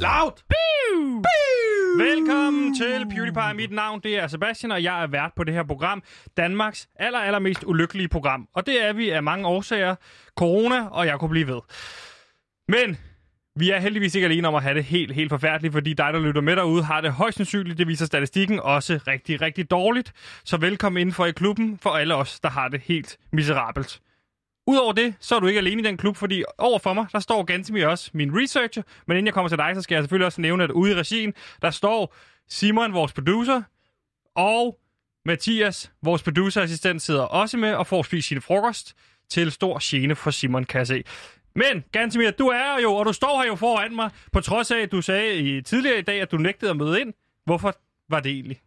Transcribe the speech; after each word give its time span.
Loud! 0.00 0.32
Biu! 0.48 1.22
Velkommen 1.98 2.74
til 2.74 3.06
PewDiePie. 3.10 3.54
Mit 3.54 3.70
navn 3.70 4.00
det 4.00 4.18
er 4.18 4.26
Sebastian, 4.26 4.72
og 4.72 4.82
jeg 4.82 5.02
er 5.02 5.06
vært 5.06 5.32
på 5.36 5.44
det 5.44 5.54
her 5.54 5.62
program. 5.62 6.02
Danmarks 6.36 6.88
aller, 6.96 7.18
allermest 7.18 7.64
ulykkelige 7.66 8.08
program. 8.08 8.48
Og 8.54 8.66
det 8.66 8.84
er 8.84 8.92
vi 8.92 9.10
af 9.10 9.22
mange 9.22 9.46
årsager. 9.46 9.94
Corona, 10.36 10.86
og 10.86 11.06
jeg 11.06 11.18
kunne 11.18 11.30
blive 11.30 11.46
ved. 11.46 11.60
Men 12.68 12.98
vi 13.56 13.70
er 13.70 13.78
heldigvis 13.78 14.14
ikke 14.14 14.24
alene 14.24 14.48
om 14.48 14.54
at 14.54 14.62
have 14.62 14.74
det 14.74 14.84
helt, 14.84 15.14
helt 15.14 15.30
forfærdeligt, 15.30 15.72
fordi 15.72 15.92
dig, 15.92 16.12
der 16.12 16.20
lytter 16.20 16.40
med 16.40 16.56
derude, 16.56 16.82
har 16.84 17.00
det 17.00 17.12
højst 17.12 17.36
sandsynligt, 17.36 17.78
det 17.78 17.88
viser 17.88 18.06
statistikken, 18.06 18.60
også 18.60 19.00
rigtig, 19.06 19.40
rigtig 19.40 19.70
dårligt. 19.70 20.12
Så 20.44 20.56
velkommen 20.56 21.00
indenfor 21.00 21.26
i 21.26 21.32
klubben 21.32 21.78
for 21.78 21.90
alle 21.90 22.14
os, 22.14 22.40
der 22.40 22.48
har 22.48 22.68
det 22.68 22.80
helt 22.80 23.18
miserabelt. 23.32 24.00
Udover 24.70 24.92
det, 24.92 25.14
så 25.20 25.36
er 25.36 25.40
du 25.40 25.46
ikke 25.46 25.58
alene 25.58 25.82
i 25.82 25.84
den 25.84 25.96
klub, 25.96 26.16
fordi 26.16 26.44
over 26.58 26.78
for 26.78 26.92
mig, 26.92 27.06
der 27.12 27.18
står 27.18 27.42
Gantemir 27.42 27.86
også, 27.86 28.10
min 28.14 28.42
researcher. 28.42 28.82
Men 29.06 29.16
inden 29.16 29.26
jeg 29.26 29.34
kommer 29.34 29.48
til 29.48 29.58
dig, 29.58 29.72
så 29.74 29.82
skal 29.82 29.94
jeg 29.94 30.02
selvfølgelig 30.02 30.26
også 30.26 30.40
nævne, 30.40 30.64
at 30.64 30.70
ude 30.70 30.92
i 30.92 30.94
regien, 30.94 31.34
der 31.62 31.70
står 31.70 32.14
Simon, 32.48 32.92
vores 32.92 33.12
producer, 33.12 33.62
og 34.36 34.78
Mathias, 35.24 35.92
vores 36.02 36.22
producerassistent, 36.22 37.02
sidder 37.02 37.22
også 37.22 37.56
med 37.56 37.74
og 37.74 37.86
får 37.86 38.02
spist 38.02 38.28
sin 38.28 38.40
frokost 38.40 38.96
til 39.28 39.52
stor 39.52 39.78
gene 39.82 40.16
for 40.16 40.30
Simon, 40.30 40.64
kan 40.64 40.78
jeg 40.78 40.86
se. 40.86 41.04
Men, 41.54 41.84
Gantemir, 41.92 42.30
du 42.30 42.46
er 42.46 42.80
jo, 42.82 42.94
og 42.94 43.06
du 43.06 43.12
står 43.12 43.40
her 43.40 43.46
jo 43.46 43.54
foran 43.54 43.94
mig, 43.94 44.10
på 44.32 44.40
trods 44.40 44.70
af, 44.70 44.78
at 44.78 44.92
du 44.92 45.02
sagde 45.02 45.36
i 45.36 45.62
tidligere 45.62 45.98
i 45.98 46.02
dag, 46.02 46.20
at 46.20 46.30
du 46.30 46.36
nægtede 46.36 46.70
at 46.70 46.76
møde 46.76 47.00
ind. 47.00 47.12
Hvorfor 47.44 47.74
var 48.08 48.20
det 48.20 48.32
egentlig? 48.32 48.60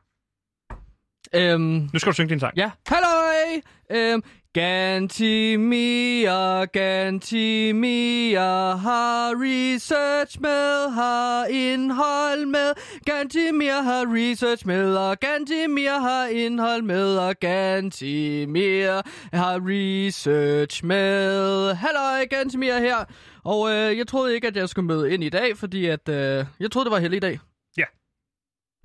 Øhm, 1.35 1.89
Nu 1.93 1.99
skal 1.99 2.09
du 2.09 2.13
synge 2.13 2.29
din 2.29 2.39
sang. 2.39 2.57
ja. 2.57 2.71
Halløj! 2.87 3.61
Øhm, 3.91 4.23
Gantimir, 4.53 6.65
Gantimir 6.65 8.39
har 8.75 9.31
research 9.35 10.41
med, 10.41 10.89
har 10.93 11.45
indhold 11.45 12.45
med. 12.45 12.73
Gantimir 13.05 13.81
har 13.83 14.05
research 14.07 14.67
med, 14.67 14.95
og 14.95 15.19
Gantimir 15.19 15.99
har 15.99 16.27
indhold 16.27 16.81
med, 16.81 17.17
og 17.17 17.35
Gantimir 17.39 19.01
har 19.35 19.59
research 19.63 20.85
med. 20.85 21.73
Halløj, 21.73 22.25
Gantimir 22.25 22.77
her. 22.79 22.97
Og 23.43 23.69
øh, 23.71 23.97
jeg 23.97 24.07
troede 24.07 24.35
ikke, 24.35 24.47
at 24.47 24.55
jeg 24.55 24.69
skulle 24.69 24.87
møde 24.87 25.13
ind 25.13 25.23
i 25.23 25.29
dag, 25.29 25.57
fordi 25.57 25.85
at, 25.85 26.09
øh, 26.09 26.45
jeg 26.59 26.71
troede, 26.71 26.85
det 26.85 26.91
var 26.91 26.99
heldig 26.99 27.21
dag. 27.21 27.39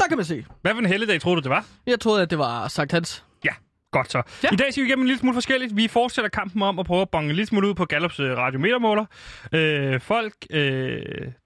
Der 0.01 0.07
kan 0.09 0.17
man 0.19 0.25
se. 0.25 0.45
Hvad 0.63 0.73
for 0.73 0.79
en 0.79 0.87
helligdag 0.87 1.21
troede 1.21 1.37
du, 1.37 1.43
det 1.43 1.51
var? 1.51 1.65
Jeg 1.87 2.01
troede, 2.01 2.23
at 2.23 2.31
det 2.31 2.39
var 2.39 2.69
Sankt 2.69 2.93
Hans. 2.93 3.25
Ja, 3.45 3.51
godt 3.93 4.11
så. 4.13 4.23
Ja. 4.45 4.49
I 4.53 4.57
dag 4.57 4.73
skal 4.73 4.83
vi 4.83 4.89
igennem 4.89 5.03
en 5.03 5.07
lille 5.07 5.19
smule 5.21 5.35
forskelligt. 5.35 5.77
Vi 5.77 5.89
fortsætter 5.89 6.29
kampen 6.29 6.63
om 6.63 6.79
at 6.79 6.87
prøve 6.87 7.03
at 7.03 7.11
bonge 7.11 7.31
en 7.31 7.37
lille 7.37 7.47
smule 7.47 7.69
ud 7.69 7.75
på 7.75 7.85
Gallups 7.85 8.21
øh, 8.21 8.37
radiometermåler. 8.37 9.05
Øh, 9.53 10.01
folk, 10.01 10.33
øh, 10.51 11.03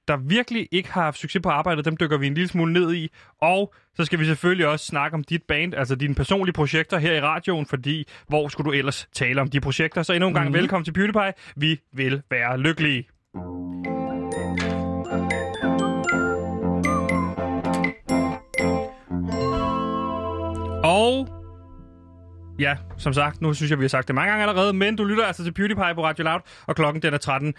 der 0.08 0.16
virkelig 0.16 0.68
ikke 0.72 0.92
har 0.92 1.02
haft 1.02 1.18
succes 1.18 1.42
på 1.42 1.48
arbejdet, 1.48 1.84
dem 1.84 1.96
dykker 1.96 2.18
vi 2.18 2.26
en 2.26 2.34
lille 2.34 2.48
smule 2.48 2.72
ned 2.72 2.94
i. 2.94 3.08
Og 3.42 3.74
så 3.96 4.04
skal 4.04 4.18
vi 4.18 4.24
selvfølgelig 4.24 4.66
også 4.66 4.86
snakke 4.86 5.14
om 5.14 5.24
dit 5.24 5.42
band, 5.48 5.74
altså 5.74 5.94
dine 5.94 6.14
personlige 6.14 6.52
projekter 6.54 6.98
her 6.98 7.12
i 7.12 7.20
radioen, 7.20 7.66
fordi 7.66 8.04
hvor 8.28 8.48
skulle 8.48 8.70
du 8.70 8.72
ellers 8.76 9.08
tale 9.12 9.40
om 9.40 9.48
de 9.50 9.60
projekter? 9.60 10.02
Så 10.02 10.12
endnu 10.12 10.28
en 10.28 10.34
gang 10.34 10.46
Mhm. 10.46 10.54
velkommen 10.54 10.84
til 10.84 10.92
PewDiePie. 10.92 11.32
Vi 11.56 11.80
vil 11.92 12.22
være 12.30 12.58
lykkelige. 12.58 13.08
Og 20.92 21.28
ja, 22.58 22.76
som 22.98 23.12
sagt, 23.12 23.40
nu 23.40 23.54
synes 23.54 23.70
jeg, 23.70 23.78
vi 23.78 23.84
har 23.84 23.88
sagt 23.88 24.08
det 24.08 24.14
mange 24.14 24.30
gange 24.30 24.48
allerede, 24.48 24.72
men 24.72 24.96
du 24.96 25.04
lytter 25.04 25.24
altså 25.24 25.44
til 25.44 25.52
PewDiePie 25.52 25.94
på 25.94 26.04
Radio 26.04 26.24
Loud, 26.24 26.40
og 26.66 26.76
klokken 26.76 27.02
den 27.02 27.14
er 27.14 27.52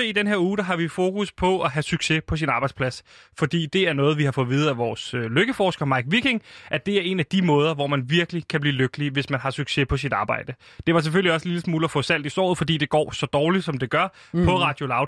13.08. 0.00 0.02
I 0.02 0.12
den 0.12 0.26
her 0.26 0.36
uge, 0.38 0.56
der 0.56 0.62
har 0.62 0.76
vi 0.76 0.88
fokus 0.88 1.32
på 1.32 1.60
at 1.62 1.70
have 1.70 1.82
succes 1.82 2.22
på 2.26 2.36
sin 2.36 2.48
arbejdsplads, 2.48 3.04
fordi 3.38 3.66
det 3.66 3.88
er 3.88 3.92
noget, 3.92 4.18
vi 4.18 4.24
har 4.24 4.32
fået 4.32 4.48
videre 4.48 4.70
af 4.70 4.76
vores 4.76 5.14
øh, 5.14 5.30
lykkeforsker 5.30 5.84
Mike 5.84 6.10
Viking, 6.10 6.42
at 6.70 6.86
det 6.86 6.96
er 6.96 7.02
en 7.02 7.20
af 7.20 7.26
de 7.26 7.42
måder, 7.42 7.74
hvor 7.74 7.86
man 7.86 8.10
virkelig 8.10 8.48
kan 8.48 8.60
blive 8.60 8.74
lykkelig, 8.74 9.10
hvis 9.10 9.30
man 9.30 9.40
har 9.40 9.50
succes 9.50 9.86
på 9.88 9.96
sit 9.96 10.12
arbejde. 10.12 10.54
Det 10.86 10.94
var 10.94 11.00
selvfølgelig 11.00 11.32
også 11.32 11.48
en 11.48 11.50
lille 11.50 11.62
smule 11.62 11.84
at 11.84 11.90
få 11.90 12.02
salt 12.02 12.26
i 12.26 12.28
såret, 12.28 12.58
fordi 12.58 12.76
det 12.76 12.88
går 12.88 13.10
så 13.10 13.26
dårligt, 13.26 13.64
som 13.64 13.78
det 13.78 13.90
gør 13.90 14.08
mm. 14.32 14.44
på 14.44 14.58
Radio 14.58 14.86
Loud. 14.86 15.06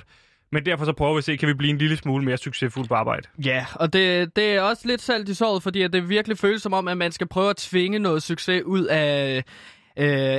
Men 0.53 0.67
derfor 0.67 0.85
så 0.85 0.93
prøver 0.93 1.15
vi 1.15 1.19
at 1.19 1.25
se, 1.25 1.37
kan 1.37 1.49
vi 1.49 1.55
blive 1.55 1.71
en 1.71 1.79
lille 1.79 1.97
smule 1.97 2.25
mere 2.25 2.37
succesfuld 2.37 2.89
på 2.89 2.95
arbejde. 2.95 3.29
Ja, 3.45 3.67
og 3.75 3.93
det, 3.93 4.37
det 4.37 4.45
er 4.45 4.61
også 4.61 4.89
lidt 4.89 5.01
salt 5.03 5.29
i 5.29 5.35
såret, 5.35 5.63
fordi 5.63 5.83
at 5.83 5.93
det 5.93 6.09
virkelig 6.09 6.39
føles 6.39 6.63
som 6.63 6.73
om, 6.73 6.89
at 6.89 6.97
man 6.97 7.13
skal 7.13 7.29
prøve 7.29 7.51
at 7.51 7.57
tvinge 7.57 7.99
noget 7.99 8.23
succes 8.23 8.63
ud 8.65 8.85
af, 8.85 9.37
øh, 9.37 9.45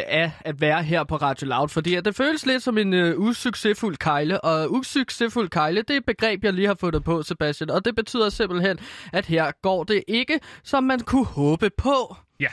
af 0.07 0.31
at 0.41 0.61
være 0.61 0.83
her 0.83 1.03
på 1.03 1.15
Radio 1.15 1.47
Loud. 1.47 1.69
Fordi 1.69 1.95
at 1.95 2.05
det 2.05 2.15
føles 2.15 2.45
lidt 2.45 2.63
som 2.63 2.77
en 2.77 2.93
øh, 2.93 3.19
usuccesfuld 3.19 3.97
kejle, 3.97 4.41
og 4.41 4.71
usuccesfuld 4.71 5.49
kejle, 5.49 5.81
det 5.81 5.89
er 5.89 5.97
et 5.97 6.05
begreb, 6.05 6.43
jeg 6.43 6.53
lige 6.53 6.67
har 6.67 6.77
fundet 6.79 7.03
på, 7.03 7.23
Sebastian. 7.23 7.69
Og 7.69 7.85
det 7.85 7.95
betyder 7.95 8.29
simpelthen, 8.29 8.79
at 9.13 9.25
her 9.25 9.51
går 9.61 9.83
det 9.83 10.03
ikke, 10.07 10.39
som 10.63 10.83
man 10.83 10.99
kunne 10.99 11.25
håbe 11.25 11.69
på. 11.77 12.15
Ja, 12.39 12.49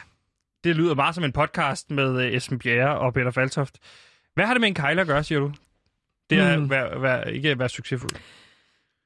det 0.64 0.76
lyder 0.76 0.94
meget 0.94 1.14
som 1.14 1.24
en 1.24 1.32
podcast 1.32 1.90
med 1.90 2.26
øh, 2.26 2.32
Esben 2.32 2.58
Bjerre 2.58 2.98
og 2.98 3.14
Peter 3.14 3.30
Faltoft. 3.30 3.78
Hvad 4.34 4.46
har 4.46 4.54
det 4.54 4.60
med 4.60 4.68
en 4.68 4.74
kejle 4.74 5.00
at 5.00 5.06
gøre, 5.06 5.24
siger 5.24 5.38
du? 5.38 5.52
Det 6.30 6.38
er 6.38 6.58
mm. 6.58 6.70
være, 6.70 7.02
være, 7.02 7.34
ikke 7.34 7.50
at 7.50 7.58
være 7.58 7.68
succesfuld. 7.68 8.10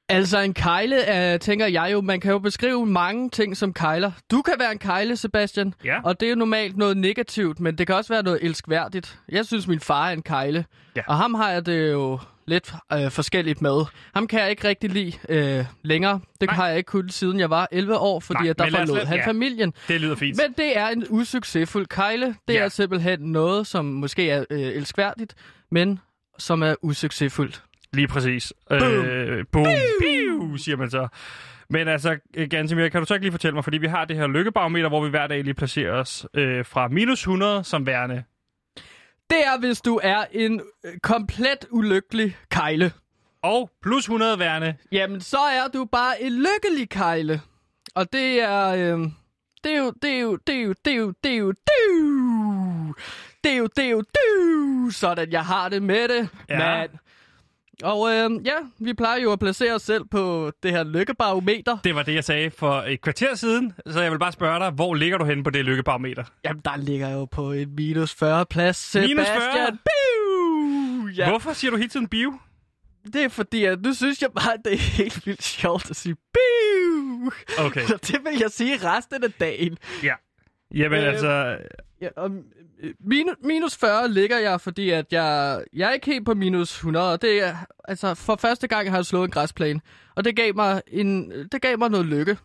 Altså 0.09 0.39
en 0.39 0.53
kejle, 0.53 1.31
øh, 1.33 1.39
tænker 1.39 1.65
jeg 1.67 1.89
jo, 1.91 2.01
man 2.01 2.19
kan 2.19 2.31
jo 2.31 2.39
beskrive 2.39 2.85
mange 2.85 3.29
ting 3.29 3.57
som 3.57 3.73
kejler. 3.73 4.11
Du 4.31 4.41
kan 4.41 4.53
være 4.59 4.71
en 4.71 4.77
kejle, 4.77 5.17
Sebastian, 5.17 5.73
Ja. 5.85 5.99
og 6.03 6.19
det 6.19 6.25
er 6.25 6.29
jo 6.29 6.35
normalt 6.35 6.77
noget 6.77 6.97
negativt, 6.97 7.59
men 7.59 7.77
det 7.77 7.87
kan 7.87 7.95
også 7.95 8.13
være 8.13 8.23
noget 8.23 8.39
elskværdigt. 8.43 9.19
Jeg 9.29 9.45
synes, 9.45 9.67
min 9.67 9.79
far 9.79 10.07
er 10.09 10.13
en 10.13 10.21
kejle, 10.21 10.65
Ja. 10.95 11.01
og 11.07 11.17
ham 11.17 11.33
har 11.33 11.51
jeg 11.51 11.65
det 11.65 11.91
jo 11.91 12.19
lidt 12.47 12.73
øh, 12.93 13.11
forskelligt 13.11 13.61
med. 13.61 13.81
Ham 14.13 14.27
kan 14.27 14.39
jeg 14.41 14.49
ikke 14.49 14.67
rigtig 14.67 14.89
lide 14.89 15.13
øh, 15.29 15.65
længere. 15.83 16.19
Det 16.41 16.47
Nej. 16.49 16.55
har 16.55 16.67
jeg 16.67 16.77
ikke 16.77 16.87
kunnet 16.87 17.13
siden 17.13 17.39
jeg 17.39 17.49
var 17.49 17.67
11 17.71 17.97
år, 17.97 18.19
fordi 18.19 18.39
Nej, 18.41 18.49
at 18.49 18.57
der 18.59 18.69
forlod 18.69 18.95
lade- 18.95 19.07
han 19.07 19.17
ja. 19.17 19.27
familien. 19.27 19.73
Det 19.87 20.01
lyder 20.01 20.15
fint. 20.15 20.37
Men 20.37 20.53
det 20.57 20.77
er 20.77 20.87
en 20.87 21.05
usuccesfuld 21.09 21.85
kejle. 21.87 22.35
Det 22.47 22.53
Ja. 22.53 22.59
er 22.63 22.69
simpelthen 22.69 23.19
noget, 23.19 23.67
som 23.67 23.85
måske 23.85 24.29
er 24.29 24.45
øh, 24.49 24.59
elskværdigt, 24.59 25.35
men 25.71 25.99
som 26.41 26.63
er 26.63 26.75
usuccesfuldt. 26.81 27.63
Lige 27.93 28.07
præcis. 28.07 28.53
Øh, 28.71 29.45
boom. 29.51 29.65
Piu, 30.01 30.57
siger 30.57 30.77
man 30.77 30.89
så. 30.89 31.07
Men 31.69 31.87
altså, 31.87 32.17
øh, 32.33 32.49
Gantemir, 32.49 32.89
kan 32.89 33.01
du 33.01 33.05
så 33.05 33.13
ikke 33.13 33.25
lige 33.25 33.31
fortælle 33.31 33.53
mig, 33.53 33.63
fordi 33.63 33.77
vi 33.77 33.87
har 33.87 34.05
det 34.05 34.15
her 34.17 34.27
lykkebarometer, 34.27 34.89
hvor 34.89 35.03
vi 35.03 35.09
hver 35.09 35.27
dag 35.27 35.43
lige 35.43 35.53
placerer 35.53 35.91
os 35.91 36.25
øh, 36.33 36.65
fra 36.65 36.87
minus 36.87 37.19
100 37.19 37.63
som 37.63 37.85
værende. 37.85 38.23
Det 39.29 39.45
er, 39.45 39.59
hvis 39.59 39.81
du 39.81 39.99
er 40.03 40.25
en 40.31 40.61
øh, 40.85 40.97
komplet 40.99 41.65
ulykkelig 41.69 42.37
kejle. 42.49 42.91
Og 43.43 43.69
plus 43.81 44.03
100 44.03 44.39
værende. 44.39 44.75
Jamen, 44.91 45.21
så 45.21 45.37
er 45.37 45.67
du 45.73 45.85
bare 45.85 46.21
en 46.21 46.31
lykkelig 46.31 46.89
kejle. 46.89 47.41
Og 47.95 48.13
det 48.13 48.41
er... 48.41 48.67
Øh, 48.67 48.99
det 49.63 49.73
er 49.73 49.77
jo... 49.77 49.93
Det 50.01 50.09
er 50.09 50.19
jo... 50.19 50.37
Det 50.47 50.55
er 50.55 50.61
jo... 50.61 50.73
Det 50.85 50.93
er 50.93 50.97
jo... 50.97 51.13
Det 51.23 51.31
er 51.31 51.37
jo... 51.37 51.51
Det 51.51 51.73
er 51.77 51.97
jo... 51.97 52.93
Det 53.43 53.51
er 53.51 53.57
jo... 53.57 53.67
Det 53.75 53.85
er 53.85 53.89
jo... 53.89 53.97
Sådan, 54.91 55.31
jeg 55.31 55.45
har 55.45 55.69
det 55.69 55.83
med 55.83 56.07
det, 56.07 56.29
Ja. 56.49 56.57
mand. 56.57 56.89
Og 57.83 58.11
øh, 58.11 58.29
ja, 58.45 58.53
vi 58.79 58.93
plejer 58.93 59.19
jo 59.21 59.31
at 59.31 59.39
placere 59.39 59.73
os 59.73 59.81
selv 59.81 60.03
på 60.11 60.51
det 60.63 60.71
her 60.71 60.83
lykkebarometer. 60.83 61.77
Det 61.83 61.95
var 61.95 62.03
det, 62.03 62.15
jeg 62.15 62.23
sagde 62.23 62.51
for 62.51 62.73
et 62.87 63.01
kvarter 63.01 63.35
siden, 63.35 63.73
så 63.87 64.01
jeg 64.01 64.11
vil 64.11 64.19
bare 64.19 64.31
spørge 64.31 64.59
dig, 64.59 64.69
hvor 64.69 64.93
ligger 64.93 65.17
du 65.17 65.25
henne 65.25 65.43
på 65.43 65.49
det 65.49 65.65
lykkebarometer? 65.65 66.23
Jamen, 66.45 66.61
der 66.65 66.77
ligger 66.77 67.07
jeg 67.07 67.15
jo 67.15 67.25
på 67.25 67.51
en 67.51 67.75
minus 67.75 68.13
40 68.13 68.45
plads, 68.45 68.77
Sebastian. 68.77 69.15
Minus 69.17 69.27
40? 69.27 69.71
Biu! 69.71 71.07
Ja. 71.07 71.29
Hvorfor 71.29 71.53
siger 71.53 71.71
du 71.71 71.77
hele 71.77 71.89
tiden 71.89 72.07
bio? 72.07 72.33
Det 73.13 73.23
er 73.23 73.29
fordi, 73.29 73.63
at 73.65 73.81
nu 73.81 73.93
synes 73.93 74.21
jeg 74.21 74.29
bare, 74.35 74.53
at 74.53 74.59
det 74.65 74.73
er 74.73 74.77
helt 74.77 75.25
vildt 75.27 75.43
sjovt 75.43 75.89
at 75.89 75.95
sige 75.95 76.15
biu. 76.15 77.31
Okay. 77.59 77.85
Så 77.85 77.97
det 78.07 78.19
vil 78.25 78.39
jeg 78.39 78.49
sige 78.51 78.77
resten 78.83 79.23
af 79.23 79.31
dagen. 79.31 79.77
Ja. 80.03 80.13
Jamen 80.73 80.99
Øh, 80.99 81.07
altså, 81.09 81.57
Ja, 82.01 82.07
og 82.17 82.31
minus, 82.99 83.35
minus 83.43 83.77
40 83.77 84.09
ligger 84.11 84.37
jeg, 84.39 84.61
fordi 84.61 84.89
at 84.89 85.05
jeg, 85.11 85.61
jeg 85.73 85.89
er 85.89 85.93
ikke 85.93 86.05
helt 86.05 86.25
på 86.25 86.33
minus 86.33 86.71
100. 86.75 87.11
Og 87.13 87.21
det 87.21 87.43
er, 87.47 87.55
altså, 87.87 88.13
for 88.15 88.35
første 88.35 88.67
gang 88.67 88.89
har 88.89 88.97
jeg 88.97 89.05
slået 89.05 89.25
en 89.25 89.31
græsplæne. 89.31 89.79
Og 90.15 90.25
det 90.25 90.35
gav 90.35 90.55
mig, 90.55 90.81
en, 90.87 91.31
det 91.51 91.61
gav 91.61 91.77
mig 91.79 91.89
noget 91.89 92.05
lykke. 92.05 92.37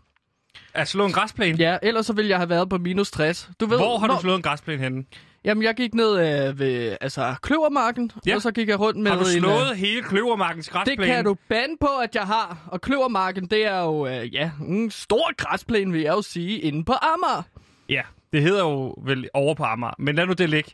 at 0.75 0.89
slå 0.89 1.07
en 1.07 1.13
græsplæne. 1.13 1.59
Ja, 1.59 1.77
ellers 1.83 2.07
så 2.07 2.13
ville 2.13 2.29
jeg 2.29 2.39
have 2.39 2.49
været 2.49 2.69
på 2.69 2.79
minus 2.79 3.11
60. 3.11 3.51
Du 3.61 3.67
ved, 3.67 3.79
Hvor 3.79 3.99
har 3.99 4.07
du 4.07 4.13
når- 4.13 4.21
slået 4.21 4.37
en 4.37 4.43
græsplæne 4.43 4.83
henne? 4.83 5.05
Jamen, 5.45 5.63
jeg 5.65 5.75
gik 5.75 5.95
ned 5.95 6.13
øh, 6.49 6.59
ved 6.59 6.97
altså, 7.01 7.35
Kløvermarken, 7.43 8.11
Ja. 8.27 8.35
og 8.35 8.43
så 8.43 8.51
gik 8.51 8.69
jeg 8.69 8.81
rundt 8.81 9.01
med 9.01 9.11
Har 9.11 9.19
du 9.19 9.25
en... 9.25 9.37
øh, 9.37 9.41
slået 9.43 9.77
hele 9.77 10.03
Kløvermarkens 10.03 10.69
græsplæne? 10.69 11.03
Det 11.03 11.15
kan 11.15 11.25
du 11.25 11.37
bande 11.49 11.75
på, 11.81 11.87
at 12.03 12.15
jeg 12.15 12.23
har. 12.23 12.59
Og 12.67 12.81
Kløvermarken, 12.81 13.47
det 13.47 13.67
er 13.67 13.79
jo, 13.81 14.07
øh, 14.07 14.35
ja, 14.35 14.51
en 14.61 14.91
stor 14.91 15.35
græsplæne, 15.37 15.93
vil 15.93 16.01
jeg 16.01 16.13
jo 16.13 16.23
sige, 16.23 16.59
inde 16.59 16.85
på 16.85 16.93
Amager. 16.93 17.43
Ja, 17.89 18.03
det 18.37 18.45
hedder 18.45 18.61
jo 18.63 18.95
vel 19.03 19.29
over 19.35 19.55
på 19.55 19.65
Amager. 19.65 19.95
Men 19.99 20.15
lad 20.15 20.27
nu 20.27 20.33
det 20.33 20.51
ligge. 20.51 20.71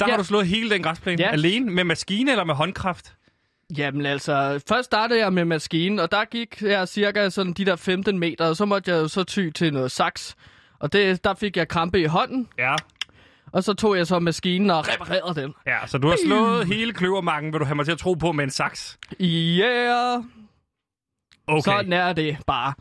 Der 0.00 0.06
Ja. 0.06 0.12
har 0.12 0.18
du 0.18 0.24
slået 0.24 0.46
hele 0.46 0.70
den 0.70 0.82
græsplæne 0.82 1.22
Ja. 1.22 1.30
alene 1.30 1.70
med 1.72 1.84
maskine 1.84 2.30
eller 2.30 2.44
med 2.44 2.54
håndkraft? 2.54 3.12
Jamen 3.78 4.06
altså, 4.06 4.62
først 4.68 4.84
startede 4.84 5.20
jeg 5.20 5.32
med 5.32 5.44
maskinen, 5.44 5.98
og 5.98 6.10
der 6.10 6.24
gik 6.24 6.62
jeg 6.62 6.88
cirka 6.88 7.28
sådan 7.30 7.52
de 7.52 7.64
der 7.64 7.76
15 7.76 8.18
meter, 8.18 8.46
og 8.48 8.56
så 8.56 8.64
måtte 8.64 8.90
jeg 8.90 8.98
jo 8.98 9.08
så 9.08 9.24
ty 9.24 9.50
til 9.50 9.72
noget 9.72 9.90
saks. 9.92 10.36
Og 10.78 10.92
det, 10.92 11.24
der 11.24 11.34
fik 11.34 11.56
jeg 11.56 11.68
krampe 11.68 12.00
i 12.00 12.04
hånden, 12.04 12.48
Ja. 12.58 12.74
og 13.52 13.64
så 13.64 13.74
tog 13.74 13.96
jeg 13.96 14.06
så 14.06 14.18
maskinen 14.18 14.70
og 14.70 14.88
reparerede 14.88 15.40
den. 15.40 15.54
Ja, 15.66 15.86
så 15.86 15.98
du 15.98 16.08
har 16.08 16.16
slået 16.26 16.66
hele 16.66 16.92
kløvermarken, 16.92 17.52
vil 17.52 17.60
du 17.60 17.64
have 17.64 17.74
mig 17.76 17.84
til 17.84 17.92
at 17.92 17.98
tro 17.98 18.14
på, 18.14 18.32
med 18.32 18.44
en 18.44 18.50
saks. 18.50 18.98
Yeah! 19.22 20.22
Okay. 21.48 21.60
Sådan 21.72 21.92
er 21.92 22.12
det 22.12 22.36
bare. 22.46 22.74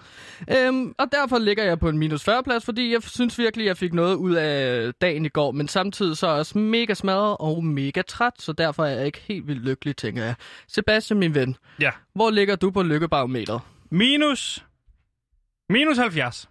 Øhm, 0.52 0.94
og 0.98 1.08
derfor 1.12 1.38
ligger 1.38 1.64
jeg 1.64 1.80
på 1.80 1.90
en 1.90 1.98
minus 1.98 2.24
40 2.24 2.44
plads, 2.44 2.66
fordi 2.66 2.94
jeg 2.94 3.02
synes 3.04 3.40
virkelig, 3.40 3.64
at 3.64 3.68
jeg 3.68 3.78
fik 3.78 3.94
noget 3.94 4.16
ud 4.16 4.34
af 4.36 4.92
dagen 5.02 5.26
i 5.26 5.30
går, 5.30 5.52
men 5.52 5.68
samtidig 5.68 6.18
så 6.18 6.28
er 6.28 6.32
også 6.32 6.58
mega 6.58 6.94
smadret 6.94 7.38
og 7.40 7.64
mega 7.64 8.02
træt, 8.02 8.34
så 8.40 8.54
derfor 8.54 8.86
er 8.86 8.90
jeg 8.98 9.06
ikke 9.06 9.22
helt 9.28 9.48
vildt 9.48 9.64
lykkelig, 9.66 9.96
tænker 9.98 10.24
jeg. 10.24 10.36
Sebastian, 10.68 11.20
min 11.20 11.36
ven, 11.36 11.56
Ja. 11.80 11.92
hvor 12.16 12.30
ligger 12.30 12.56
du 12.56 12.72
på 12.72 12.84
lykkebarometeret? 12.84 13.62
Minus... 13.92 14.66
Minus 15.70 15.98
70. 15.98 16.50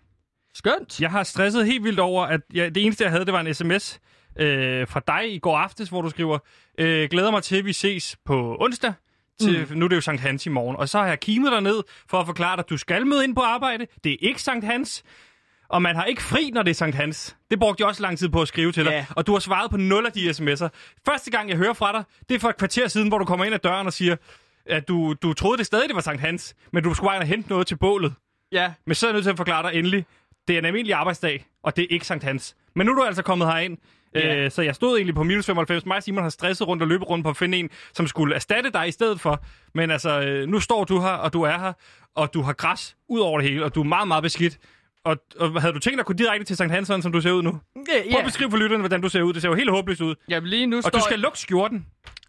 Skønt. 0.55 1.01
Jeg 1.01 1.11
har 1.11 1.23
stresset 1.23 1.67
helt 1.67 1.85
vildt 1.85 2.01
over, 2.01 2.25
at 2.27 2.41
jeg, 2.55 2.75
det 2.75 2.85
eneste, 2.85 3.05
jeg 3.05 3.11
havde, 3.11 3.25
det 3.25 3.33
var 3.33 3.41
en 3.41 3.55
sms 3.55 4.01
øh, 4.39 4.89
fra 4.89 5.01
dig 5.07 5.35
i 5.35 5.39
går 5.39 5.57
aftes, 5.59 5.89
hvor 5.89 6.03
du 6.03 6.11
skriver, 6.11 6.39
øh, 6.79 7.09
glæder 7.11 7.31
mig 7.31 7.43
til, 7.43 7.57
at 7.57 7.65
vi 7.65 7.73
ses 7.73 8.17
på 8.25 8.57
onsdag. 8.61 8.93
Til, 9.41 9.67
mm. 9.71 9.79
Nu 9.79 9.85
er 9.85 9.89
det 9.89 9.97
jo 9.97 10.01
Sankt 10.01 10.21
Hans 10.23 10.47
i 10.47 10.49
morgen. 10.49 10.77
Og 10.77 10.89
så 10.89 10.99
har 10.99 11.07
jeg 11.07 11.21
kimet 11.21 11.53
dig 11.53 11.61
ned 11.61 11.83
for 12.11 12.21
at 12.21 12.27
forklare 12.27 12.57
dig, 12.57 12.65
at 12.65 12.71
du 12.71 12.77
skal 12.77 13.07
møde 13.07 13.25
ind 13.25 13.35
på 13.35 13.41
arbejde. 13.41 13.87
Det 14.05 14.13
er 14.13 14.17
ikke 14.21 14.43
Sankt 14.43 14.65
Hans. 14.65 15.03
Og 15.69 15.83
man 15.83 15.97
har 15.97 16.05
ikke 16.05 16.23
fri, 16.23 16.51
når 16.51 16.63
det 16.63 16.71
er 16.71 16.75
Sankt 16.75 16.97
Hans. 16.97 17.37
Det 17.51 17.59
brugte 17.59 17.81
jeg 17.81 17.89
også 17.89 18.03
lang 18.03 18.19
tid 18.19 18.29
på 18.29 18.43
at 18.43 18.49
skrive 18.49 18.73
til 18.73 18.85
dig. 18.85 18.91
Ja. 18.91 19.07
Og 19.11 19.27
du 19.27 19.33
har 19.33 19.39
svaret 19.39 19.71
på 19.71 19.77
nul 19.77 20.07
af 20.07 20.13
de 20.13 20.31
sms'er. 20.31 20.69
Første 21.07 21.31
gang, 21.31 21.49
jeg 21.49 21.57
hører 21.57 21.73
fra 21.73 21.93
dig, 21.93 22.05
det 22.29 22.35
er 22.35 22.39
for 22.39 22.49
et 22.49 22.57
kvarter 22.57 22.89
siden, 22.89 23.09
hvor 23.09 23.19
du 23.19 23.25
kommer 23.25 23.45
ind 23.45 23.55
ad 23.55 23.59
døren 23.59 23.87
og 23.87 23.93
siger, 23.93 24.17
at 24.67 24.89
du, 24.89 25.15
du 25.23 25.33
troede 25.33 25.59
det 25.59 25.67
stadig, 25.67 25.89
det 25.89 25.95
var 25.95 26.01
Sankt 26.03 26.21
Hans, 26.21 26.55
men 26.73 26.83
du 26.83 26.95
skulle 26.95 27.11
bare 27.11 27.25
hente 27.27 27.49
noget 27.49 27.67
til 27.67 27.77
bålet. 27.77 28.15
Ja, 28.53 28.73
Men 28.87 28.95
så 28.95 29.07
er 29.07 29.11
jeg 29.11 29.13
nødt 29.15 29.25
til 29.25 29.31
at 29.31 29.37
forklare 29.37 29.71
dig 29.71 29.79
endelig, 29.79 30.07
det 30.49 30.55
er 30.55 30.59
en 30.59 30.65
almindelig 30.65 30.95
arbejdsdag, 30.95 31.47
og 31.63 31.77
det 31.77 31.83
er 31.83 31.89
ikke 31.91 32.07
Sankt 32.07 32.25
Hans. 32.25 32.57
Men 32.75 32.87
nu 32.87 32.93
er 32.93 32.97
du 32.97 33.03
altså 33.03 33.23
kommet 33.23 33.49
herind, 33.49 33.79
Ja. 34.15 34.37
øh, 34.37 34.51
så 34.51 34.63
jeg 34.63 34.75
stod 34.75 34.97
egentlig 34.97 35.15
på 35.15 35.23
minus 35.23 35.47
95. 35.47 35.87
Mig 35.87 35.97
og 35.97 36.03
Simon 36.03 36.23
har 36.23 36.31
stresset 36.31 36.69
rundt 36.69 36.83
og 36.83 36.89
løbet 36.89 37.09
rundt 37.09 37.25
på 37.25 37.31
at 37.31 37.37
finde 37.37 37.59
en, 37.59 37.71
som 37.93 38.07
skulle 38.07 38.35
erstatte 38.35 38.71
dig 38.71 38.89
i 38.89 38.91
stedet 38.91 39.21
for. 39.21 39.45
Men 39.75 39.91
altså, 39.91 40.21
øh, 40.21 40.49
nu 40.49 40.61
står 40.61 40.85
du 40.85 41.01
her, 41.01 41.09
og 41.09 41.33
du 41.33 41.43
er 41.43 41.59
her, 41.59 41.73
og 42.15 42.35
du 42.35 42.43
har 42.43 42.53
græs 42.53 42.97
ud 43.09 43.21
over 43.21 43.41
det 43.41 43.51
hele, 43.51 43.65
og 43.65 43.75
du 43.75 43.81
er 43.81 43.85
meget, 43.85 44.09
meget 44.09 44.23
beskidt. 44.23 44.59
Og, 45.05 45.17
og 45.41 45.61
havde 45.61 45.75
du 45.75 45.79
tænkt 45.79 46.01
at 46.01 46.07
gå 46.07 46.13
direkte 46.13 46.45
til 46.45 46.57
Sankt 46.57 46.75
Hans, 46.75 46.87
sådan 46.87 47.03
som 47.03 47.13
du 47.13 47.21
ser 47.21 47.33
ud 47.33 47.43
nu? 47.43 47.51
Prøv 47.51 47.85
ja, 48.11 48.19
at 48.19 48.25
beskrive 48.25 48.51
for 48.51 48.59
lytterne, 48.59 48.81
hvordan 48.81 49.01
du 49.01 49.09
ser 49.09 49.23
ud. 49.23 49.33
Det 49.33 49.43
ser 49.43 49.49
jo 49.49 49.55
helt 49.55 49.71
håbløst 49.71 50.01
ud. 50.01 50.15
Jamen 50.29 50.51
lige 50.51 50.67
nu 50.67 50.77
Og 50.77 50.83
står 50.83 50.91
du 50.91 51.05
skal 51.05 51.19
lukke 51.19 51.39
skjorten. 51.39 51.87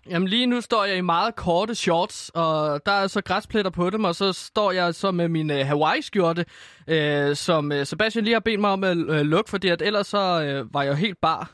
Jamen 0.10 0.28
lige 0.28 0.46
nu 0.46 0.62
står 0.62 0.86
jeg 0.86 0.98
i 0.98 1.02
meget 1.02 1.36
korte 1.36 1.76
shorts, 1.76 2.32
og 2.34 2.82
der 2.86 2.92
er 2.92 3.08
så 3.08 3.22
græspletter 3.22 3.72
på 3.72 3.90
dem, 3.90 4.04
og 4.04 4.16
så 4.16 4.34
står 4.34 4.72
jeg 4.72 4.96
så 4.96 5.12
med 5.12 5.28
min 5.28 5.52
øh, 5.52 5.66
Hawaii-skjorte, 5.68 6.46
øh, 6.88 7.36
som 7.36 7.72
øh, 7.72 7.86
Sebastian 7.86 8.24
lige 8.24 8.34
har 8.34 8.40
bedt 8.40 8.60
mig 8.60 8.70
om 8.70 8.84
at 8.84 8.98
øh, 8.98 9.22
lukke, 9.22 9.50
fordi 9.50 9.68
at 9.68 9.82
ellers 9.82 10.08
så 10.08 10.44
øh, 10.44 10.74
var 10.74 10.84
jeg 10.84 10.90
jo 10.90 10.96
helt 10.96 11.18
bar 11.22 11.52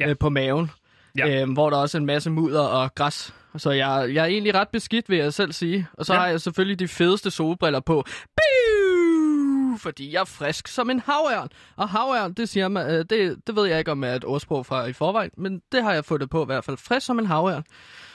Ja. 0.00 0.08
øh, 0.08 0.16
på 0.20 0.28
maven, 0.28 0.70
Ja. 1.18 1.42
øh, 1.42 1.52
hvor 1.52 1.70
der 1.70 1.76
også 1.76 1.98
er 1.98 2.00
en 2.00 2.06
masse 2.06 2.30
mudder 2.30 2.60
og 2.62 2.94
græs. 2.94 3.34
Så 3.56 3.70
jeg, 3.70 4.10
jeg 4.14 4.22
er 4.22 4.26
egentlig 4.26 4.54
ret 4.54 4.68
beskidt, 4.68 5.08
vil 5.10 5.18
jeg 5.18 5.32
selv 5.34 5.52
sige. 5.52 5.86
Og 5.92 6.06
så 6.06 6.14
Ja. 6.14 6.20
har 6.20 6.26
jeg 6.26 6.40
selvfølgelig 6.40 6.78
de 6.78 6.88
fedeste 6.88 7.30
solbriller 7.30 7.80
på. 7.80 8.04
Biu! 8.36 9.76
Fordi 9.78 10.12
jeg 10.12 10.20
er 10.20 10.24
frisk 10.24 10.68
som 10.68 10.90
en 10.90 11.00
havørn. 11.00 11.48
Og 11.76 11.88
havørn, 11.88 12.32
det 12.32 12.48
siger 12.48 12.68
man, 12.68 12.90
øh, 12.90 13.04
det, 13.10 13.36
det 13.46 13.56
ved 13.56 13.66
jeg 13.66 13.78
ikke 13.78 13.90
om 13.92 14.04
er 14.04 14.14
et 14.14 14.24
ordsprog 14.24 14.66
fra 14.66 14.84
i 14.86 14.92
forvejen, 14.92 15.30
men 15.36 15.60
det 15.72 15.82
har 15.82 15.92
jeg 15.92 16.04
fundet 16.04 16.30
på 16.30 16.42
i 16.42 16.46
hvert 16.46 16.64
fald. 16.64 16.76
Frisk 16.76 17.06
som 17.06 17.18
en 17.18 17.26
havørn. 17.26 17.64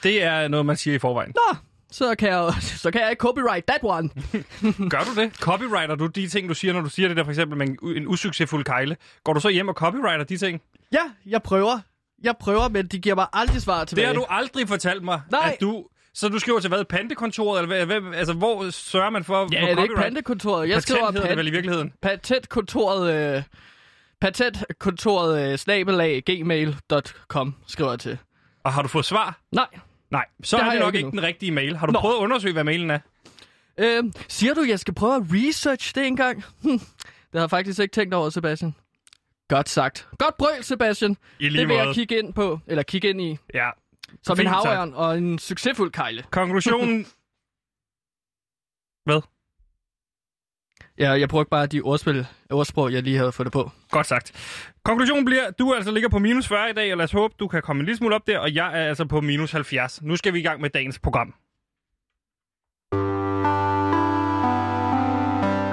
Det 0.04 0.24
er 0.24 0.48
noget, 0.48 0.66
man 0.66 0.78
siger 0.78 0.96
i 0.96 1.00
forvejen. 1.00 1.34
Nå, 1.36 1.58
så 1.92 2.16
kan 2.16 2.30
jeg, 2.30 2.54
så 2.84 2.92
kan 2.92 3.02
jeg 3.02 3.10
ikke 3.10 3.22
copyright 3.22 3.66
that 3.68 3.80
one. 3.84 4.10
Gør 4.94 5.00
du 5.16 5.22
det? 5.22 5.36
Copywriter 5.36 5.96
du 5.96 6.08
de 6.08 6.28
ting, 6.28 6.50
du 6.50 6.54
siger, 6.54 6.74
når 6.74 6.82
du 6.82 6.90
siger 6.90 7.08
det 7.08 7.18
der 7.18 7.24
for 7.24 7.32
eksempel 7.32 7.58
med 7.58 7.68
en, 7.68 7.78
en 7.98 8.08
usuccesfuld 8.08 8.64
kejle? 8.66 8.98
Går 9.24 9.34
du 9.34 9.40
så 9.40 9.50
hjem 9.50 9.68
og 9.68 9.74
copywriter 9.74 10.24
de 10.24 10.38
ting? 10.38 10.62
ja, 10.92 11.00
jeg 11.26 11.44
prøver. 11.44 11.80
Jeg 12.24 12.36
prøver, 12.40 12.70
men 12.70 12.88
de 12.88 13.00
giver 13.00 13.16
mig 13.16 13.28
aldrig 13.34 13.62
svar 13.62 13.80
Det 13.80 13.88
tilbage. 13.88 14.08
har 14.08 14.14
du 14.14 14.26
aldrig 14.30 14.68
fortalt 14.68 15.04
mig. 15.04 15.22
Nej. 15.32 15.50
At 15.54 15.62
du, 15.62 15.86
så 16.14 16.30
du 16.30 16.40
skriver 16.40 16.60
til 16.60 16.68
hvad? 16.68 16.86
Pantekontoret? 16.86 17.62
Eller 17.64 17.86
hvad, 17.86 18.14
altså, 18.18 18.34
hvor 18.34 18.70
sørger 18.70 19.10
man 19.10 19.24
for 19.24 19.48
Ja, 19.52 19.62
for 19.62 19.68
det 19.68 19.78
er 19.80 19.84
ikke 19.84 19.96
pantekontoret. 19.96 20.70
Jeg 20.70 20.76
Patent 20.76 20.84
skriver 20.84 21.12
det 21.12 21.22
pan- 21.22 21.38
vel 21.38 21.48
i 21.48 21.52
virkeligheden? 21.52 21.94
patentkontoret, 22.02 23.36
øh, 23.38 23.44
patentkontoret 24.22 25.52
øh, 25.52 25.58
snabelag 25.58 26.24
gmail.com 26.26 27.56
skriver 27.68 27.90
jeg 27.92 28.00
til. 28.00 28.18
Og 28.64 28.74
har 28.74 28.82
du 28.82 28.88
fået 28.88 29.06
svar? 29.06 29.40
Nej. 29.52 29.68
Nej, 30.12 30.26
så 30.44 30.58
Det 30.58 30.64
er 30.66 30.72
det 30.72 30.80
nok 30.80 30.96
ikke 30.96 31.06
ikke 31.08 31.12
den 31.18 31.24
rigtige 31.24 31.52
mail. 31.52 31.78
Har 31.78 31.86
du 31.86 31.92
Nå. 31.92 32.00
prøvet 32.00 32.16
at 32.16 32.20
undersøge, 32.20 32.54
hvad 32.54 32.64
mailen 32.64 32.92
er? 32.92 33.00
Øh, 33.78 34.04
siger 34.28 34.54
du, 34.54 34.62
jeg 34.64 34.80
skal 34.80 34.94
prøve 34.94 35.16
at 35.16 35.22
research 35.30 35.96
det 35.96 36.08
engang? 36.08 36.44
Hm, 36.62 36.80
det 37.34 37.42
har 37.42 37.48
faktisk 37.48 37.80
ikke 37.80 37.94
tænkt 37.94 38.14
over, 38.14 38.30
Sebastian. 38.30 38.76
Godt 39.48 39.70
sagt. 39.70 40.08
Godt 40.20 40.38
brøl, 40.38 40.64
Sebastian. 40.64 41.18
I 41.40 41.50
lige 41.50 41.60
Det 41.62 41.68
vil 41.68 41.76
måde. 41.78 41.88
jeg 41.88 41.96
kigge 41.96 42.20
ind 42.20 42.34
på, 42.34 42.60
eller 42.68 42.84
kigge 42.84 43.10
ind 43.10 43.22
i, 43.22 43.38
Ja. 43.54 43.70
som 44.24 44.38
Fint, 44.38 44.48
en 44.48 44.54
havørn 44.54 44.94
og 44.94 45.18
en 45.18 45.40
succesfuld 45.40 45.92
kejle. 45.92 46.24
Konklusionen... 46.32 47.06
hvad? 49.06 49.22
Ja, 51.00 51.12
jeg 51.12 51.30
brugte 51.30 51.50
bare 51.50 51.66
de 51.66 51.82
ordspil, 51.82 52.28
ordsprog, 52.52 52.94
jeg 52.94 53.04
lige 53.04 53.18
havde 53.18 53.32
fundet 53.32 53.54
på. 53.54 53.72
Godt 53.92 54.08
sagt. 54.08 54.28
Konklusionen 54.84 55.26
bliver, 55.26 55.52
du 55.60 55.74
altså 55.74 55.92
ligger 55.92 56.10
på 56.10 56.20
minus 56.20 56.48
40 56.48 56.70
i 56.70 56.74
dag, 56.74 56.92
og 56.92 56.98
lad 56.98 57.04
os 57.04 57.12
håbe, 57.12 57.34
du 57.40 57.48
kan 57.48 57.62
komme 57.62 57.80
en 57.80 57.86
lille 57.86 57.98
smule 57.98 58.16
op 58.16 58.28
der, 58.28 58.40
og 58.40 58.56
jeg 58.56 58.82
er 58.82 58.88
altså 58.88 59.06
på 59.06 59.22
minus 59.22 59.52
70. 59.52 60.02
Nu 60.02 60.16
skal 60.16 60.34
vi 60.34 60.40
i 60.40 60.44
gang 60.44 60.62
med 60.62 60.70
dagens 60.70 61.00
program. 61.00 61.34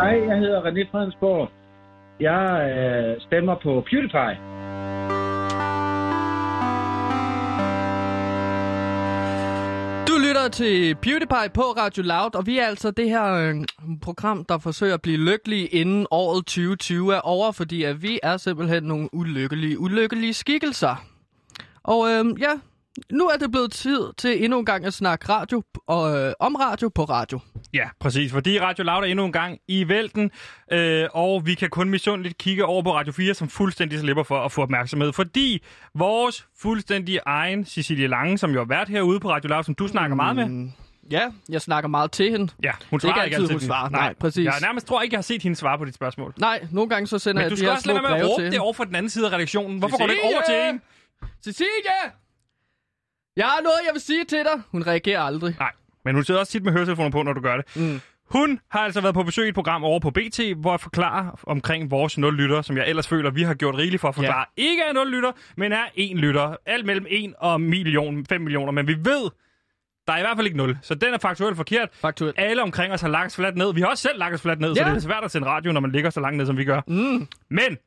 Hej, 0.00 0.28
jeg 0.28 0.38
hedder 0.38 0.62
René 0.62 0.90
Fredensborg. 0.90 1.50
Jeg 2.20 2.42
øh, 2.70 3.20
stemmer 3.20 3.54
på 3.62 3.84
PewDiePie. 3.90 4.61
Lytter 10.42 10.56
til 10.56 10.94
PewDiePie 10.94 11.50
på 11.54 11.62
Radio 11.62 12.02
Loud, 12.02 12.34
og 12.34 12.46
vi 12.46 12.58
er 12.58 12.66
altså 12.66 12.90
det 12.90 13.08
her 13.08 13.32
øh, 13.32 13.54
program, 14.02 14.44
der 14.44 14.58
forsøger 14.58 14.94
at 14.94 15.02
blive 15.02 15.16
lykkelige 15.16 15.66
inden 15.66 16.06
året 16.10 16.46
2020 16.46 17.14
er 17.14 17.20
over, 17.20 17.52
fordi 17.52 17.82
at 17.82 18.02
vi 18.02 18.20
er 18.22 18.36
simpelthen 18.36 18.82
nogle 18.82 19.14
ulykkelige, 19.14 19.78
ulykkelige 19.78 20.34
skikkelser. 20.34 21.04
Og 21.82 22.10
øh, 22.10 22.24
ja, 22.40 22.50
nu 23.10 23.28
er 23.28 23.36
det 23.36 23.50
blevet 23.50 23.72
tid 23.72 24.00
til 24.18 24.44
endnu 24.44 24.58
en 24.58 24.64
gang 24.64 24.84
at 24.84 24.94
snakke 24.94 25.28
radio 25.28 25.62
og, 25.86 26.18
øh, 26.18 26.32
om 26.40 26.54
radio 26.54 26.88
på 26.88 27.04
radio. 27.04 27.40
Ja, 27.74 27.88
præcis. 28.00 28.32
Fordi 28.32 28.60
Radio 28.60 28.84
Loud 28.84 29.02
er 29.02 29.06
endnu 29.06 29.24
en 29.24 29.32
gang 29.32 29.58
i 29.68 29.88
vælten, 29.88 30.30
øh, 30.72 31.08
og 31.14 31.46
vi 31.46 31.54
kan 31.54 31.70
kun 31.70 31.90
misundeligt 31.90 32.38
kigge 32.38 32.64
over 32.64 32.82
på 32.82 32.94
Radio 32.94 33.12
4, 33.12 33.34
som 33.34 33.48
fuldstændig 33.48 33.98
slipper 34.00 34.22
for 34.22 34.44
at 34.44 34.52
få 34.52 34.62
opmærksomhed. 34.62 35.12
Fordi 35.12 35.64
vores 35.94 36.46
fuldstændig 36.58 37.20
egen 37.26 37.64
Cecilie 37.64 38.06
Lange, 38.06 38.38
som 38.38 38.50
jo 38.50 38.58
har 38.58 38.66
været 38.66 38.88
herude 38.88 39.20
på 39.20 39.30
Radio 39.30 39.48
Loud, 39.48 39.64
som 39.64 39.74
du 39.74 39.88
snakker 39.88 40.16
meget 40.16 40.36
med. 40.36 40.46
Mm, 40.46 40.72
Ja, 41.10 41.30
jeg 41.48 41.62
snakker 41.62 41.88
meget 41.88 42.12
til 42.12 42.30
hende. 42.30 42.52
Ja, 42.62 42.72
hun 42.90 43.00
Det 43.00 43.04
er 43.04 43.08
svarer 43.12 43.24
ikke 43.24 43.36
altid, 43.36 43.50
hun 43.50 43.60
svarer. 43.60 43.88
Nej, 43.88 44.14
præcis. 44.20 44.44
Jeg 44.44 44.54
nærmest 44.62 44.86
tror 44.86 45.02
ikke, 45.02 45.14
jeg 45.14 45.18
har 45.18 45.22
set 45.22 45.42
hende 45.42 45.56
svare 45.56 45.78
på 45.78 45.84
dit 45.84 45.94
spørgsmål. 45.94 46.34
Nej, 46.38 46.66
nogle 46.70 46.88
gange 46.90 47.06
så 47.06 47.18
sender 47.18 47.34
Men 47.34 47.42
jeg 47.42 47.50
du 47.50 47.56
skal 47.56 47.68
også 47.70 47.86
lade 47.86 48.02
være 48.02 48.12
med 48.12 48.20
at 48.20 48.30
råbe 48.30 48.50
det 48.50 48.60
over 48.60 48.72
for 48.72 48.84
den 48.84 48.94
anden 48.94 49.10
side 49.10 49.26
af 49.26 49.32
redaktionen. 49.32 49.78
Hvorfor 49.78 49.98
går 49.98 50.06
du 50.06 50.12
ikke 50.12 50.24
over 50.24 50.42
til 50.46 50.54
Cecilie! 50.54 50.66
hende? 50.66 50.80
Cecilie! 51.44 52.21
Jeg 53.36 53.46
har 53.46 53.60
noget, 53.62 53.78
jeg 53.86 53.92
vil 53.92 54.00
sige 54.00 54.24
til 54.24 54.38
dig. 54.38 54.62
Hun 54.72 54.86
reagerer 54.86 55.20
aldrig. 55.20 55.56
Nej, 55.58 55.72
men 56.04 56.14
hun 56.14 56.24
sidder 56.24 56.40
også 56.40 56.52
tit 56.52 56.64
med 56.64 56.72
høretelefoner 56.72 57.10
på, 57.10 57.22
når 57.22 57.32
du 57.32 57.40
gør 57.40 57.56
det. 57.56 57.76
Mm. 57.76 58.00
Hun 58.30 58.60
har 58.70 58.80
altså 58.80 59.00
været 59.00 59.14
på 59.14 59.22
besøg 59.22 59.46
i 59.46 59.48
et 59.48 59.54
program 59.54 59.84
over 59.84 60.00
på 60.00 60.10
BT, 60.10 60.40
hvor 60.56 60.72
jeg 60.72 60.80
forklarer 60.80 61.40
omkring 61.46 61.90
vores 61.90 62.18
0 62.18 62.34
lytter, 62.36 62.62
som 62.62 62.76
jeg 62.76 62.88
ellers 62.88 63.08
føler, 63.08 63.30
vi 63.30 63.42
har 63.42 63.54
gjort 63.54 63.74
rigeligt 63.74 64.00
for 64.00 64.08
at 64.08 64.14
forklare. 64.14 64.44
Ja. 64.58 64.62
Ikke 64.62 64.82
er 64.82 64.92
0 64.92 65.10
lytter, 65.10 65.32
men 65.56 65.72
er 65.72 65.84
1 65.94 66.16
lytter. 66.16 66.56
Alt 66.66 66.86
mellem 66.86 67.06
1 67.08 67.34
og 67.38 67.60
million, 67.60 68.26
5 68.26 68.40
millioner. 68.40 68.72
Men 68.72 68.86
vi 68.86 68.94
ved, 68.94 69.30
der 70.06 70.12
er 70.12 70.18
i 70.18 70.22
hvert 70.22 70.36
fald 70.36 70.46
ikke 70.46 70.56
0. 70.58 70.78
Så 70.82 70.94
den 70.94 71.14
er 71.14 71.18
faktuelt 71.18 71.56
forkert. 71.56 71.88
Faktuelt. 71.92 72.34
Alle 72.38 72.62
omkring 72.62 72.92
os 72.92 73.00
har 73.00 73.08
lagt 73.08 73.26
os 73.26 73.36
fladt 73.36 73.56
ned. 73.56 73.74
Vi 73.74 73.80
har 73.80 73.88
også 73.88 74.02
selv 74.02 74.18
lagt 74.18 74.34
os 74.34 74.42
fladt 74.42 74.60
ned, 74.60 74.72
ja. 74.72 74.82
så 74.82 74.88
det 74.88 74.96
er 74.96 75.00
svært 75.00 75.24
at 75.24 75.30
sende 75.30 75.46
radio, 75.48 75.72
når 75.72 75.80
man 75.80 75.92
ligger 75.92 76.10
så 76.10 76.20
langt 76.20 76.36
ned, 76.36 76.46
som 76.46 76.56
vi 76.56 76.64
gør. 76.64 76.80
Mm. 76.86 77.28
Men 77.50 77.78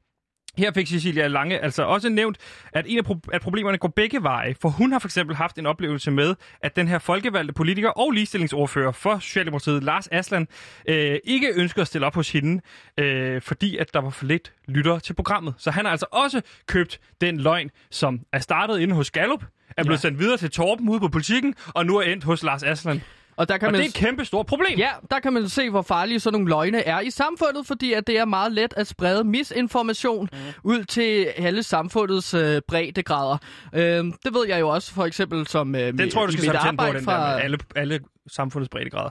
her 0.57 0.71
fik 0.71 0.87
Cecilia 0.87 1.27
Lange 1.27 1.59
altså 1.59 1.83
også 1.83 2.09
nævnt, 2.09 2.37
at, 2.73 2.85
en 2.87 2.97
af 2.97 3.03
pro- 3.05 3.29
at 3.33 3.41
problemerne 3.41 3.77
går 3.77 3.87
begge 3.87 4.23
veje. 4.23 4.55
For 4.61 4.69
hun 4.69 4.91
har 4.91 4.99
for 4.99 5.07
eksempel 5.07 5.35
haft 5.35 5.57
en 5.57 5.65
oplevelse 5.65 6.11
med, 6.11 6.35
at 6.61 6.75
den 6.75 6.87
her 6.87 6.99
folkevalgte 6.99 7.53
politiker 7.53 7.89
og 7.89 8.11
ligestillingsordfører 8.11 8.91
for 8.91 9.19
Socialdemokratiet, 9.19 9.83
Lars 9.83 10.07
Aslan, 10.11 10.47
øh, 10.89 11.17
ikke 11.23 11.47
ønsker 11.55 11.81
at 11.81 11.87
stille 11.87 12.07
op 12.07 12.15
hos 12.15 12.31
hende, 12.31 12.61
øh, 12.99 13.41
fordi 13.41 13.77
at 13.77 13.93
der 13.93 14.01
var 14.01 14.09
for 14.09 14.25
lidt 14.25 14.53
lyttere 14.67 14.99
til 14.99 15.13
programmet. 15.13 15.53
Så 15.57 15.71
han 15.71 15.85
har 15.85 15.91
altså 15.91 16.05
også 16.11 16.41
købt 16.67 16.99
den 17.21 17.39
løgn, 17.39 17.71
som 17.91 18.19
er 18.33 18.39
startet 18.39 18.79
inde 18.79 18.95
hos 18.95 19.11
Gallup, 19.11 19.43
er 19.77 19.83
blevet 19.83 19.97
Ja. 19.97 20.01
sendt 20.01 20.19
videre 20.19 20.37
til 20.37 20.51
Torben 20.51 20.89
ude 20.89 20.99
på 20.99 21.07
politikken, 21.07 21.55
og 21.67 21.85
nu 21.85 21.97
er 21.97 22.01
endt 22.03 22.23
hos 22.23 22.43
Lars 22.43 22.63
Aslan. 22.63 23.01
Og 23.37 23.49
der 23.49 23.57
kan 23.57 23.65
Og 23.67 23.71
man... 23.71 23.81
det 23.81 23.85
er 23.85 23.89
et 23.89 23.95
kæmpe 23.95 24.25
stort 24.25 24.45
problem. 24.45 24.77
Ja, 24.77 24.89
der 25.11 25.19
kan 25.19 25.33
man 25.33 25.49
se, 25.49 25.69
hvor 25.69 25.81
farlige 25.81 26.19
sådan 26.19 26.39
nogle 26.39 26.49
løgne 26.49 26.81
er 26.81 26.99
i 26.99 27.09
samfundet, 27.09 27.67
fordi 27.67 27.93
at 27.93 28.07
det 28.07 28.17
er 28.17 28.25
meget 28.25 28.51
let 28.51 28.73
at 28.77 28.87
sprede 28.87 29.23
misinformation 29.23 30.29
mm. 30.31 30.37
ud 30.63 30.83
til 30.83 31.27
alle 31.37 31.63
samfundets 31.63 32.33
øh, 32.33 32.61
breddegrader. 32.67 33.37
Øh, 33.73 33.81
det 33.81 34.33
ved 34.33 34.47
jeg 34.47 34.59
jo 34.59 34.69
også 34.69 34.93
for 34.93 35.05
eksempel 35.05 35.47
som 35.47 35.75
øh, 35.75 35.97
Den 35.97 36.09
tror 36.09 36.21
jeg, 36.21 36.27
du 36.27 36.31
skal 36.31 36.49
mit 36.49 36.61
samtale 36.61 36.77
på, 36.77 36.83
arbejde 36.83 36.99
den 36.99 37.07
der 37.07 37.35
med 37.35 37.43
alle, 37.43 37.57
alle 37.75 37.99
samfundets 38.27 38.69
breddegrader. 38.69 39.09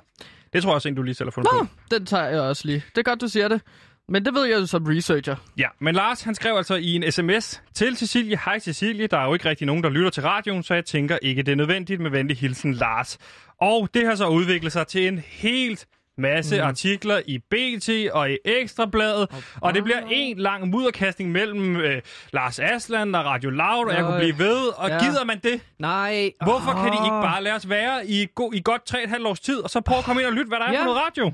Det 0.52 0.62
tror 0.62 0.70
jeg 0.70 0.74
også, 0.74 0.88
en 0.88 0.94
du 0.94 1.02
lige 1.02 1.14
selv 1.14 1.26
har 1.26 1.30
fundet 1.30 1.52
Nå, 1.52 1.58
på. 1.64 1.68
den 1.90 2.06
tager 2.06 2.24
jeg 2.24 2.40
også 2.40 2.62
lige. 2.66 2.84
Det 2.94 2.98
er 2.98 3.02
godt, 3.02 3.20
du 3.20 3.28
siger 3.28 3.48
det. 3.48 3.60
Men 4.08 4.24
det 4.24 4.34
ved 4.34 4.44
jeg 4.44 4.60
jo 4.60 4.66
som 4.66 4.84
researcher. 4.86 5.36
Ja, 5.58 5.66
men 5.80 5.94
Lars, 5.94 6.22
han 6.22 6.34
skrev 6.34 6.56
altså 6.56 6.74
i 6.74 6.94
en 6.94 7.12
sms 7.12 7.62
til 7.74 7.96
Cecilie. 7.96 8.38
Hej 8.44 8.58
Cecilie, 8.58 9.06
der 9.06 9.18
er 9.18 9.24
jo 9.26 9.32
ikke 9.34 9.48
rigtig 9.48 9.66
nogen, 9.66 9.82
der 9.82 9.90
lytter 9.90 10.10
til 10.10 10.22
radioen, 10.22 10.62
så 10.62 10.74
jeg 10.74 10.84
tænker 10.84 11.18
ikke, 11.22 11.42
det 11.42 11.52
er 11.52 11.56
nødvendigt 11.56 12.00
med 12.00 12.10
venlig 12.10 12.36
hilsen 12.36 12.72
Lars. 12.74 13.18
Og 13.60 13.88
det 13.94 14.06
har 14.06 14.14
så 14.14 14.26
udviklet 14.28 14.72
sig 14.72 14.86
til 14.86 15.08
en 15.08 15.18
helt 15.18 15.86
masse 16.18 16.56
mm. 16.56 16.62
artikler 16.66 17.20
i 17.26 17.38
BT 17.38 17.90
og 18.12 18.30
i 18.30 18.36
Ekstrabladet, 18.44 19.16
og, 19.30 19.42
og 19.60 19.74
det 19.74 19.84
bliver 19.84 20.00
en 20.10 20.38
lang 20.38 20.68
mudderkastning 20.68 21.32
mellem 21.32 21.76
øh, 21.76 22.02
Lars 22.32 22.58
Asland 22.58 23.16
og 23.16 23.24
Radio 23.24 23.50
Loud, 23.50 23.86
og 23.86 23.94
jeg 23.94 24.04
kunne 24.04 24.18
blive 24.18 24.38
ved, 24.38 24.66
og 24.76 24.88
Ja. 24.88 24.98
gider 24.98 25.24
man 25.24 25.40
det? 25.44 25.60
Nej. 25.78 26.30
Hvorfor 26.44 26.72
kan 26.72 26.84
de 26.92 26.98
ikke 27.06 27.20
bare 27.22 27.42
lade 27.42 27.54
os 27.54 27.68
være 27.68 28.06
i, 28.06 28.26
go- 28.34 28.50
i 28.54 28.60
godt 28.64 28.94
3,5 28.94 29.26
års 29.28 29.40
tid, 29.40 29.58
og 29.58 29.70
så 29.70 29.80
prøve 29.80 29.98
at 29.98 30.04
komme 30.04 30.22
ind 30.22 30.26
og 30.28 30.32
lytte, 30.34 30.48
hvad 30.48 30.58
der 30.58 30.64
er 30.64 30.72
Ja. 30.72 30.78
for 30.80 30.84
noget 30.84 31.00
radio? 31.06 31.32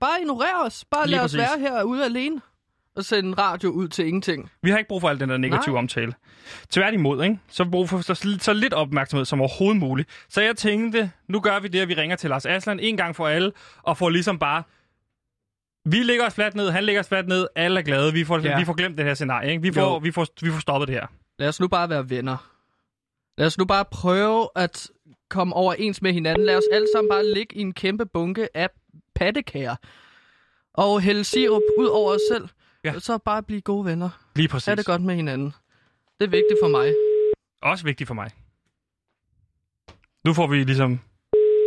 Bare 0.00 0.20
ignorer 0.20 0.64
os. 0.66 0.84
Bare 0.90 1.06
Lige 1.06 1.16
lad 1.16 1.24
os 1.24 1.32
præcis. 1.36 1.38
være 1.38 1.58
herude 1.60 2.04
alene. 2.04 2.40
Og 2.96 3.04
sende 3.04 3.34
radio 3.42 3.70
ud 3.70 3.88
til 3.88 4.06
ingenting. 4.06 4.50
Vi 4.62 4.70
har 4.70 4.78
ikke 4.78 4.88
brug 4.88 5.00
for 5.00 5.08
al 5.08 5.20
den 5.20 5.28
der 5.28 5.36
negative 5.36 5.72
Nej. 5.74 5.78
omtale. 5.78 6.12
Tværtimod, 6.70 7.22
ikke? 7.24 7.38
så 7.48 7.62
har 7.62 7.68
vi 7.68 7.70
brug 7.70 7.88
for 7.88 8.00
så, 8.00 8.36
så 8.40 8.52
lidt 8.52 8.72
opmærksomhed 8.72 9.24
som 9.24 9.40
overhovedet 9.40 9.80
muligt. 9.80 10.08
Så 10.28 10.40
jeg 10.40 10.56
tænkte, 10.56 11.10
nu 11.28 11.40
gør 11.40 11.60
vi 11.60 11.68
det, 11.68 11.80
at 11.80 11.88
vi 11.88 11.94
ringer 11.94 12.16
til 12.16 12.30
Lars 12.30 12.46
Aslan 12.46 12.80
en 12.80 12.96
gang 12.96 13.16
for 13.16 13.26
alle, 13.28 13.52
og 13.82 13.96
får 13.98 14.08
ligesom 14.10 14.38
bare... 14.38 14.62
Vi 15.84 15.96
lægger 16.02 16.26
os 16.26 16.34
fladt 16.34 16.54
ned, 16.54 16.70
han 16.70 16.84
lægger 16.84 17.00
os 17.00 17.08
fladt 17.08 17.28
ned, 17.28 17.46
alle 17.56 17.80
er 17.80 17.84
glade, 17.84 18.12
vi 18.12 18.24
får, 18.24 18.38
Ja. 18.38 18.48
ja. 18.50 18.58
vi 18.58 18.64
får 18.64 18.72
glemt 18.74 18.98
det 18.98 19.06
her 19.06 19.14
scenarie. 19.14 19.50
Ikke? 19.50 19.62
Vi, 19.62 19.72
får, 19.72 19.80
Jo. 19.80 19.96
vi, 19.96 20.10
får, 20.10 20.26
vi 20.42 20.50
får 20.50 20.60
stoppet 20.60 20.88
det 20.88 20.94
her. 20.96 21.06
Lad 21.38 21.48
os 21.48 21.60
nu 21.60 21.68
bare 21.68 21.90
være 21.90 22.10
venner. 22.10 22.50
Lad 23.38 23.46
os 23.46 23.58
nu 23.58 23.64
bare 23.64 23.84
prøve 23.84 24.48
at 24.56 24.90
komme 25.30 25.54
overens 25.54 26.02
med 26.02 26.12
hinanden. 26.12 26.46
Lad 26.46 26.56
os 26.56 26.62
alle 26.72 26.86
sammen 26.94 27.10
bare 27.10 27.26
ligge 27.34 27.56
i 27.56 27.60
en 27.60 27.72
kæmpe 27.72 28.06
bunke 28.06 28.48
af 28.54 28.68
pattekager. 29.18 29.76
Og 30.74 31.00
hælde 31.00 31.24
sirup 31.24 31.62
ud 31.78 31.86
over 31.86 32.14
os 32.14 32.20
selv. 32.32 32.48
Ja. 32.84 32.94
Og 32.94 33.02
så 33.02 33.18
bare 33.18 33.42
blive 33.42 33.60
gode 33.60 33.84
venner. 33.84 34.10
Lige 34.36 34.48
præcis. 34.48 34.66
Ha' 34.66 34.74
det 34.74 34.86
godt 34.86 35.02
med 35.02 35.14
hinanden. 35.14 35.52
Det 36.20 36.24
er 36.24 36.30
vigtigt 36.30 36.58
for 36.62 36.68
mig. 36.68 36.94
Også 37.62 37.84
vigtigt 37.84 38.06
for 38.08 38.14
mig. 38.14 38.30
Nu 40.24 40.34
får 40.34 40.46
vi 40.46 40.64
ligesom 40.64 41.00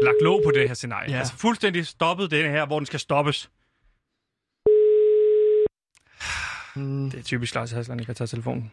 lagt 0.04 0.22
låg 0.22 0.42
på 0.46 0.52
det 0.52 0.68
her 0.68 0.74
scenarie. 0.76 1.12
Ja. 1.12 1.18
Altså 1.18 1.34
fuldstændig 1.36 1.88
stoppet 1.88 2.32
denne 2.32 2.50
her, 2.50 2.66
hvor 2.66 2.80
den 2.80 2.86
skal 2.86 3.00
stoppes. 3.00 3.50
Mm, 6.76 7.10
Det 7.12 7.20
er 7.20 7.24
typisk 7.24 7.56
Lars 7.56 7.72
Hasland, 7.72 8.02
ikke 8.02 8.06
kan 8.06 8.16
tage 8.16 8.28
telefonen. 8.28 8.72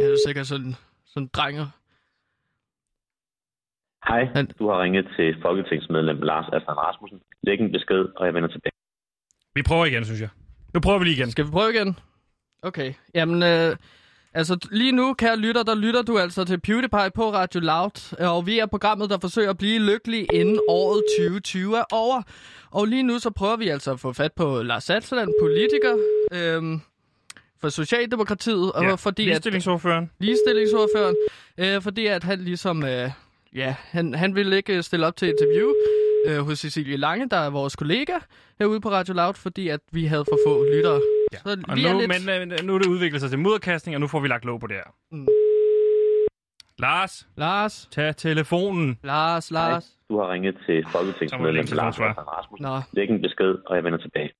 jeg 0.00 0.08
er 0.10 0.16
sikkert 0.26 0.46
sådan, 0.46 0.74
sådan 1.06 1.30
drenger. 1.32 1.66
Hej, 4.10 4.22
du 4.58 4.68
har 4.70 4.82
ringet 4.82 5.06
til 5.16 5.36
folketingsmedlem 5.42 6.20
Lars 6.22 6.46
Aslan 6.46 6.76
Rasmussen. 6.84 7.18
Læg 7.42 7.58
en 7.60 7.72
besked, 7.72 8.02
og 8.16 8.26
jeg 8.26 8.34
vender 8.34 8.48
tilbage. 8.48 8.72
Vi 9.54 9.62
prøver 9.62 9.84
igen, 9.86 10.04
synes 10.04 10.20
jeg. 10.20 10.28
Nu 10.74 10.80
prøver 10.80 10.98
vi 10.98 11.04
lige 11.04 11.16
igen. 11.16 11.30
Skal 11.30 11.44
vi 11.46 11.50
prøve 11.50 11.70
igen? 11.74 11.96
Okay. 12.62 12.92
Jamen, 13.14 13.42
øh, 13.42 13.76
altså 14.34 14.68
lige 14.72 14.92
nu, 14.92 15.14
kære 15.14 15.36
lytter, 15.36 15.62
der 15.62 15.74
lytter 15.74 16.02
du 16.02 16.18
altså 16.18 16.44
til 16.44 16.60
PewDiePie 16.60 17.10
på 17.14 17.32
Radio 17.32 17.60
Loud. 17.60 18.16
Og 18.20 18.46
vi 18.46 18.58
er 18.58 18.66
programmet, 18.66 19.10
der 19.10 19.18
forsøger 19.20 19.50
at 19.50 19.58
blive 19.58 19.78
lykkelige 19.92 20.26
inden 20.32 20.60
året 20.68 21.02
2020 21.18 21.78
er 21.78 21.84
over. 21.92 22.22
Og 22.70 22.86
lige 22.86 23.02
nu, 23.02 23.18
så 23.18 23.30
prøver 23.30 23.56
vi 23.56 23.68
altså 23.68 23.92
at 23.92 24.00
få 24.00 24.12
fat 24.12 24.32
på 24.32 24.62
Lars 24.62 24.84
Satsland, 24.84 25.30
politiker 25.42 25.94
øh, 26.32 26.62
for 27.60 27.68
Socialdemokratiet. 27.68 28.72
Og 28.72 28.82
Ja, 28.84 28.94
fordi 28.94 29.22
at, 29.22 29.26
Ligestillingsordføreren. 29.26 30.10
ligestillingsordføreren, 30.18 31.16
øh, 31.58 31.82
fordi 31.82 32.06
at 32.06 32.24
han 32.24 32.38
ligesom, 32.40 32.84
øh, 32.84 33.10
ja, 33.54 33.74
han, 33.90 34.14
han 34.14 34.34
ville 34.34 34.56
ikke 34.56 34.82
stille 34.82 35.06
op 35.06 35.16
til 35.16 35.28
interview 35.28 35.68
øh, 36.26 36.38
hos 36.38 36.58
Cecilie 36.58 36.96
Lange, 36.96 37.28
der 37.28 37.36
er 37.36 37.50
vores 37.50 37.76
kollega 37.76 38.14
herude 38.58 38.80
på 38.80 38.90
Radio 38.90 39.14
Loud, 39.14 39.34
fordi 39.34 39.68
at 39.68 39.80
vi 39.92 40.04
havde 40.04 40.24
for 40.24 40.38
få 40.46 40.64
lyttere. 40.74 41.00
Ja. 41.32 41.38
Så 41.38 41.62
Og 41.68 41.76
vi 41.76 41.84
er 41.84 41.92
nu, 41.92 41.98
lidt... 42.00 42.26
Men 42.26 42.52
øh, 42.52 42.58
nu 42.64 42.74
er 42.74 42.78
det 42.78 42.86
udviklet 42.86 43.20
sig 43.20 43.30
til 43.30 43.38
mudderkastning, 43.38 43.96
og 43.96 44.00
nu 44.00 44.06
får 44.06 44.20
vi 44.20 44.28
lagt 44.28 44.44
låg 44.44 44.60
på 44.60 44.66
det 44.66 44.76
her. 44.76 44.94
Mm. 45.12 45.26
Lars, 46.78 47.28
Lars, 47.36 47.88
tag 47.92 48.16
telefonen. 48.16 48.98
Lars, 49.04 49.50
Lars. 49.50 49.86
Du 50.08 50.18
har 50.18 50.32
ringet 50.32 50.56
til 50.66 50.86
folketingsmedlem 50.92 51.66
Lars 51.72 52.00
Rasmussen. 52.00 52.64
Nå, 52.66 52.80
Læg 52.92 53.08
en 53.08 53.22
besked, 53.22 53.54
og 53.66 53.76
jeg 53.76 53.84
vender 53.84 53.98
tilbage. 53.98 54.30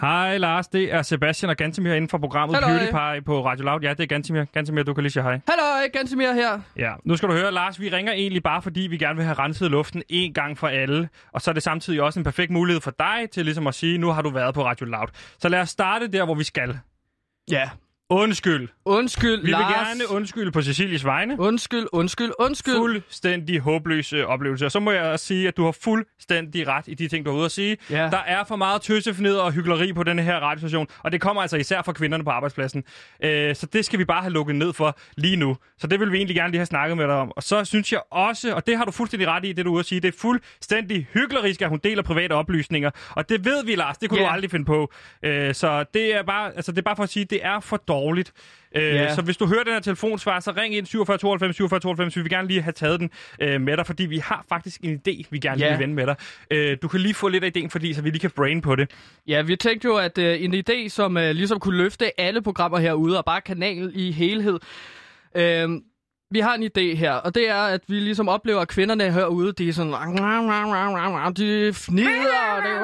Hej 0.00 0.38
Lars, 0.38 0.68
det 0.68 0.92
er 0.94 1.02
Sebastian 1.02 1.50
og 1.50 1.56
Gantemir 1.56 1.92
inden 1.92 2.08
for 2.08 2.18
programmet 2.18 2.56
Halløj. 2.56 2.78
PewDiePie 2.78 3.22
på 3.22 3.46
Radio 3.46 3.64
Loud. 3.64 3.80
Ja, 3.82 3.90
det 3.90 4.00
er 4.00 4.06
Gantemir. 4.06 4.44
Gantemir, 4.44 4.82
du 4.82 4.94
kan 4.94 5.02
lige 5.02 5.12
sige 5.12 5.22
hej. 5.22 5.40
hallo, 5.48 5.88
Gantemir 5.92 6.32
her. 6.32 6.60
Ja, 6.76 6.92
nu 7.04 7.16
skal 7.16 7.28
du 7.28 7.34
høre, 7.34 7.52
Lars, 7.52 7.80
vi 7.80 7.88
ringer 7.88 8.12
egentlig 8.12 8.42
bare, 8.42 8.62
fordi 8.62 8.80
vi 8.80 8.98
gerne 8.98 9.16
vil 9.16 9.24
have 9.24 9.38
renset 9.38 9.70
luften 9.70 10.02
en 10.08 10.34
gang 10.34 10.58
for 10.58 10.68
alle. 10.68 11.08
Og 11.32 11.40
så 11.40 11.50
er 11.50 11.52
det 11.52 11.62
samtidig 11.62 12.02
også 12.02 12.20
en 12.20 12.24
perfekt 12.24 12.50
mulighed 12.50 12.80
for 12.80 12.90
dig 12.98 13.30
til 13.32 13.44
ligesom 13.44 13.66
at 13.66 13.74
sige, 13.74 13.98
nu 13.98 14.08
har 14.08 14.22
du 14.22 14.30
været 14.30 14.54
på 14.54 14.64
Radio 14.64 14.86
Loud. 14.86 15.08
Så 15.38 15.48
lad 15.48 15.60
os 15.60 15.68
starte 15.70 16.06
der, 16.06 16.24
hvor 16.24 16.34
vi 16.34 16.44
skal. 16.44 16.78
Ja. 17.50 17.70
Undskyld. 18.12 18.68
Undskyld, 18.84 19.42
Vi 19.44 19.50
Lars. 19.50 19.66
vil 19.68 19.86
gerne 19.86 20.10
undskylde 20.16 20.52
på 20.52 20.62
Cecilies 20.62 21.04
vegne. 21.04 21.36
Undskyld, 21.40 21.86
undskyld, 21.92 22.30
undskyld. 22.38 22.76
Fuldstændig 22.76 23.60
håbløs 23.60 24.12
øh, 24.12 24.24
oplevelse. 24.26 24.64
Og 24.66 24.72
så 24.72 24.80
må 24.80 24.90
jeg 24.90 25.02
også 25.02 25.26
sige, 25.26 25.48
at 25.48 25.56
du 25.56 25.64
har 25.64 25.72
fuldstændig 25.72 26.68
ret 26.68 26.84
i 26.86 26.94
de 26.94 27.08
ting, 27.08 27.26
du 27.26 27.30
har 27.30 27.36
ude 27.38 27.44
at 27.44 27.52
sige. 27.52 27.76
Ja. 27.90 27.96
Der 27.96 28.18
er 28.26 28.44
for 28.44 28.56
meget 28.56 28.82
tøsefnid 28.82 29.34
og 29.34 29.52
hyggeleri 29.52 29.92
på 29.92 30.02
denne 30.02 30.22
her 30.22 30.36
radiostation, 30.36 30.86
og 31.02 31.12
det 31.12 31.20
kommer 31.20 31.42
altså 31.42 31.56
især 31.56 31.82
fra 31.82 31.92
kvinderne 31.92 32.24
på 32.24 32.30
arbejdspladsen. 32.30 32.84
Øh, 33.24 33.56
så 33.56 33.66
det 33.66 33.84
skal 33.84 33.98
vi 33.98 34.04
bare 34.04 34.20
have 34.22 34.32
lukket 34.32 34.56
ned 34.56 34.72
for 34.72 34.98
lige 35.16 35.36
nu. 35.36 35.56
Så 35.78 35.86
det 35.86 36.00
vil 36.00 36.12
vi 36.12 36.16
egentlig 36.16 36.36
gerne 36.36 36.50
lige 36.50 36.58
have 36.58 36.66
snakket 36.66 36.96
med 36.96 37.04
dig 37.06 37.14
om. 37.14 37.32
Og 37.36 37.42
så 37.42 37.64
synes 37.64 37.92
jeg 37.92 38.00
også, 38.10 38.54
og 38.54 38.66
det 38.66 38.76
har 38.76 38.84
du 38.84 38.90
fuldstændig 38.90 39.28
ret 39.28 39.44
i, 39.44 39.52
det 39.52 39.64
du 39.64 39.70
er 39.70 39.74
ude 39.74 39.80
at 39.80 39.86
sige, 39.86 40.00
det 40.00 40.14
er 40.14 40.18
fuldstændig 40.18 41.06
hyklerisk, 41.14 41.62
at 41.62 41.68
hun 41.68 41.78
deler 41.84 42.02
private 42.02 42.32
oplysninger. 42.32 42.90
Og 43.10 43.28
det 43.28 43.44
ved 43.44 43.64
vi, 43.64 43.74
Lars, 43.74 43.98
det 43.98 44.08
kunne 44.08 44.20
Ja. 44.20 44.26
du 44.26 44.32
aldrig 44.32 44.50
finde 44.50 44.64
på. 44.64 44.92
Øh, 45.22 45.54
så 45.54 45.84
det 45.94 46.14
er, 46.16 46.22
bare, 46.22 46.52
altså, 46.56 46.72
det 46.72 46.78
er 46.78 46.82
bare 46.82 46.96
for 46.96 47.02
at 47.02 47.08
sige, 47.08 47.24
det 47.24 47.44
er 47.44 47.60
for 47.60 47.76
dårligt. 47.76 48.01
Øh, 48.76 48.82
Ja. 48.94 49.14
Så 49.14 49.22
hvis 49.22 49.36
du 49.36 49.46
hører 49.46 49.62
den 49.64 49.72
her 49.72 49.80
telefonsvar, 49.80 50.40
så 50.40 50.52
ring 50.56 50.74
ind 50.74 50.86
47 50.86 51.18
92 51.18 51.56
47 51.56 51.80
92. 51.80 52.16
Vi 52.16 52.20
vil 52.22 52.30
gerne 52.30 52.48
lige 52.48 52.62
have 52.62 52.72
taget 52.72 53.00
den 53.00 53.10
øh, 53.40 53.60
med 53.60 53.76
dig, 53.76 53.86
fordi 53.86 54.06
vi 54.06 54.18
har 54.18 54.44
faktisk 54.48 54.80
en 54.82 54.94
idé, 54.94 55.22
vi 55.30 55.38
gerne 55.38 55.58
Ja. 55.64 55.70
vil 55.70 55.78
vende 55.78 55.94
med 55.94 56.06
dig. 56.06 56.16
Øh, 56.50 56.76
du 56.82 56.88
kan 56.88 57.00
lige 57.00 57.14
få 57.14 57.28
lidt 57.28 57.44
af 57.44 57.50
idéen, 57.56 57.68
fordi 57.68 57.94
så 57.94 58.02
vi 58.02 58.10
lige 58.10 58.20
kan 58.20 58.30
brain 58.30 58.60
på 58.60 58.76
det. 58.76 58.90
Ja, 59.26 59.42
vi 59.42 59.56
tænkte 59.56 59.86
jo, 59.88 59.96
at 59.96 60.18
øh, 60.18 60.42
en 60.44 60.54
idé, 60.54 60.88
som 60.88 61.16
øh, 61.16 61.30
ligesom 61.30 61.60
kunne 61.60 61.76
løfte 61.76 62.20
alle 62.20 62.42
programmer 62.42 62.78
herude, 62.78 63.18
og 63.18 63.24
bare 63.24 63.40
kanalen 63.40 63.90
i 63.94 64.10
helhed. 64.12 64.58
Øh, 65.36 65.68
vi 66.30 66.40
har 66.40 66.54
en 66.54 66.62
idé 66.62 66.96
her, 66.96 67.12
og 67.12 67.34
det 67.34 67.48
er, 67.48 67.62
at 67.62 67.80
vi 67.88 67.94
ligesom 67.94 68.28
oplever, 68.28 68.60
at 68.60 68.68
kvinderne 68.68 69.12
herude, 69.12 69.52
de 69.52 69.68
er 69.68 69.72
sådan... 69.72 69.92
De 71.36 71.72
fnider, 71.74 72.42
og 72.56 72.62
det! 72.62 72.80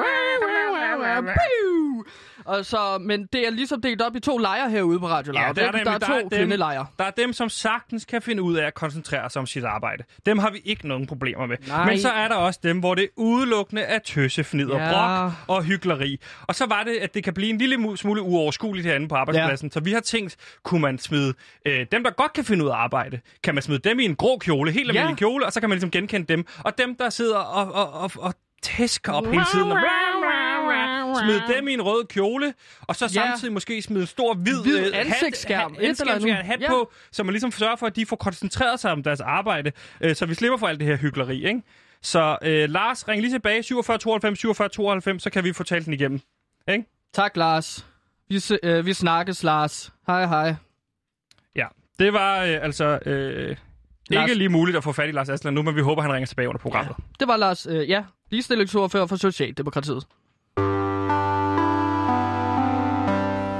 Og 2.45 2.65
så, 2.65 2.97
men 3.01 3.25
det 3.33 3.47
er 3.47 3.51
ligesom 3.51 3.81
delt 3.81 4.01
op 4.01 4.15
i 4.15 4.19
to 4.19 4.37
lejre 4.37 4.69
herude 4.69 4.99
på 4.99 5.07
Radio 5.07 5.31
Loud. 5.33 5.43
Ja, 5.45 5.49
det 5.53 5.57
er 5.63 5.71
der 5.71 5.77
men 5.77 5.87
er 5.87 5.97
der 5.97 6.07
er 6.07 6.11
to 6.11 6.19
dem- 6.19 6.29
kvindelejre. 6.29 6.85
Der 6.99 7.05
er 7.05 7.11
dem, 7.11 7.33
som 7.33 7.49
sagtens 7.49 8.05
kan 8.05 8.21
finde 8.21 8.41
ud 8.43 8.55
af 8.55 8.65
at 8.67 8.73
koncentrere 8.73 9.29
sig 9.29 9.39
om 9.39 9.45
sit 9.45 9.63
arbejde. 9.63 10.03
Dem 10.25 10.37
har 10.37 10.51
vi 10.51 10.61
ikke 10.65 10.87
nogen 10.87 11.07
problemer 11.07 11.45
med. 11.45 11.57
Nej. 11.67 11.85
Men 11.85 11.99
så 11.99 12.09
er 12.09 12.27
der 12.27 12.35
også 12.35 12.59
dem, 12.63 12.79
hvor 12.79 12.95
det 12.95 13.07
udelukkende 13.15 13.81
er 13.81 13.99
tøssefnid 13.99 14.69
og 14.69 14.79
Ja. 14.79 14.91
brok 14.91 15.31
og 15.47 15.63
hyggeleri. 15.63 16.19
Og 16.47 16.55
så 16.55 16.65
var 16.65 16.83
det, 16.83 16.91
at 16.97 17.13
det 17.13 17.23
kan 17.23 17.33
blive 17.33 17.49
en 17.49 17.57
lille 17.57 17.75
mu- 17.75 17.95
smule 17.95 18.21
uoverskueligt 18.21 18.87
herinde 18.87 19.07
på 19.07 19.15
arbejdspladsen. 19.15 19.67
Ja. 19.67 19.71
Så 19.71 19.79
vi 19.79 19.91
har 19.91 19.99
tænkt, 19.99 20.35
kunne 20.63 20.81
man 20.81 20.97
smide 20.97 21.33
øh, 21.65 21.85
dem, 21.91 22.03
der 22.03 22.11
godt 22.11 22.33
kan 22.33 22.43
finde 22.45 22.65
ud 22.65 22.69
af 22.69 22.75
arbejde, 22.75 23.19
kan 23.43 23.53
man 23.53 23.63
smide 23.63 23.79
dem 23.89 23.99
i 23.99 24.05
en 24.05 24.15
grå 24.15 24.37
kjole, 24.37 24.71
helt 24.71 24.89
almindelig 24.89 25.11
Ja. 25.13 25.15
kjole, 25.15 25.45
og 25.45 25.53
så 25.53 25.59
kan 25.59 25.69
man 25.69 25.75
ligesom 25.75 25.91
genkende 25.91 26.27
dem. 26.33 26.45
Og 26.59 26.77
dem, 26.77 26.95
der 26.95 27.09
sidder 27.09 27.37
og, 27.37 27.71
og, 27.73 27.93
og, 27.93 28.11
og 28.17 28.33
tæsker 28.63 29.11
op 29.13 29.25
hele 29.25 29.43
tiden. 29.51 29.71
Og 29.71 29.77
smide 31.15 31.43
dem 31.55 31.67
i 31.67 31.73
en 31.73 31.81
rød 31.81 32.05
kjole, 32.05 32.53
og 32.81 32.95
så 32.95 33.05
Ja. 33.05 33.09
samtidig 33.09 33.53
måske 33.53 33.81
smide 33.81 34.01
en 34.01 34.07
stor 34.07 34.33
hvid, 34.33 34.61
Hvid 34.61 34.77
øh, 34.77 34.83
hat- 34.83 34.93
ansigtsskærm, 34.93 35.75
hat, 35.75 36.01
andet. 36.01 36.35
hat, 36.35 36.45
hat 36.45 36.61
Ja. 36.61 36.69
på, 36.69 36.91
så 37.11 37.23
man 37.23 37.33
ligesom 37.33 37.51
sørger 37.51 37.75
for, 37.75 37.87
at 37.87 37.95
de 37.95 38.05
får 38.05 38.15
koncentreret 38.15 38.79
sig 38.79 38.91
om 38.91 39.03
deres 39.03 39.19
arbejde, 39.21 39.71
øh, 40.01 40.15
så 40.15 40.25
vi 40.25 40.33
slipper 40.35 40.57
for 40.57 40.67
alt 40.67 40.79
det 40.79 40.87
her 40.87 40.97
hyggeleri, 40.97 41.47
ikke? 41.47 41.61
Så 42.01 42.37
øh, 42.41 42.69
Lars, 42.69 43.07
ring 43.07 43.21
lige 43.21 43.33
tilbage, 43.33 43.63
47 43.63 43.97
92 43.97 44.39
47 44.39 44.69
92, 44.69 45.23
så 45.23 45.29
kan 45.29 45.43
vi 45.43 45.53
få 45.53 45.63
talt 45.63 45.85
den 45.85 45.93
igennem. 45.93 46.19
Ikke? 46.71 46.85
Tak, 47.13 47.37
Lars. 47.37 47.85
Vi, 48.29 48.41
øh, 48.63 48.85
vi 48.85 48.93
snakkes, 48.93 49.43
Lars. 49.43 49.91
Hej, 50.07 50.25
hej. 50.25 50.55
Ja, 51.55 51.65
det 51.99 52.13
var 52.13 52.43
øh, 52.43 52.57
altså 52.61 52.99
øh, 53.05 53.55
Lars- 54.11 54.21
ikke 54.29 54.33
lige 54.37 54.49
muligt 54.49 54.77
at 54.77 54.83
få 54.83 54.91
fat 54.91 55.09
i 55.09 55.11
Lars 55.11 55.29
Aslan 55.29 55.53
nu, 55.53 55.61
men 55.61 55.75
vi 55.75 55.81
håber, 55.81 56.01
han 56.01 56.13
ringer 56.13 56.27
tilbage 56.27 56.47
under 56.49 56.59
programmet. 56.59 56.95
Det 57.19 57.27
var 57.27 57.37
Lars, 57.37 57.67
øh, 57.69 57.89
ja, 57.89 58.03
ligestillingsordfører 58.29 59.05
for 59.05 59.15
Socialdemokratiet. 59.15 60.03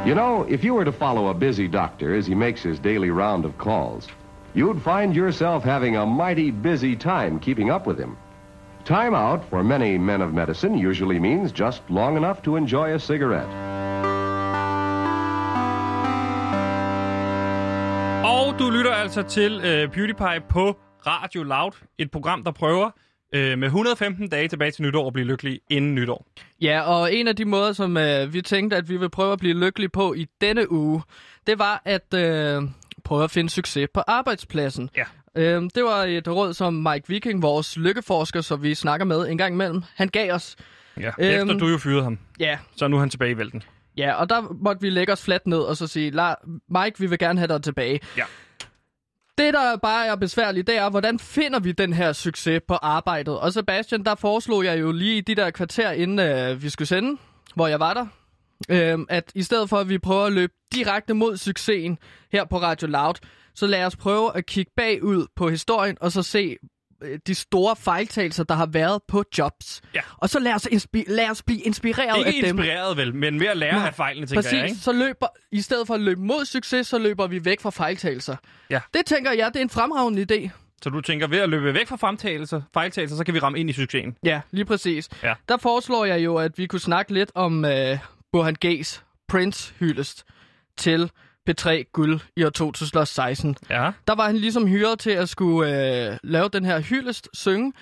You 0.10 0.16
know, 0.16 0.44
if 0.50 0.64
you 0.64 0.74
were 0.74 0.86
to 0.86 0.92
follow 0.92 1.28
a 1.28 1.36
busy 1.36 1.68
doctor 1.68 2.16
as 2.16 2.26
he 2.26 2.34
makes 2.34 2.64
his 2.64 2.80
daily 2.80 3.12
round 3.12 3.46
of 3.46 3.56
calls, 3.60 4.08
you'd 4.56 4.82
find 4.82 5.16
yourself 5.16 5.64
having 5.64 5.98
a 5.98 6.04
mighty 6.04 6.50
busy 6.50 6.96
time 6.96 7.40
keeping 7.40 7.70
up 7.70 7.86
with 7.86 8.00
him. 8.00 8.18
Time 8.86 9.14
out 9.14 9.48
for 9.52 9.64
many 9.64 10.00
men 10.00 10.22
of 10.22 10.34
medicine 10.34 10.76
usually 10.76 11.20
means 11.20 11.52
just 11.52 11.84
long 11.90 12.18
enough 12.18 12.42
to 12.42 12.56
enjoy 12.56 12.96
a 12.96 13.00
cigarette. 13.00 13.50
Og 18.26 18.60
du 18.60 18.70
lytter 18.70 18.92
altså 18.92 19.24
til 19.24 19.62
øh, 19.64 19.90
PewDiePie 19.90 20.40
på 20.50 20.78
Radio 21.08 21.44
Loud, 21.44 21.72
et 22.00 22.12
program, 22.12 22.44
der 22.44 22.52
prøver 22.52 22.90
øh, 23.34 23.58
med 23.58 23.68
115 23.68 24.30
dage 24.30 24.48
tilbage 24.48 24.72
til 24.72 24.84
nytår 24.84 25.08
at 25.08 25.14
blive 25.14 25.28
lykkelig 25.28 25.60
inden 25.70 25.96
nytår. 25.96 26.26
Ja, 26.62 26.82
og 26.82 27.14
en 27.14 27.28
af 27.28 27.36
de 27.36 27.46
måder, 27.46 27.74
som 27.74 27.98
øh, 27.98 28.34
vi 28.34 28.42
tænkte, 28.42 28.78
at 28.78 28.90
vi 28.90 28.98
vil 28.98 29.10
prøve 29.10 29.34
at 29.34 29.40
blive 29.40 29.54
lykkelige 29.60 29.90
på 29.90 30.14
i 30.14 30.28
denne 30.42 30.72
uge, 30.72 31.02
det 31.48 31.60
var 31.60 31.82
at 31.86 32.14
øh, 32.16 32.62
prøve 33.04 33.24
at 33.24 33.32
finde 33.32 33.50
succes 33.50 33.88
på 33.94 34.00
arbejdspladsen. 34.08 34.90
Ja. 34.98 35.04
Øhm, 35.36 35.70
det 35.70 35.84
var 35.84 36.04
et 36.04 36.28
råd, 36.28 36.54
som 36.54 36.74
Mike 36.74 37.08
Viking, 37.08 37.42
vores 37.42 37.78
lykkeforsker, 37.78 38.42
som 38.42 38.64
vi 38.64 38.76
snakker 38.76 39.06
med 39.06 39.28
en 39.30 39.38
gang 39.38 39.54
imellem, 39.54 39.84
han 39.96 40.08
gav 40.08 40.34
os. 40.34 40.56
Ja, 41.00 41.08
Øhm. 41.20 41.50
efter 41.50 41.58
du 41.58 41.68
jo 41.68 41.78
fyrede 41.78 42.04
ham, 42.04 42.20
Ja, 42.40 42.58
så 42.76 42.86
er 42.86 42.90
nu 42.90 42.96
er 42.96 43.00
han 43.00 43.10
tilbage 43.10 43.32
i 43.32 43.38
vælten. 43.38 43.64
ja, 43.98 44.14
og 44.14 44.30
der 44.30 44.42
måtte 44.62 44.82
vi 44.82 44.90
lægge 44.90 45.14
os 45.14 45.24
fladt 45.24 45.48
ned 45.48 45.58
og 45.60 45.78
så 45.78 45.88
sige, 45.88 46.12
Mike, 46.70 47.00
vi 47.00 47.06
vil 47.08 47.20
gerne 47.20 47.40
have 47.40 47.48
dig 47.48 47.64
tilbage. 47.64 48.00
Ja. 48.18 48.24
Det, 49.40 49.54
der 49.54 49.78
bare 49.78 50.08
er 50.08 50.16
besværligt, 50.16 50.68
det 50.68 50.78
er, 50.78 50.90
hvordan 50.90 51.20
finder 51.20 51.60
vi 51.60 51.72
den 51.72 51.94
her 51.94 52.14
succes 52.14 52.62
på 52.68 52.74
arbejdet? 52.74 53.40
Og 53.40 53.54
Sebastian, 53.54 54.04
der 54.04 54.16
foreslog 54.16 54.66
jeg 54.66 54.80
jo 54.80 54.92
lige 54.92 55.22
de 55.22 55.36
der 55.36 55.52
kvarter, 55.52 55.92
inden 55.92 56.20
øh, 56.20 56.64
vi 56.64 56.70
skulle 56.70 56.88
sende, 56.88 57.18
hvor 57.56 57.68
jeg 57.68 57.80
var 57.80 57.94
der, 57.94 58.08
øh, 58.70 59.00
at 59.10 59.32
i 59.36 59.44
stedet 59.44 59.70
for, 59.70 59.78
at 59.78 59.90
vi 59.90 59.98
prøver 59.98 60.26
at 60.26 60.34
løbe 60.34 60.54
direkte 60.74 61.14
mod 61.14 61.38
succesen 61.38 61.98
her 62.32 62.46
på 62.46 62.58
Radio 62.58 62.88
Loud, 62.88 63.14
så 63.56 63.68
lad 63.68 63.86
os 63.86 63.96
prøve 63.96 64.38
at 64.38 64.46
kigge 64.46 64.72
bagud 64.76 65.28
på 65.36 65.50
historien, 65.50 65.98
og 66.02 66.12
så 66.12 66.24
se 66.24 66.58
de 67.28 67.36
store 67.36 67.76
fejltagelser, 67.76 68.44
der 68.44 68.56
har 68.56 68.66
været 68.66 69.02
på 69.08 69.24
jobs. 69.38 69.82
Ja. 69.96 70.00
Og 70.18 70.30
så 70.30 70.40
lad 70.40 70.54
os, 70.54 70.68
inspi- 70.68 71.04
lad 71.08 71.30
os 71.30 71.44
blive 71.44 71.60
inspireret 71.62 72.24
af 72.26 72.28
Ikke 72.34 72.48
dem. 72.48 72.58
inspireret 72.60 72.98
vel, 72.98 73.16
men 73.16 73.40
ved 73.40 73.48
at 73.48 73.58
lære 73.58 73.74
Nå, 73.80 73.86
af 73.86 73.94
fejlene, 73.96 74.28
tænker 74.28 74.42
Præcis, 74.42 74.54
jeg, 74.58 74.66
ikke? 74.70 74.78
så 74.82 74.92
løber, 74.92 75.28
i 75.52 75.62
stedet 75.62 75.88
for 75.88 75.94
at 75.94 76.02
løbe 76.02 76.22
mod 76.22 76.46
succes, 76.46 76.88
så 76.88 76.98
løber 76.98 77.28
vi 77.28 77.46
væk 77.46 77.62
fra 77.62 77.70
fejltagelser. 77.70 78.36
Ja. 78.70 78.80
Det 78.94 79.06
tænker 79.06 79.32
jeg, 79.32 79.48
det 79.54 79.56
er 79.60 79.62
en 79.64 79.70
fremragende 79.70 80.26
idé. 80.36 80.50
Så 80.84 80.90
du 80.90 81.02
tænker, 81.02 81.28
ved 81.28 81.38
at 81.40 81.50
løbe 81.50 81.74
væk 81.74 81.88
fra 81.88 81.96
fremtagelser, 81.96 82.62
fejltagelser, 82.74 83.18
så 83.18 83.24
kan 83.24 83.34
vi 83.34 83.40
ramme 83.40 83.60
ind 83.60 83.70
i 83.70 83.74
succesen. 83.74 84.16
Ja, 84.24 84.42
lige 84.52 84.66
præcis. 84.66 85.10
Ja. 85.24 85.34
Der 85.50 85.58
foreslår 85.58 86.06
jeg 86.06 86.24
jo, 86.26 86.36
at 86.36 86.58
vi 86.58 86.66
kunne 86.68 86.80
snakke 86.80 87.14
lidt 87.14 87.32
om 87.36 87.66
øh, 87.66 87.98
Burhan 88.32 88.56
G's 88.66 89.02
Prince 89.28 89.74
hyldest 89.80 90.24
til 90.78 91.12
P3 91.50 91.84
Guld 91.94 92.20
i 92.36 92.44
år 92.44 92.50
2016. 92.50 93.56
Ja. 93.70 93.92
Der 94.08 94.16
var 94.16 94.26
han 94.26 94.38
ligesom 94.38 94.68
hyret 94.68 95.00
til 95.00 95.12
at 95.12 95.30
skulle 95.30 96.10
øh, 96.12 96.18
lave 96.24 96.50
den 96.50 96.66
her 96.66 96.80
hyldest, 96.80 97.30
synge. 97.34 97.74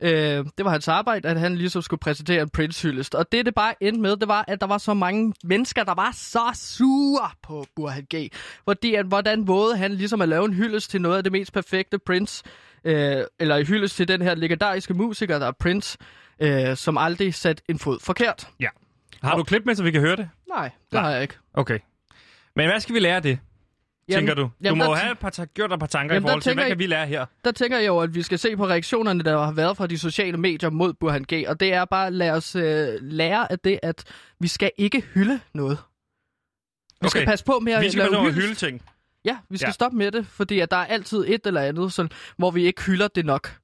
Øh, 0.00 0.10
det 0.58 0.64
var 0.64 0.70
hans 0.70 0.88
arbejde, 0.88 1.28
at 1.28 1.40
han 1.40 1.56
ligesom 1.56 1.82
skulle 1.82 2.00
præsentere 2.00 2.42
en 2.42 2.48
Prince-hyldest. 2.50 3.14
Og 3.14 3.32
det, 3.32 3.46
det 3.46 3.54
bare 3.54 3.74
endte 3.82 4.00
med, 4.00 4.16
det 4.16 4.28
var, 4.28 4.44
at 4.48 4.60
der 4.60 4.66
var 4.66 4.78
så 4.78 4.94
mange 4.94 5.34
mennesker, 5.44 5.84
der 5.84 5.94
var 5.94 6.10
så 6.14 6.40
sure 6.54 7.30
på 7.42 7.66
Burhan 7.76 8.06
G. 8.14 8.28
Fordi, 8.64 8.94
at, 8.94 9.06
hvordan 9.06 9.46
vågede 9.48 9.76
han 9.76 9.92
ligesom 9.94 10.20
at 10.22 10.28
lave 10.28 10.44
en 10.44 10.54
hyldest 10.54 10.90
til 10.90 11.00
noget 11.00 11.16
af 11.16 11.22
det 11.22 11.32
mest 11.32 11.52
perfekte 11.52 11.98
Prince, 11.98 12.44
øh, 12.84 13.24
eller 13.40 13.64
hyldest 13.64 13.96
til 13.96 14.08
den 14.08 14.22
her 14.22 14.34
legendariske 14.34 14.94
musiker, 14.94 15.38
der 15.38 15.46
er 15.46 15.52
Prince, 15.52 15.98
øh, 16.40 16.76
som 16.76 16.98
aldrig 16.98 17.34
sat 17.34 17.62
en 17.68 17.78
fod 17.78 17.98
forkert. 18.00 18.48
ja. 18.60 18.68
Har 19.22 19.36
du 19.36 19.42
klip 19.42 19.62
med, 19.66 19.74
så 19.74 19.82
vi 19.82 19.90
kan 19.90 20.00
høre 20.00 20.16
det? 20.16 20.28
Nej, 20.48 20.64
det 20.64 20.92
Nej. 20.92 21.02
har 21.02 21.10
jeg 21.10 21.22
ikke. 21.22 21.34
Okay. 21.54 21.78
Men 22.56 22.68
hvad 22.68 22.80
skal 22.80 22.94
vi 22.94 23.00
lære 23.00 23.16
af 23.16 23.22
det, 23.22 23.38
tænker 24.12 24.34
du? 24.34 24.42
Du 24.42 24.50
jamen, 24.62 24.78
må 24.78 24.84
jo 24.84 24.92
t- 24.94 24.98
have 24.98 25.12
et 25.12 25.18
par 25.18 25.30
ta- 25.30 25.44
gjort 25.44 25.70
dig 25.70 25.74
et 25.74 25.80
par 25.80 25.86
tanker 25.86 26.14
Jamen, 26.14 26.26
i 26.26 26.28
forhold 26.28 26.42
til, 26.42 26.54
hvad 26.54 26.68
kan 26.68 26.78
vi 26.78 26.86
lære 26.86 27.06
her? 27.06 27.26
Der 27.44 27.52
tænker 27.52 27.78
jeg 27.78 27.86
jo, 27.86 27.98
at 27.98 28.14
vi 28.14 28.22
skal 28.22 28.38
se 28.38 28.56
på 28.56 28.66
reaktionerne, 28.66 29.22
der 29.24 29.44
har 29.44 29.52
været 29.52 29.76
fra 29.76 29.86
de 29.86 29.98
sociale 29.98 30.36
medier 30.36 30.70
mod 30.70 30.92
Burhan 30.92 31.24
G. 31.32 31.44
Og 31.48 31.60
det 31.60 31.72
er 31.74 31.84
bare, 31.84 32.10
lad 32.10 32.30
os 32.30 32.56
øh, 32.56 32.88
lære 33.00 33.52
af 33.52 33.58
det, 33.58 33.80
at 33.82 34.04
vi 34.40 34.48
skal 34.48 34.70
ikke 34.78 35.00
hylde 35.00 35.40
noget. 35.54 35.78
Vi 37.02 37.08
skal 37.08 37.18
Okay. 37.20 37.26
passe 37.30 37.44
på 37.44 37.58
med 37.58 37.72
at 37.72 37.82
Vi 37.82 37.90
skal 37.90 38.10
lave 38.10 38.24
passe 38.24 38.40
hylde 38.40 38.54
ting. 38.54 38.82
Ja, 39.24 39.36
vi 39.50 39.56
skal 39.56 39.68
ja. 39.68 39.72
stoppe 39.72 39.96
med 39.98 40.10
det, 40.12 40.26
fordi 40.26 40.60
at 40.60 40.70
der 40.70 40.76
er 40.76 40.86
altid 40.86 41.24
et 41.28 41.46
eller 41.46 41.60
andet, 41.60 41.92
sådan, 41.92 42.10
hvor 42.36 42.50
vi 42.50 42.66
ikke 42.66 42.82
hylder 42.82 43.08
det 43.08 43.26
nok. 43.26 43.56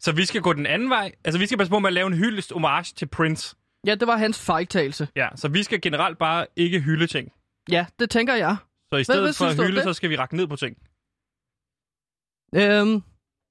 Så 0.00 0.12
vi 0.12 0.24
skal 0.24 0.40
gå 0.40 0.52
den 0.52 0.66
anden 0.66 0.90
vej. 0.90 1.12
Altså, 1.24 1.38
vi 1.38 1.46
skal 1.46 1.58
passe 1.58 1.70
på 1.70 1.78
med 1.78 1.88
at 1.88 1.92
lave 1.94 2.06
en 2.06 2.14
hyldest 2.14 2.52
homage 2.52 2.92
til 2.96 3.06
Prince. 3.06 3.56
Ja, 3.86 3.94
det 3.94 4.08
var 4.08 4.16
hans 4.16 4.40
fejltagelse. 4.40 5.08
Ja, 5.16 5.28
så 5.36 5.48
vi 5.48 5.62
skal 5.62 5.80
generelt 5.80 6.18
bare 6.18 6.46
ikke 6.56 6.80
hylde 6.80 7.06
ting. 7.06 7.32
Ja, 7.70 7.86
det 7.98 8.10
tænker 8.10 8.34
jeg. 8.34 8.56
Så 8.92 8.96
i 8.96 9.04
stedet 9.04 9.22
hvad 9.22 9.32
for 9.32 9.44
synes 9.48 9.60
at 9.60 9.66
hylde, 9.66 9.82
så 9.82 9.92
skal 9.92 10.10
vi 10.10 10.16
række 10.16 10.36
ned 10.36 10.46
på 10.46 10.56
ting. 10.56 10.76
Øhm, 12.54 13.02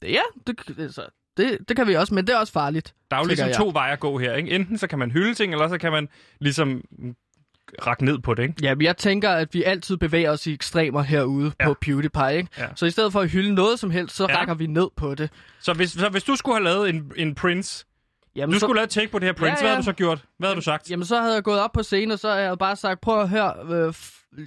ja, 0.04 0.22
det, 0.48 0.80
altså, 0.80 1.06
det, 1.38 1.70
det 1.70 1.76
kan 1.76 1.88
vi 1.88 1.96
også, 1.96 2.14
men 2.14 2.28
det 2.28 2.34
er 2.34 2.38
også 2.38 2.54
farligt. 2.54 2.96
Der 3.12 3.18
er 3.18 3.22
jo 3.22 3.28
ligesom 3.28 3.48
jeg. 3.48 3.56
to 3.56 3.70
veje 3.74 3.94
at 3.94 4.00
gå 4.00 4.18
her. 4.18 4.34
Ikke? 4.34 4.50
Enten 4.50 4.78
så 4.78 4.88
kan 4.88 5.00
man 5.00 5.12
hylde 5.12 5.34
ting, 5.34 5.54
eller 5.54 5.68
så 5.68 5.78
kan 5.78 5.92
man 5.92 6.10
ligesom 6.40 6.84
række 7.88 8.06
ned 8.06 8.20
på 8.20 8.34
det. 8.34 8.44
Ikke? 8.44 8.54
Ja, 8.62 8.76
men 8.76 8.82
jeg 8.86 8.98
tænker, 8.98 9.30
at 9.30 9.54
vi 9.54 9.64
altid 9.64 9.98
bevæger 9.98 10.32
os 10.32 10.48
i 10.48 10.54
ekstremer 10.54 11.02
herude 11.02 11.52
Ja. 11.60 11.66
på 11.66 11.76
PewDiePie, 11.82 12.38
ikke? 12.38 12.50
Ja. 12.58 12.68
Så 12.76 12.86
i 12.86 12.90
stedet 12.92 13.12
for 13.12 13.22
at 13.22 13.30
hylde 13.30 13.56
noget 13.56 13.80
som 13.80 13.92
helst, 13.92 14.16
så 14.16 14.26
ja. 14.30 14.38
rækker 14.38 14.54
vi 14.54 14.68
ned 14.68 14.88
på 14.96 15.16
det. 15.16 15.30
Så 15.60 15.74
hvis, 15.74 15.92
så 15.92 16.10
hvis 16.10 16.24
du 16.24 16.36
skulle 16.36 16.56
have 16.56 16.64
lavet 16.64 16.90
en, 16.90 17.12
en 17.16 17.36
Prince, 17.36 17.86
Jamen, 18.38 18.54
du 18.54 18.60
så... 18.60 18.66
skulle 18.66 18.76
lave 18.78 18.84
et 18.84 18.90
take 18.90 19.12
på 19.12 19.20
det 19.20 19.26
her 19.26 19.34
Prince, 19.34 19.46
Ja, 19.46 19.62
hvad 19.62 19.70
havde 19.70 19.74
ja. 19.76 19.78
du 19.82 19.86
så 19.86 19.94
gjort? 19.94 20.26
Hvad 20.40 20.50
havde 20.50 20.56
du 20.56 20.62
sagt? 20.62 20.90
Jamen, 20.90 21.06
så 21.06 21.20
havde 21.22 21.34
jeg 21.34 21.44
gået 21.44 21.60
op 21.60 21.72
på 21.74 21.84
scenen, 21.84 22.12
og 22.12 22.20
så 22.20 22.30
havde 22.32 22.44
jeg 22.44 22.58
bare 22.58 22.76
sagt, 22.76 23.02
prøv 23.02 23.22
at 23.22 23.30
høre, 23.30 23.54
øh, 23.88 23.94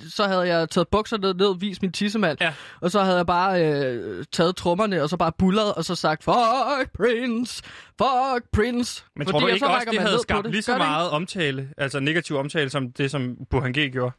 så 0.08 0.24
havde 0.26 0.40
jeg 0.40 0.70
taget 0.70 0.88
bukserne 0.88 1.32
ned, 1.32 1.58
vist 1.58 1.82
min 1.82 1.92
tissemand, 1.92 2.38
Ja. 2.40 2.52
og 2.80 2.90
så 2.90 3.02
havde 3.02 3.16
jeg 3.16 3.26
bare 3.26 3.64
øh, 3.64 4.24
taget 4.32 4.56
trommerne, 4.56 5.02
og 5.02 5.08
så 5.08 5.16
bare 5.16 5.32
bullet, 5.38 5.74
og 5.74 5.84
så 5.84 5.94
sagt, 5.94 6.24
fuck 6.24 6.92
Prince, 6.96 7.62
fuck 7.98 8.50
Prince. 8.52 9.04
Men 9.16 9.26
Fordi 9.26 9.32
tror 9.32 9.40
du 9.40 9.46
ikke 9.46 9.58
så 9.58 9.66
også, 9.66 9.88
det 9.90 10.00
havde 10.00 10.18
skabt 10.22 10.44
det? 10.44 10.52
lige 10.52 10.62
så 10.62 10.72
Gør 10.72 10.78
det 10.78 10.86
meget 10.88 11.10
omtale, 11.10 11.68
altså 11.78 12.00
negativ 12.00 12.36
omtale, 12.36 12.70
som 12.70 12.92
det, 12.92 13.10
som 13.10 13.36
Burhan 13.50 13.72
G 13.72 13.92
gjorde? 13.92 14.12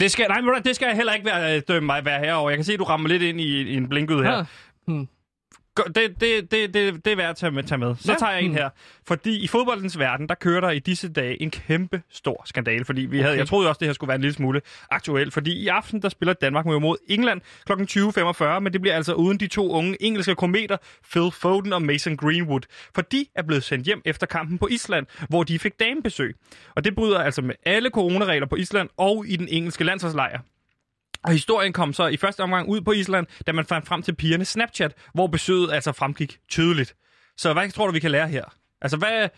Det 0.00 0.10
skal, 0.10 0.26
nej, 0.28 0.60
det 0.64 0.76
skal 0.76 0.86
jeg 0.86 0.96
heller 0.96 1.12
ikke 1.12 1.26
være, 1.26 1.56
øh, 1.56 1.62
dømme 1.68 1.86
mig 1.86 2.04
være 2.04 2.18
herover. 2.20 2.50
Jeg 2.50 2.56
kan 2.58 2.64
se, 2.64 2.72
at 2.72 2.78
du 2.78 2.84
rammer 2.84 3.08
lidt 3.08 3.22
ind 3.22 3.40
i, 3.40 3.62
i 3.62 3.74
en 3.74 3.88
blinkud 3.88 4.22
her. 4.24 4.36
Ja. 4.36 4.44
Hmm. 4.86 5.08
Det, 5.86 6.20
det, 6.20 6.50
det, 6.50 6.74
det, 6.74 7.04
det 7.04 7.12
er 7.12 7.16
værd 7.16 7.30
at 7.30 7.36
tage 7.36 7.50
med. 7.52 7.62
Tage 7.62 7.78
med. 7.78 7.94
Så 8.00 8.12
Ja. 8.12 8.18
tager 8.18 8.32
jeg 8.32 8.42
en 8.42 8.46
Hmm. 8.50 8.56
her. 8.56 8.68
Fordi 9.06 9.38
i 9.38 9.46
fodboldens 9.46 9.98
verden, 9.98 10.28
der 10.28 10.34
kører 10.34 10.60
der 10.60 10.70
i 10.70 10.78
disse 10.78 11.08
dage 11.12 11.42
en 11.42 11.50
kæmpe 11.50 12.02
stor 12.10 12.42
skandale. 12.46 12.84
Fordi 12.84 13.00
vi 13.00 13.18
havde, 13.18 13.30
Okay. 13.32 13.38
jeg 13.38 13.48
troede 13.48 13.68
også, 13.68 13.78
det 13.78 13.88
her 13.88 13.92
skulle 13.92 14.08
være 14.08 14.14
en 14.14 14.20
lille 14.20 14.34
smule 14.34 14.60
aktuelt. 14.90 15.32
Fordi 15.32 15.52
i 15.52 15.68
aften, 15.68 16.02
der 16.02 16.08
spiller 16.08 16.32
Danmark 16.32 16.66
mod 16.66 16.96
England 17.08 17.40
kl. 17.66 17.72
20.45. 17.72 18.60
Men 18.60 18.72
det 18.72 18.80
bliver 18.80 18.96
altså 18.96 19.14
uden 19.14 19.40
de 19.40 19.46
to 19.46 19.70
unge 19.72 20.02
engelske 20.02 20.34
kometer, 20.34 20.76
Phil 21.10 21.30
Foden 21.32 21.72
og 21.72 21.82
Mason 21.82 22.16
Greenwood. 22.16 22.60
For 22.94 23.02
de 23.02 23.26
er 23.36 23.42
blevet 23.42 23.62
sendt 23.64 23.86
hjem 23.86 24.02
efter 24.04 24.26
kampen 24.26 24.58
på 24.58 24.66
Island, 24.70 25.06
hvor 25.28 25.42
de 25.42 25.58
fik 25.58 25.72
damebesøg. 25.80 26.34
Og 26.76 26.84
det 26.84 26.94
bryder 26.94 27.18
altså 27.18 27.42
med 27.42 27.54
alle 27.66 27.90
coronaregler 27.90 28.46
på 28.46 28.56
Island 28.56 28.88
og 28.96 29.24
i 29.28 29.36
den 29.36 29.48
engelske 29.48 29.84
landsholdslejr. 29.84 30.40
Og 31.24 31.32
historien 31.32 31.72
kom 31.72 31.92
så 31.92 32.06
i 32.06 32.16
første 32.16 32.40
omgang 32.40 32.68
ud 32.68 32.80
på 32.80 32.92
Island, 32.92 33.26
da 33.46 33.52
man 33.52 33.64
fandt 33.64 33.86
frem 33.86 34.02
til 34.02 34.14
pigernes 34.14 34.48
Snapchat, 34.48 34.94
hvor 35.14 35.26
besøget 35.26 35.72
altså 35.72 35.92
fremgik 35.92 36.38
tydeligt. 36.48 36.94
Så 37.36 37.52
hvad 37.52 37.70
tror 37.70 37.86
du, 37.86 37.92
vi 37.92 38.00
kan 38.00 38.10
lære 38.10 38.28
her? 38.28 38.44
Altså, 38.80 38.96
hvad... 38.96 39.28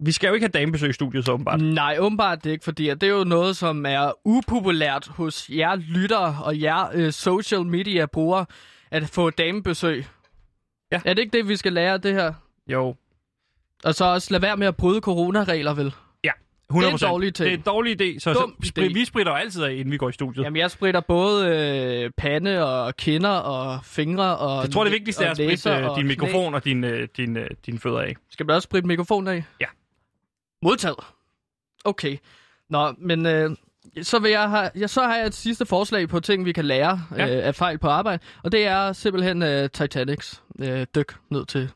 Vi 0.00 0.12
skal 0.12 0.28
jo 0.28 0.34
ikke 0.34 0.44
have 0.44 0.60
damebesøg 0.60 0.90
i 0.90 0.92
studiet, 0.92 1.24
så 1.24 1.32
åbenbart. 1.32 1.60
Nej, 1.60 1.96
åbenbart 1.98 2.44
det 2.44 2.50
ikke, 2.50 2.64
fordi 2.64 2.88
det 2.88 3.02
er 3.02 3.06
jo 3.06 3.24
noget, 3.24 3.56
som 3.56 3.86
er 3.86 4.12
upopulært 4.24 5.06
hos 5.06 5.48
jer 5.48 5.74
lyttere 5.76 6.38
og 6.44 6.60
jer 6.60 6.88
øh, 6.94 7.12
social 7.12 7.62
media 7.66 8.06
brugere, 8.06 8.46
at 8.90 9.08
få 9.08 9.30
damebesøg. 9.30 10.06
Ja. 10.92 11.00
Er 11.04 11.14
det 11.14 11.22
ikke 11.22 11.38
det, 11.38 11.48
vi 11.48 11.56
skal 11.56 11.72
lære 11.72 11.92
af 11.92 12.02
det 12.02 12.14
her? 12.14 12.32
Jo, 12.72 12.94
Og 13.84 13.94
så 13.94 14.04
også 14.04 14.28
lade 14.30 14.42
være 14.42 14.56
med 14.56 14.66
at 14.66 14.76
bryde 14.76 15.00
coronaregler, 15.00 15.74
vel? 15.74 15.94
100 16.70 16.92
Det 16.92 17.02
er 17.02 17.06
en 17.06 17.10
dårlig 17.12 17.34
ting. 17.34 17.44
Det 17.46 17.52
er 17.52 17.56
en 17.56 17.62
dårlig 17.62 18.00
idé, 18.00 18.18
så, 18.18 18.32
Dum 18.32 18.56
så 18.62 18.72
idé. 18.78 18.82
spri- 18.82 18.92
vi 18.92 19.04
spritter 19.04 19.32
altid 19.32 19.62
af, 19.62 19.72
inden 19.72 19.90
vi 19.90 19.96
går 19.96 20.08
i 20.08 20.12
studiet. 20.12 20.44
Jamen, 20.44 20.56
jeg 20.56 20.70
spritter 20.70 21.00
både 21.00 21.48
øh, 21.48 22.10
pande 22.16 22.64
og 22.86 22.96
kinder 22.96 23.30
og 23.30 23.84
fingre 23.84 24.36
og 24.36 24.62
jeg 24.62 24.70
tror, 24.72 24.84
det 24.84 24.92
vigtigste 24.92 25.24
er 25.24 25.30
at 25.30 25.36
spritte 25.36 25.70
øh, 25.70 25.84
din 25.84 25.92
knæ. 25.94 26.02
mikrofon 26.02 26.54
og 26.54 26.64
din, 26.64 26.84
øh, 26.84 27.08
din, 27.16 27.36
øh, 27.36 27.50
dine 27.66 27.78
fødder 27.78 28.00
af. 28.00 28.16
Skal 28.30 28.46
man 28.46 28.54
også 28.56 28.66
spritte 28.66 28.86
mikrofonen 28.88 29.28
af? 29.28 29.44
Ja. 29.60 29.66
Modtaget. 30.62 30.96
Okay. 31.84 32.16
Nå, 32.70 32.94
men 32.98 33.26
øh, 33.26 33.50
så, 34.02 34.18
vil 34.18 34.30
jeg 34.30 34.50
have, 34.50 34.70
ja, 34.76 34.86
så 34.86 35.02
har 35.02 35.16
jeg 35.16 35.26
et 35.26 35.34
sidste 35.34 35.66
forslag 35.66 36.08
på 36.08 36.20
ting, 36.20 36.44
vi 36.44 36.52
kan 36.52 36.64
lære 36.64 37.00
ja. 37.16 37.36
øh, 37.36 37.46
af 37.46 37.54
fejl 37.54 37.78
på 37.78 37.88
arbejde. 37.88 38.22
Og 38.42 38.52
det 38.52 38.66
er 38.66 38.92
simpelthen 38.92 39.42
øh, 39.42 39.70
Titanics 39.70 40.42
øh, 40.60 40.86
dyk 40.94 41.14
ned 41.30 41.46
til. 41.46 41.70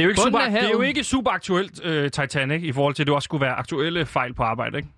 Det 0.00 0.04
er 0.04 0.06
jo 0.06 0.10
ikke, 0.10 0.20
super, 0.20 0.38
det 0.38 0.64
er 0.64 0.70
jo 0.70 0.80
ikke 0.80 1.04
super 1.04 1.30
aktuelt, 1.30 1.84
øh, 1.84 2.10
Titanic, 2.10 2.62
i 2.62 2.72
forhold 2.72 2.94
til, 2.94 3.02
at 3.02 3.06
det 3.06 3.14
også 3.14 3.24
skulle 3.24 3.40
være 3.40 3.54
aktuelle 3.54 4.06
fejl 4.06 4.34
på 4.34 4.42
arbejde, 4.42 4.76
ikke? 4.76 4.88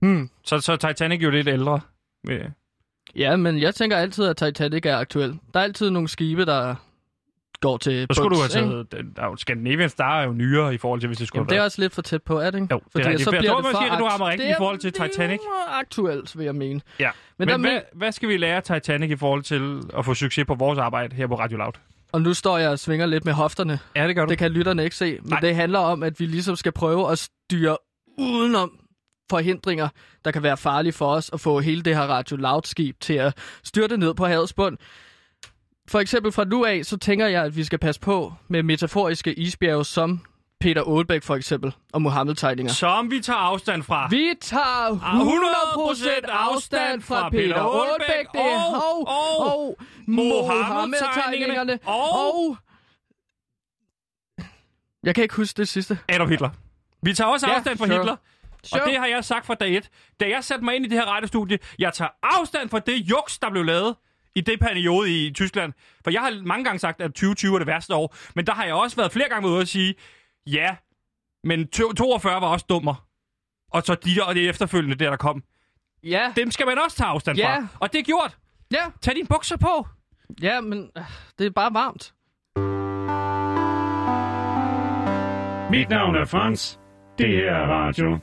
Hmm. 0.00 0.30
Så, 0.44 0.58
så 0.58 0.76
Titanic 0.76 1.20
er 1.20 1.24
jo 1.24 1.30
lidt 1.30 1.48
ældre. 1.48 1.80
Øh, 2.28 2.44
Ja, 3.16 3.36
men 3.36 3.60
jeg 3.60 3.74
tænker 3.74 3.96
altid, 3.96 4.24
at 4.26 4.36
Titanic 4.36 4.86
er 4.86 4.96
aktuel. 4.96 5.38
Der 5.54 5.60
er 5.60 5.64
altid 5.64 5.90
nogle 5.90 6.08
skibe, 6.08 6.44
der 6.44 6.74
går 7.60 7.76
til 7.76 8.06
Så 8.10 8.14
skulle 8.14 8.36
du 8.36 8.42
have 8.42 8.62
bunds, 8.64 8.92
taget... 8.92 9.04
Den, 9.04 9.12
der 9.16 9.22
er 9.22 9.26
jo, 9.26 9.36
Scandinavian 9.36 9.88
Star 9.88 10.20
er 10.20 10.24
jo 10.24 10.32
nyere 10.32 10.74
i 10.74 10.78
forhold 10.78 11.00
til, 11.00 11.06
hvis 11.06 11.18
det 11.18 11.28
skulle 11.28 11.40
Jamen, 11.40 11.50
det 11.50 11.58
er 11.58 11.62
også 11.62 11.80
lidt 11.82 11.92
for 11.92 12.02
tæt 12.02 12.22
på, 12.22 12.38
er 12.38 12.50
det 12.50 12.62
ikke? 12.62 12.74
Jo, 12.74 12.80
det 12.96 13.06
er 13.06 13.08
rigtigt. 13.08 13.24
så 13.24 13.30
Jeg 13.30 13.38
bliver 13.40 13.52
tror 13.52 13.62
det 13.62 13.88
for 13.90 13.96
du 13.98 14.04
rammer 14.04 14.28
rigtigt 14.28 14.50
i 14.50 14.54
forhold 14.58 14.78
til 14.78 14.92
Titanic. 14.92 15.38
Det 15.38 15.46
er 15.68 15.78
aktuelt, 15.78 16.38
vil 16.38 16.44
jeg 16.44 16.54
mene. 16.54 16.80
Ja. 17.00 17.10
Men, 17.38 17.46
Men, 17.46 17.48
der 17.48 17.58
hvad, 17.58 17.70
men 17.70 17.80
hvad 17.92 18.12
skal 18.12 18.28
vi 18.28 18.36
lære 18.36 18.60
Titanic 18.60 19.10
i 19.10 19.16
forhold 19.16 19.42
til 19.42 19.80
at 19.98 20.04
få 20.04 20.14
succes 20.14 20.44
på 20.46 20.54
vores 20.54 20.78
arbejde 20.78 21.16
her 21.16 21.26
på 21.26 21.38
Radio 21.38 21.58
Loud? 21.58 21.72
Og 22.12 22.22
nu 22.22 22.34
står 22.34 22.58
jeg 22.58 22.70
og 22.70 22.78
svinger 22.78 23.06
lidt 23.06 23.24
med 23.24 23.32
hofterne. 23.32 23.78
Ja, 23.96 24.06
det 24.06 24.16
gør 24.16 24.24
du. 24.24 24.30
Det 24.30 24.38
kan 24.38 24.50
lytterne 24.50 24.84
ikke 24.84 24.96
se, 24.96 25.18
men 25.22 25.30
Nej. 25.30 25.40
det 25.40 25.54
handler 25.54 25.78
om, 25.78 26.02
at 26.02 26.20
vi 26.20 26.26
ligesom 26.26 26.56
skal 26.56 26.72
prøve 26.72 27.12
at 27.12 27.18
styre 27.18 27.76
udenom 28.18 28.78
forhindringer, 29.30 29.88
der 30.24 30.30
kan 30.30 30.42
være 30.42 30.56
farlige 30.56 30.92
for 30.92 31.06
os 31.06 31.30
at 31.32 31.40
få 31.40 31.60
hele 31.60 31.82
det 31.82 31.96
her 31.96 32.02
Radio 32.02 32.36
Loud-skib 32.36 33.00
til 33.00 33.14
at 33.14 33.36
styrte 33.64 33.96
ned 33.96 34.14
på 34.14 34.26
havets 34.26 34.52
bund. 34.52 34.78
For 35.88 36.00
eksempel 36.00 36.32
fra 36.32 36.44
nu 36.44 36.64
af, 36.64 36.84
så 36.84 36.96
tænker 36.96 37.26
jeg, 37.26 37.44
at 37.44 37.56
vi 37.56 37.64
skal 37.64 37.78
passe 37.78 38.00
på 38.00 38.32
med 38.48 38.62
metaforiske 38.62 39.34
isbjerge 39.38 39.84
som 39.84 40.20
Peter 40.60 40.82
Aalbæk 40.96 41.22
for 41.22 41.36
eksempel, 41.36 41.74
og 41.92 42.02
Mohammed-tegninger. 42.02 42.72
Som 42.72 43.10
vi 43.10 43.20
tager 43.20 43.38
afstand 43.38 43.82
fra. 43.82 44.08
Vi 44.10 44.32
tager 44.40 44.98
100% 46.24 46.30
afstand 46.30 47.02
fra 47.02 47.28
Peter 47.30 47.56
Aalbæk, 47.62 48.26
det 48.32 48.40
er 48.40 48.74
og- 48.74 49.08
og, 49.08 49.08
og 49.08 49.56
og 49.56 49.78
Mohammed-tegningerne, 50.06 51.78
og- 51.84 52.12
og... 52.12 52.56
Jeg 55.04 55.14
kan 55.14 55.22
ikke 55.22 55.36
huske 55.36 55.56
det 55.56 55.68
sidste. 55.68 55.98
Adolf 56.08 56.30
Hitler. 56.30 56.50
Vi 57.02 57.14
tager 57.14 57.28
også 57.30 57.46
Ja, 57.48 57.54
afstand 57.54 57.78
fra 57.78 57.86
sure. 57.86 57.96
Hitler. 57.98 58.16
Sure. 58.64 58.82
Og 58.82 58.88
det 58.88 58.98
har 58.98 59.06
jeg 59.06 59.24
sagt 59.24 59.46
fra 59.46 59.54
dag 59.54 59.76
et. 59.76 59.90
Da 60.20 60.28
jeg 60.28 60.44
satte 60.44 60.64
mig 60.64 60.76
ind 60.76 60.84
i 60.86 60.88
det 60.88 60.98
her 60.98 61.06
radiostudie, 61.06 61.58
jeg 61.78 61.92
tager 61.92 62.08
afstand 62.22 62.68
fra 62.68 62.78
det 62.78 62.92
juks, 62.96 63.38
der 63.38 63.50
blev 63.50 63.64
lavet 63.64 63.96
i 64.34 64.40
det 64.40 64.60
periode 64.60 65.26
i 65.26 65.32
Tyskland. 65.32 65.72
For 66.04 66.10
jeg 66.10 66.20
har 66.20 66.42
mange 66.44 66.64
gange 66.64 66.78
sagt, 66.78 67.00
at 67.00 67.10
2020 67.10 67.54
er 67.54 67.58
det 67.58 67.66
værste 67.66 67.94
år. 67.94 68.16
Men 68.34 68.46
der 68.46 68.52
har 68.54 68.64
jeg 68.64 68.74
også 68.74 68.96
været 68.96 69.12
flere 69.12 69.28
gange 69.28 69.48
ude 69.48 69.60
at 69.60 69.68
sige, 69.68 69.94
ja, 70.46 70.76
men 71.44 71.68
to- 71.68 71.92
42 71.92 72.40
var 72.40 72.48
også 72.48 72.66
dummer. 72.68 73.06
Og 73.72 73.82
så 73.82 73.94
de 73.94 74.10
og 74.26 74.34
det 74.34 74.48
efterfølgende 74.48 74.96
der, 75.04 75.10
der 75.10 75.16
kom. 75.16 75.42
Ja, 76.02 76.32
Dem 76.36 76.50
skal 76.50 76.66
man 76.66 76.78
også 76.84 76.96
tage 76.96 77.08
afstand 77.08 77.38
Ja. 77.38 77.56
fra. 77.58 77.66
Og 77.80 77.92
det 77.92 77.98
er 77.98 78.02
gjort. 78.02 78.38
ja, 78.72 78.84
Tag 79.02 79.14
dine 79.14 79.28
bukser 79.28 79.56
på. 79.56 79.86
ja, 80.42 80.60
men 80.60 80.90
øh, 80.96 81.02
det 81.38 81.46
er 81.46 81.50
bare 81.50 81.74
varmt. 81.74 82.12
Mit 85.70 85.88
navn 85.88 86.16
er 86.16 86.24
Frans. 86.24 86.80
Det 87.18 87.28
her 87.28 87.52
er 87.52 87.66
radio. 87.66 88.18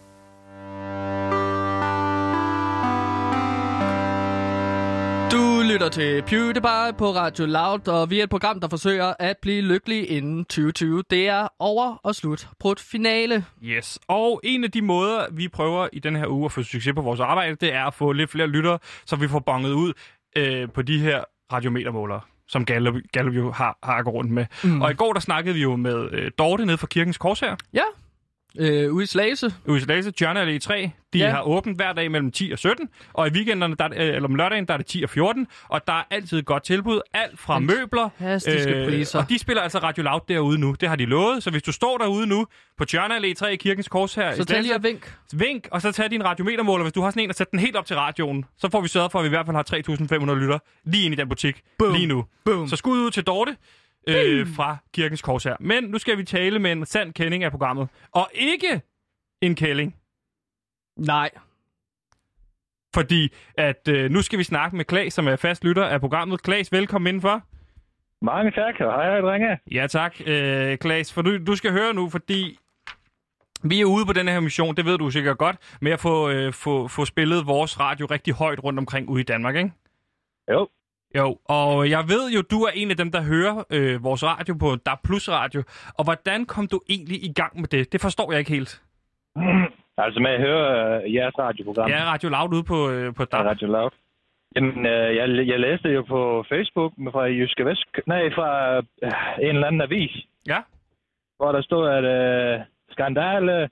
Lytter 5.73 5.89
til 5.89 6.21
PewDiePie 6.21 6.93
på 6.97 7.05
Radio 7.05 7.45
Loud, 7.45 7.87
og 7.87 8.09
vi 8.09 8.19
er 8.19 8.23
et 8.23 8.29
program, 8.29 8.59
der 8.59 8.67
forsøger 8.67 9.13
at 9.19 9.37
blive 9.41 9.61
lykkelig 9.61 10.11
inden 10.11 10.45
2020. 10.45 11.03
Det 11.09 11.27
er 11.27 11.47
over 11.59 11.95
og 12.03 12.15
slut. 12.15 12.47
Prut 12.59 12.79
finale. 12.79 13.45
Yes, 13.63 13.99
og 14.07 14.41
en 14.43 14.63
af 14.63 14.71
de 14.71 14.81
måder, 14.81 15.25
vi 15.31 15.47
prøver 15.47 15.87
i 15.93 15.99
den 15.99 16.15
her 16.15 16.27
uge 16.27 16.45
at 16.45 16.51
få 16.51 16.63
succes 16.63 16.93
på 16.95 17.01
vores 17.01 17.19
arbejde, 17.19 17.55
det 17.55 17.73
er 17.73 17.85
at 17.85 17.93
få 17.93 18.11
lidt 18.11 18.31
flere 18.31 18.47
lyttere, 18.47 18.79
så 19.05 19.15
vi 19.15 19.27
får 19.27 19.39
bonget 19.39 19.71
ud 19.71 19.93
øh, 20.35 20.69
på 20.69 20.81
de 20.81 20.99
her 20.99 21.23
radiometermålere, 21.53 22.21
som 22.47 22.65
Gallup, 22.65 22.95
Gallup 23.11 23.35
jo 23.35 23.51
har, 23.51 23.77
har 23.83 24.03
gået 24.03 24.15
rundt 24.15 24.31
med. 24.31 24.45
Mm. 24.63 24.81
Og 24.81 24.91
i 24.91 24.93
går, 24.93 25.13
der 25.13 25.19
snakkede 25.19 25.55
vi 25.55 25.61
jo 25.61 25.75
med 25.75 26.09
øh, 26.11 26.31
Dorte 26.37 26.65
nede 26.65 26.77
fra 26.77 26.87
Kirkens 26.87 27.17
Korshær, 27.17 27.55
Ja, 27.73 27.83
øh, 28.59 28.93
ude 28.93 29.03
i 29.03 29.07
Slagelse. 29.07 29.53
ude 29.65 29.77
i 29.77 29.81
Slagelse, 29.81 30.13
Journal 30.21 30.57
E3. 30.57 30.89
De 31.13 31.19
Ja. 31.19 31.29
har 31.29 31.41
åbent 31.41 31.77
hver 31.77 31.93
dag 31.93 32.11
mellem 32.11 32.31
10 32.31 32.51
og 32.51 32.59
17, 32.59 32.89
og 33.13 33.27
i 33.27 33.31
weekenderne, 33.31 33.75
der, 33.75 33.83
er 33.85 33.89
øh, 34.09 34.15
eller 34.15 34.23
om 34.29 34.35
lørdagen, 34.35 34.65
der 34.67 34.73
er 34.73 34.77
det 34.77 34.85
10 34.85 35.03
og 35.03 35.09
14, 35.09 35.47
og 35.69 35.87
der 35.87 35.93
er 35.93 36.03
altid 36.11 36.39
et 36.39 36.45
godt 36.45 36.63
tilbud. 36.63 37.01
Alt 37.13 37.39
fra 37.39 37.59
møbler, 37.59 38.09
Fantastiske 38.17 38.85
priser. 38.89 39.19
og 39.19 39.29
de 39.29 39.39
spiller 39.39 39.61
altså 39.63 39.79
Radio 39.79 40.03
Loud 40.03 40.19
derude 40.27 40.57
nu. 40.59 40.75
Det 40.81 40.89
har 40.89 40.95
de 40.95 41.05
lovet, 41.05 41.43
så 41.43 41.49
hvis 41.51 41.63
du 41.63 41.71
står 41.71 41.97
derude 41.97 42.27
nu 42.27 42.47
på 42.77 42.85
Journal 42.93 43.25
E3 43.25 43.45
i 43.47 43.55
Kirkens 43.55 43.87
Korshær, 43.87 44.31
i 44.31 44.35
Så 44.35 44.45
tag 44.45 44.61
lige 44.61 44.75
og 44.75 44.83
vink. 44.83 45.13
Vink, 45.33 45.67
og 45.71 45.81
så 45.81 45.91
tag 45.91 46.11
din 46.11 46.25
radiometermåler. 46.25 46.83
Hvis 46.83 46.93
du 46.93 47.01
har 47.01 47.09
sådan 47.09 47.23
en, 47.23 47.29
og 47.29 47.35
sæt 47.35 47.51
den 47.51 47.59
helt 47.59 47.75
op 47.75 47.85
til 47.85 47.95
radioen, 47.95 48.45
så 48.57 48.69
får 48.71 48.81
vi 48.81 48.87
sørget 48.87 49.11
for, 49.11 49.19
at 49.19 49.23
vi 49.23 49.27
i 49.27 49.29
hvert 49.29 49.45
fald 49.45 49.55
har 49.55 49.63
3.500 50.33 50.33
lytter 50.33 50.59
lige 50.85 51.05
ind 51.05 51.13
i 51.13 51.17
den 51.17 51.29
butik 51.29 51.61
Boom. 51.79 51.93
lige 51.93 52.05
nu. 52.05 52.25
Boom. 52.45 52.67
Så 52.67 52.75
skud 52.75 52.99
ud 52.99 53.11
til 53.11 53.23
Dorte 53.23 53.55
øh, 54.07 54.47
fra 54.47 54.77
Kirkens 54.93 55.21
Kors 55.21 55.43
her. 55.43 55.55
Men 55.59 55.83
nu 55.83 55.97
skal 55.97 56.17
vi 56.17 56.23
tale 56.23 56.59
med 56.59 56.71
en 56.71 56.85
sand 56.85 57.13
kending 57.13 57.43
af 57.43 57.51
programmet. 57.51 57.87
Og 58.11 58.29
ikke 58.33 58.81
en 59.41 59.55
kælling. 59.55 59.95
Nej. 60.97 61.29
Fordi 62.95 63.33
at 63.57 63.87
øh, 63.87 64.11
nu 64.11 64.21
skal 64.21 64.39
vi 64.39 64.43
snakke 64.43 64.77
med 64.77 64.85
Klaas, 64.85 65.13
som 65.13 65.27
er 65.27 65.35
fast 65.35 65.63
lytter 65.63 65.85
af 65.85 65.99
programmet. 65.99 66.43
Klaas, 66.43 66.71
velkommen 66.71 67.07
indenfor. 67.07 67.41
Mange 68.21 68.51
tak, 68.51 68.79
og 68.79 68.93
hej, 68.93 69.19
drenge. 69.19 69.59
Ja 69.71 69.87
tak, 69.87 70.15
øh, 70.25 70.77
Klaas. 70.77 71.13
For 71.13 71.21
du, 71.21 71.45
du 71.45 71.55
skal 71.55 71.71
høre 71.71 71.93
nu, 71.93 72.09
fordi 72.09 72.59
vi 73.63 73.81
er 73.81 73.85
ude 73.85 74.05
på 74.05 74.13
den 74.13 74.27
her 74.27 74.39
mission, 74.39 74.75
det 74.75 74.85
ved 74.85 74.97
du 74.97 75.09
sikkert 75.09 75.37
godt, 75.37 75.77
med 75.81 75.91
at 75.91 75.99
få, 75.99 76.29
øh, 76.29 76.53
få, 76.53 76.87
få 76.87 77.05
spillet 77.05 77.47
vores 77.47 77.79
radio 77.79 78.05
rigtig 78.05 78.33
højt 78.33 78.63
rundt 78.63 78.79
omkring 78.79 79.09
ude 79.09 79.21
i 79.21 79.23
Danmark, 79.23 79.55
ikke? 79.55 79.71
Jo, 80.51 80.69
Jo, 81.17 81.37
og 81.45 81.89
jeg 81.89 82.03
ved 82.07 82.31
jo, 82.35 82.41
du 82.41 82.59
er 82.61 82.71
en 82.75 82.91
af 82.91 82.97
dem, 82.97 83.11
der 83.11 83.21
hører 83.23 83.63
øh, 83.69 84.03
vores 84.03 84.23
radio 84.23 84.53
på 84.53 84.75
DAB 84.85 84.97
Plus 85.03 85.29
Radio. 85.29 85.63
Og 85.97 86.03
hvordan 86.03 86.45
kom 86.45 86.67
du 86.67 86.79
egentlig 86.89 87.17
i 87.29 87.33
gang 87.33 87.59
med 87.61 87.67
det? 87.67 87.91
Det 87.93 88.01
forstår 88.01 88.31
jeg 88.31 88.39
ikke 88.39 88.51
helt. 88.51 88.81
altså 90.05 90.19
med 90.19 90.31
at 90.31 90.41
høre 90.41 91.03
uh, 91.05 91.13
jeres 91.15 91.35
radioprogram. 91.39 91.89
Er 91.91 92.03
Radio 92.13 92.29
Loud 92.29 92.53
ude 92.53 92.63
på, 92.63 92.89
øh, 92.89 93.13
på 93.15 93.23
Ja, 93.31 93.37
DAB. 93.37 93.45
Radio 93.45 93.67
Loud. 93.67 93.89
Jamen, 94.55 94.85
øh, 94.85 95.15
jeg, 95.15 95.47
jeg 95.47 95.59
læste 95.59 95.89
jo 95.89 96.01
på 96.01 96.45
Facebook 96.49 96.93
fra 97.11 97.21
Jyske 97.23 97.65
Vest, 97.65 97.85
nej, 98.07 98.23
fra 98.35 98.77
øh, 98.77 99.43
en 99.49 99.55
eller 99.55 99.67
anden 99.67 99.81
avis, 99.81 100.15
Ja, 100.47 100.59
hvor 101.37 101.51
der 101.51 101.61
stod, 101.61 101.89
at 101.89 102.03
øh, 102.03 102.59
skandale, 102.91 103.69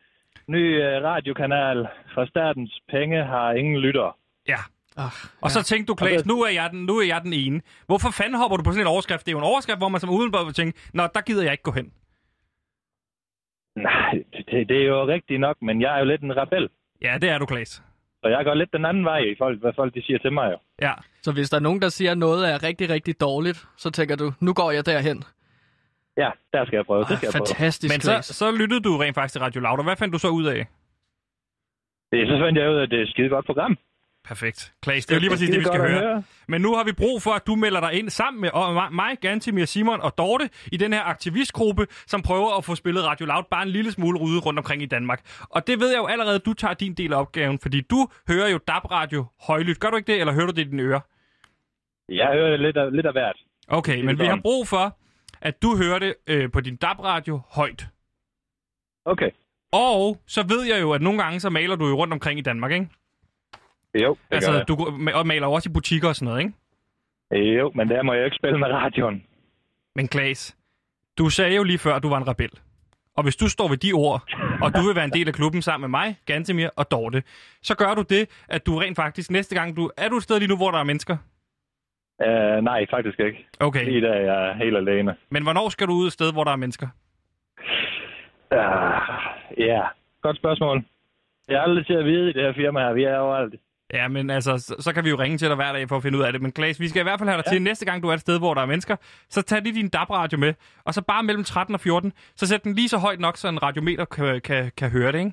ny 0.48 0.84
øh, 0.84 1.04
radiokanal 1.04 1.88
fra 2.14 2.26
statens 2.28 2.80
penge 2.92 3.24
har 3.24 3.52
ingen 3.52 3.78
lyttere. 3.80 4.12
ja. 4.48 4.56
Ach, 5.06 5.26
Og 5.42 5.52
så 5.52 5.64
tænkte 5.64 5.88
du, 5.92 5.96
Klaas, 5.96 6.26
nu 6.26 6.42
er, 6.42 6.50
jeg 6.50 6.70
den, 6.72 6.86
nu 6.86 6.98
er 6.98 7.06
jeg 7.14 7.22
den 7.24 7.34
ene. 7.34 7.62
Hvorfor 7.86 8.10
fanden 8.12 8.36
hopper 8.42 8.58
du 8.58 8.64
på 8.64 8.72
sådan 8.72 8.84
en 8.88 8.88
overskrift? 8.96 9.26
Det 9.26 9.32
er 9.32 9.36
jo 9.38 9.38
en 9.46 9.52
overskrift, 9.54 9.78
hvor 9.80 9.90
man 9.90 10.00
som 10.02 10.10
udenbart 10.10 10.46
vil 10.46 10.54
tænke, 10.54 10.80
nå, 10.94 11.04
der 11.16 11.22
gider 11.22 11.44
jeg 11.44 11.52
ikke 11.52 11.64
gå 11.64 11.72
hen. 11.72 11.92
Nej, 13.76 14.12
det, 14.52 14.70
det 14.70 14.78
er 14.82 14.86
jo 14.86 15.08
rigtigt 15.08 15.40
nok, 15.40 15.58
men 15.62 15.82
jeg 15.82 15.96
er 15.96 16.00
jo 16.00 16.06
lidt 16.06 16.22
en 16.22 16.38
rebel. 16.38 16.70
Ja, 17.02 17.18
det 17.22 17.30
er 17.30 17.38
du, 17.38 17.46
Klaas. 17.46 17.84
Så 18.24 18.28
jeg 18.30 18.46
går 18.46 18.54
lidt 18.54 18.74
den 18.74 18.86
anden 18.86 19.06
vej 19.06 19.18
i 19.20 19.36
forhold 19.38 19.60
hvad 19.60 19.74
folk 19.76 19.94
de 19.94 20.02
siger 20.04 20.20
til 20.20 20.34
mig 20.34 20.52
jo. 20.52 20.58
Ja, 20.82 20.94
Så 21.22 21.32
hvis 21.32 21.50
der 21.50 21.58
er 21.58 21.62
nogen, 21.62 21.82
der 21.82 21.90
siger, 21.90 22.12
at 22.12 22.18
noget 22.18 22.50
er 22.54 22.64
rigtig, 22.64 22.90
rigtig 22.90 23.22
dårligt, 23.22 23.68
så 23.78 23.90
tænker 23.92 24.16
du, 24.16 24.34
nu 24.40 24.54
går 24.54 24.72
jeg 24.72 24.86
derhen. 24.86 25.24
Ja, 26.18 26.30
der 26.54 26.66
skal 26.66 26.76
jeg 26.78 26.86
prøve. 26.86 27.00
Det 27.04 27.18
skal 27.18 27.28
jeg 27.28 27.32
prøve. 27.34 27.46
Fantastisk, 27.48 27.94
men 27.94 28.02
så, 28.02 28.34
så 28.34 28.52
lyttede 28.52 28.82
du 28.82 28.98
rent 28.98 29.16
faktisk 29.16 29.32
til 29.34 29.42
Radio 29.42 29.62
Loud, 29.62 29.78
og 29.78 29.84
hvad 29.84 29.96
fandt 29.96 30.14
du 30.14 30.20
så 30.20 30.28
ud 30.30 30.46
af? 30.46 30.68
Det, 32.12 32.28
så 32.28 32.38
fandt 32.44 32.60
jeg 32.60 32.70
ud 32.72 32.76
af, 32.76 32.84
at 32.84 32.90
det 32.90 33.00
er 33.00 33.04
et 33.04 33.10
skide 33.10 33.30
godt 33.30 33.46
program. 33.46 33.78
Perfekt. 34.24 34.74
Klaas, 34.82 35.06
det 35.06 35.14
er 35.14 35.18
jo 35.18 35.20
lige 35.20 35.30
præcis 35.30 35.50
det, 35.50 35.60
vi 35.60 35.64
skide 35.64 35.74
skal 35.76 36.00
høre. 36.00 36.24
Men 36.48 36.62
nu 36.62 36.76
har 36.76 36.84
vi 36.84 36.92
brug 36.92 37.22
for, 37.22 37.32
at 37.32 37.48
du 37.48 37.56
melder 37.56 37.80
dig 37.80 37.94
ind 37.94 38.10
sammen 38.10 38.42
med 38.42 38.50
og 38.54 38.94
mig- 38.94 39.18
Gantimir, 39.22 39.66
Simon 39.66 40.02
og 40.02 40.18
Dorte 40.18 40.50
i 40.72 40.78
den 40.78 40.94
her 40.94 41.04
aktivistgruppe, 41.04 41.88
som 42.08 42.22
prøver 42.22 42.58
at 42.58 42.66
få 42.66 42.76
spillet 42.76 43.04
Radio 43.06 43.26
Loud 43.26 43.44
bare 43.52 43.64
en 43.64 43.70
lille 43.70 43.92
smule 43.92 44.20
ude 44.22 44.40
rundt 44.40 44.60
omkring 44.60 44.82
i 44.82 44.86
Danmark. 44.86 45.22
Og 45.50 45.68
det 45.68 45.80
ved 45.80 45.90
jeg 45.90 45.98
jo 45.98 46.06
allerede, 46.06 46.36
at 46.36 46.46
du 46.46 46.54
tager 46.54 46.74
din 46.74 46.94
del 46.94 47.14
af 47.14 47.20
opgaven, 47.20 47.60
fordi 47.60 47.82
du 47.82 48.08
hører 48.28 48.50
jo 48.50 48.58
DAB-radio 48.68 49.26
højlydt. 49.42 49.80
Gør 49.80 49.90
du 49.90 49.98
ikke 49.98 50.12
det, 50.14 50.20
eller 50.20 50.34
hører 50.34 50.46
du 50.46 50.52
det 50.52 50.66
i 50.68 50.70
dine 50.70 50.84
ører? 50.84 51.00
Jeg 52.10 52.28
hører 52.34 52.58
lidt 52.58 52.78
af, 52.78 52.92
lidt 52.96 53.06
af 53.06 53.12
hvert. 53.14 53.38
Okay, 53.68 53.96
Det 53.98 54.06
men 54.06 54.20
vi 54.20 54.26
har 54.26 54.40
brug 54.42 54.68
for, 54.68 54.98
at 55.42 55.62
du 55.62 55.78
hører 55.78 56.00
det 56.00 56.16
øh, 56.28 56.52
på 56.52 56.62
din 56.62 56.76
DAB-radio 56.76 57.42
højt. 57.52 57.86
Okay. 59.06 59.30
Og 59.74 60.22
så 60.28 60.44
ved 60.48 60.64
jeg 60.64 60.82
jo, 60.82 60.92
at 60.92 61.02
nogle 61.02 61.24
gange 61.24 61.40
så 61.40 61.50
maler 61.50 61.76
du 61.76 61.88
jo 61.88 61.96
rundt 61.96 62.14
omkring 62.14 62.40
i 62.40 62.42
Danmark, 62.42 62.72
ikke? 62.72 62.90
Jo, 63.96 64.10
det 64.10 64.18
gør 64.30 64.36
Altså, 64.36 64.52
jeg. 64.54 64.68
du 64.68 64.74
og 65.14 65.28
maler 65.28 65.48
også 65.48 65.70
i 65.70 65.74
butikker 65.74 66.08
og 66.08 66.16
sådan 66.16 66.26
noget, 66.26 66.42
ikke? 66.44 67.60
Jo, 67.60 67.72
men 67.76 67.90
der 67.90 68.04
må 68.04 68.14
jeg 68.14 68.26
ikke 68.26 68.38
spille 68.38 68.60
med 68.60 68.68
radioen. 68.68 69.24
Men 69.96 70.08
Klaas, 70.08 70.58
du 71.18 71.30
sagde 71.30 71.56
jo 71.56 71.64
lige 71.64 71.78
før, 71.78 71.94
at 71.96 72.04
du 72.04 72.10
var 72.10 72.18
en 72.18 72.28
rebel. 72.28 72.50
Og 73.18 73.24
hvis 73.24 73.36
du 73.36 73.50
står 73.50 73.68
ved 73.68 73.78
de 73.78 73.92
ord, 73.94 74.22
og 74.62 74.76
du 74.76 74.82
vil 74.88 74.96
være 74.96 75.06
en 75.06 75.12
del 75.14 75.28
af 75.28 75.34
klubben 75.34 75.62
sammen 75.62 75.92
med 75.92 76.00
mig, 76.00 76.18
Gantemir 76.26 76.70
og 76.78 76.92
Dorte, 76.92 77.24
så 77.62 77.76
gør 77.78 77.94
du 77.96 78.02
det, 78.02 78.44
at 78.50 78.66
du 78.66 78.78
rent 78.78 78.96
faktisk 78.96 79.32
næste 79.32 79.56
gang, 79.56 79.76
du 79.78 79.92
er 79.98 80.10
du 80.10 80.18
et 80.18 80.24
sted 80.24 80.40
lige 80.40 80.50
nu, 80.50 80.58
hvor 80.58 80.72
der 80.72 80.78
er 80.80 80.84
mennesker? 80.84 81.18
Uh, 82.26 82.64
nej, 82.64 82.86
faktisk 82.90 83.20
ikke. 83.20 83.48
Okay, 83.60 83.86
Lige 83.86 84.02
der 84.02 84.16
jeg 84.16 84.50
er 84.50 84.54
helt 84.54 84.78
alene. 84.78 85.16
men 85.30 85.44
hvornår 85.44 85.70
skal 85.70 85.88
du 85.88 85.94
ud 85.94 86.08
et 86.08 86.14
sted, 86.14 86.34
hvor 86.34 86.44
der 86.44 86.52
er 86.52 86.56
mennesker? 86.56 86.88
Uh, 88.52 89.60
ja, 89.68 89.82
godt 90.22 90.38
spørgsmål. 90.38 90.84
Jeg 91.48 91.56
er 91.58 91.62
aldrig 91.62 91.86
til 91.86 91.94
at 91.94 92.06
vide 92.06 92.30
i 92.30 92.34
det 92.34 92.42
her 92.44 92.54
firma 92.54 92.80
her. 92.80 92.94
Vi 92.94 93.04
er 93.04 93.18
overalt. 93.18 93.56
Ja, 93.94 94.08
men 94.08 94.30
altså, 94.30 94.58
så, 94.58 94.76
så 94.80 94.94
kan 94.94 95.04
vi 95.04 95.10
jo 95.10 95.20
ringe 95.20 95.38
til 95.38 95.48
dig 95.48 95.56
hver 95.56 95.72
dag 95.72 95.90
for 95.90 95.98
at 95.98 96.04
finde 96.04 96.18
ud 96.18 96.24
af 96.24 96.34
det. 96.34 96.42
Men 96.42 96.52
Klaas, 96.52 96.80
vi 96.80 96.88
skal 96.88 97.00
i 97.00 97.04
hvert 97.04 97.20
fald 97.20 97.30
have 97.30 97.38
dig 97.38 97.44
ja. 97.48 97.52
til 97.52 97.62
næste 97.62 97.86
gang, 97.86 98.04
du 98.04 98.08
er 98.10 98.14
et 98.14 98.22
sted, 98.22 98.40
hvor 98.40 98.54
der 98.54 98.62
er 98.62 98.66
mennesker. 98.66 98.96
Så 99.30 99.42
tag 99.42 99.62
lige 99.62 99.76
din 99.76 99.90
DAB-radio 99.90 100.38
med, 100.38 100.54
og 100.84 100.94
så 100.94 101.02
bare 101.02 101.24
mellem 101.24 101.44
13 101.44 101.76
og 101.76 101.82
14, 101.82 102.14
så 102.36 102.48
sæt 102.48 102.64
den 102.64 102.74
lige 102.74 102.90
så 102.90 102.98
højt 102.98 103.20
nok, 103.20 103.38
så 103.38 103.48
en 103.48 103.64
radiometer 103.64 104.06
kan, 104.06 104.42
kan, 104.42 104.72
kan 104.78 104.90
høre 104.90 105.12
det, 105.12 105.20
ikke? 105.20 105.32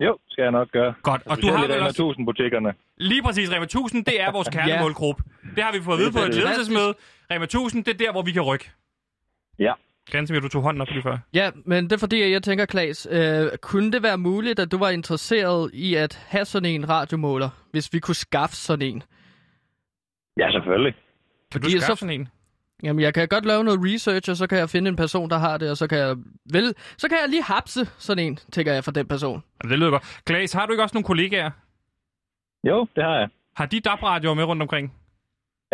Jo, 0.00 0.18
skal 0.28 0.42
jeg 0.42 0.50
nok 0.50 0.70
gøre. 0.70 0.94
Godt, 1.02 1.22
og 1.26 1.36
du 1.36 1.42
Specielt 1.42 1.58
har 1.58 1.66
vel 1.66 1.82
også... 1.82 2.02
1000 2.02 2.26
butikkerne. 2.26 2.74
Lige 2.96 3.22
præcis, 3.22 3.52
Rema 3.52 3.64
1000, 3.64 4.04
det 4.04 4.20
er 4.20 4.32
vores 4.32 4.48
kernemålgruppe. 4.54 5.22
Det 5.56 5.64
har 5.64 5.72
vi 5.72 5.82
fået 5.82 5.94
at 5.94 6.00
vide 6.00 6.12
på 6.12 6.18
et 6.18 6.34
ledelsesmøde. 6.34 6.94
Rema 7.30 7.44
1000, 7.44 7.84
det 7.84 7.94
er 7.94 7.98
der, 7.98 8.12
hvor 8.12 8.22
vi 8.22 8.32
kan 8.32 8.42
rykke. 8.42 8.70
Ja. 9.58 9.72
Ganske 10.10 10.40
du 10.40 10.48
tog 10.48 10.62
hånden 10.62 10.80
op 10.80 10.88
lige 10.88 11.02
før. 11.02 11.18
Ja, 11.34 11.50
men 11.64 11.84
det 11.84 11.92
er 11.92 11.96
fordi, 11.98 12.30
jeg 12.32 12.42
tænker, 12.42 12.66
Klaas, 12.66 13.08
øh, 13.10 13.46
kunne 13.60 13.92
det 13.92 14.02
være 14.02 14.18
muligt, 14.18 14.58
at 14.58 14.72
du 14.72 14.78
var 14.78 14.88
interesseret 14.90 15.70
i 15.74 15.94
at 15.94 16.24
have 16.28 16.44
sådan 16.44 16.70
en 16.70 16.88
radiomåler, 16.88 17.48
hvis 17.70 17.92
vi 17.92 17.98
kunne 17.98 18.14
skaffe 18.14 18.56
sådan 18.56 18.88
en? 18.88 19.02
Ja, 20.36 20.50
selvfølgelig. 20.52 20.94
Kan 21.52 21.60
du 21.60 21.64
Fordi 21.66 21.80
skaffe 21.80 21.86
så- 21.86 22.00
sådan 22.00 22.20
en? 22.20 22.28
Jamen, 22.82 23.02
jeg 23.02 23.14
kan 23.14 23.28
godt 23.28 23.44
lave 23.46 23.64
noget 23.64 23.80
research, 23.82 24.30
og 24.30 24.36
så 24.36 24.46
kan 24.46 24.58
jeg 24.58 24.70
finde 24.70 24.88
en 24.88 24.96
person, 24.96 25.30
der 25.30 25.38
har 25.38 25.58
det, 25.58 25.70
og 25.70 25.76
så 25.76 25.86
kan 25.86 25.98
jeg, 25.98 26.16
vel, 26.52 26.74
så 26.96 27.08
kan 27.08 27.18
jeg 27.22 27.28
lige 27.28 27.42
hapse 27.42 27.84
sådan 27.98 28.24
en, 28.26 28.36
tænker 28.52 28.72
jeg, 28.72 28.84
for 28.84 28.90
den 28.90 29.08
person. 29.08 29.42
Jamen, 29.62 29.70
det 29.70 29.78
lyder 29.78 29.90
godt. 29.90 30.22
Klaas, 30.26 30.52
har 30.52 30.66
du 30.66 30.72
ikke 30.72 30.82
også 30.82 30.94
nogle 30.94 31.04
kollegaer? 31.06 31.50
Jo, 32.68 32.86
det 32.96 33.04
har 33.04 33.18
jeg. 33.18 33.28
Har 33.56 33.66
de 33.66 33.80
DAB-radioer 33.80 34.34
med 34.34 34.44
rundt 34.44 34.62
omkring? 34.62 34.92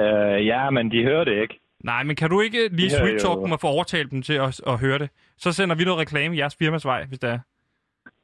Uh, 0.01 0.47
ja, 0.47 0.71
men 0.71 0.91
de 0.91 1.03
hører 1.03 1.25
det 1.25 1.43
ikke. 1.43 1.61
Nej, 1.85 2.03
men 2.03 2.17
kan 2.17 2.31
du 2.31 2.41
ikke 2.41 2.69
lige 2.73 2.91
sweet 2.91 3.21
talk 3.21 3.39
dem 3.45 3.53
og 3.53 3.61
få 3.61 3.67
overtalt 3.67 4.11
dem 4.11 4.23
til 4.23 4.33
at, 4.35 4.61
at 4.67 4.79
høre 4.79 4.99
det? 4.99 5.11
Så 5.39 5.53
sender 5.53 5.77
vi 5.77 5.85
noget 5.85 6.01
reklame 6.01 6.35
i 6.37 6.39
jeres 6.39 6.57
firmas 6.57 6.85
vej, 6.85 7.05
hvis 7.05 7.19
det 7.19 7.31
er. 7.31 7.39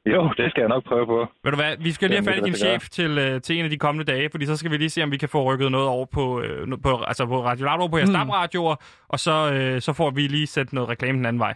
Jo, 0.05 0.33
det 0.37 0.51
skal 0.51 0.61
jeg 0.61 0.69
nok 0.69 0.83
prøve 0.83 1.05
på. 1.05 1.27
Ved 1.43 1.51
du 1.51 1.55
hvad, 1.57 1.77
vi 1.77 1.91
skal 1.91 2.09
lige 2.09 2.21
have 2.21 2.33
fat 2.33 2.41
i 2.41 2.45
din 2.45 2.55
chef 2.55 2.89
til, 2.89 3.17
øh, 3.17 3.41
til 3.41 3.57
en 3.59 3.63
af 3.63 3.69
de 3.69 3.77
kommende 3.77 4.11
dage, 4.11 4.29
fordi 4.29 4.45
så 4.45 4.57
skal 4.57 4.71
vi 4.71 4.77
lige 4.77 4.89
se, 4.89 5.03
om 5.03 5.11
vi 5.11 5.17
kan 5.17 5.29
få 5.29 5.43
rykket 5.53 5.71
noget 5.71 5.87
over 5.87 6.05
på, 6.05 6.41
øh, 6.41 6.67
på, 6.83 7.03
altså 7.07 7.25
på 7.25 7.43
Radio 7.45 7.65
Loud 7.65 7.79
over 7.79 7.89
på 7.89 7.97
jeres 7.97 8.09
Mm. 8.09 8.15
DAB-radioer, 8.15 8.75
og 9.07 9.19
så, 9.19 9.51
øh, 9.53 9.81
så 9.81 9.93
får 9.93 10.09
vi 10.11 10.21
lige 10.21 10.47
sendt 10.47 10.73
noget 10.73 10.89
reklame 10.89 11.17
den 11.17 11.25
anden 11.25 11.39
vej. 11.39 11.53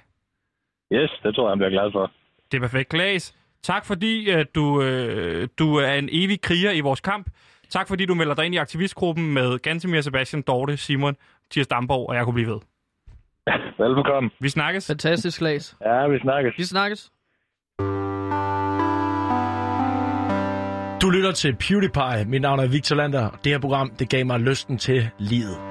Yes, 0.93 1.11
det 1.23 1.35
tror 1.35 1.43
jeg, 1.47 1.51
han 1.51 1.57
bliver 1.57 1.69
glad 1.69 1.91
for. 1.91 2.11
Det 2.51 2.57
er 2.57 2.61
perfekt. 2.61 2.89
Klaas, 2.89 3.35
tak 3.63 3.85
fordi 3.85 4.29
at 4.29 4.55
du, 4.55 4.81
øh, 4.81 5.47
du 5.59 5.75
er 5.75 5.93
en 5.93 6.09
evig 6.11 6.41
kriger 6.41 6.71
i 6.71 6.79
vores 6.79 6.99
kamp. 7.01 7.27
Tak 7.69 7.87
fordi 7.87 8.05
du 8.05 8.13
melder 8.13 8.33
dig 8.35 8.45
ind 8.45 8.55
i 8.55 8.57
aktivistgruppen 8.57 9.33
med 9.33 9.59
Gantemir, 9.59 10.01
Sebastian, 10.01 10.41
Dorte, 10.41 10.77
Simon, 10.77 11.15
Thiers 11.51 11.67
Damborg, 11.67 12.09
og 12.09 12.15
jeg 12.15 12.23
kunne 12.23 12.33
blive 12.33 12.49
ved. 12.49 12.59
Velbekomme. 13.79 14.29
Vi 14.39 14.49
snakkes. 14.49 14.87
Fantastisk, 14.87 15.39
Klaas. 15.39 15.75
Ja, 15.85 16.07
vi 16.07 16.19
snakkes. 16.19 16.53
Vi 16.57 16.63
snakkes. 16.63 17.11
Du 21.01 21.09
lytter 21.09 21.31
til 21.31 21.55
PewDiePie. 21.55 22.25
Mit 22.27 22.41
navn 22.41 22.59
er 22.59 22.67
Victor 22.67 22.95
Lander. 22.95 23.29
Det 23.43 23.51
her 23.51 23.59
program, 23.59 23.89
det 23.89 24.09
gav 24.09 24.25
mig 24.25 24.39
lysten 24.39 24.77
til 24.77 25.09
livet. 25.19 25.68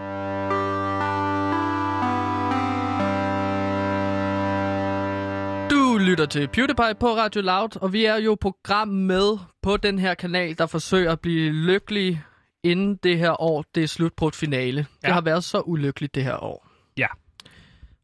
Lytter 6.18 6.40
til 6.40 6.48
PewDiePie 6.48 6.94
på 7.00 7.06
Radio 7.16 7.42
Loud, 7.42 7.82
og 7.82 7.92
vi 7.92 8.04
er 8.04 8.16
jo 8.16 8.36
program 8.40 8.88
med 8.88 9.38
på 9.62 9.76
den 9.76 9.98
her 9.98 10.14
kanal, 10.14 10.58
der 10.58 10.66
forsøger 10.66 11.12
at 11.12 11.20
blive 11.20 11.52
lykkelig 11.52 12.22
inden 12.62 12.96
det 13.02 13.18
her 13.18 13.42
år. 13.42 13.64
Det 13.74 13.82
er 13.82 13.86
slut 13.86 14.12
på 14.16 14.28
et 14.28 14.34
finale. 14.34 14.86
Ja. 15.02 15.06
Det 15.08 15.14
har 15.14 15.20
været 15.20 15.44
så 15.44 15.60
ulykkeligt 15.60 16.14
det 16.14 16.24
her 16.24 16.44
år. 16.44 16.68
Ja. 16.96 17.06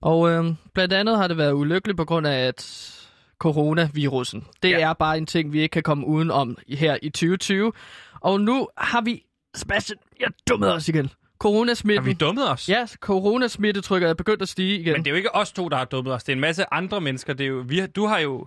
Og 0.01 0.31
øh, 0.31 0.45
blandt 0.75 0.93
andet 0.95 1.17
har 1.17 1.29
det 1.29 1.37
været 1.37 1.53
ulykkeligt 1.53 1.97
på 1.97 2.05
grund 2.05 2.27
af, 2.27 2.47
at 2.47 2.91
coronavirusen, 3.39 4.45
det 4.63 4.71
Ja. 4.71 4.79
ja. 4.79 4.89
er 4.89 4.93
bare 4.93 5.19
en 5.19 5.27
ting, 5.27 5.53
vi 5.53 5.61
ikke 5.61 5.73
kan 5.73 5.83
komme 5.83 6.07
uden 6.07 6.31
om 6.31 6.59
her 6.69 6.97
i 7.03 7.09
2020. 7.11 7.73
Og 8.21 8.41
nu 8.41 8.69
har 8.77 9.01
vi, 9.01 9.23
Sebastian, 9.55 9.99
jeg 10.21 10.29
dummede 10.49 10.75
os 10.75 10.89
igen. 10.89 11.11
Har 11.45 11.51
Coronasmitten. 11.51 12.07
vi 12.07 12.13
dummet 12.13 12.51
os? 12.51 12.69
Ja, 12.69 12.87
coronasmittetrykket 13.01 14.09
er 14.11 14.15
begyndt 14.15 14.43
at 14.43 14.49
stige 14.49 14.81
igen. 14.81 14.93
Men 14.93 15.01
det 15.05 15.07
er 15.07 15.11
jo 15.11 15.17
ikke 15.17 15.35
os 15.35 15.53
to, 15.53 15.69
der 15.69 15.77
har 15.77 15.85
dummet 15.85 16.13
os. 16.15 16.25
Det 16.25 16.33
er 16.33 16.37
en 16.37 16.41
masse 16.41 16.65
andre 16.75 17.01
mennesker. 17.01 17.33
Det 17.33 17.45
er 17.45 17.49
jo, 17.49 17.65
vi, 17.69 17.79
har- 17.79 17.87
du 17.87 18.07
har 18.07 18.19
jo... 18.19 18.47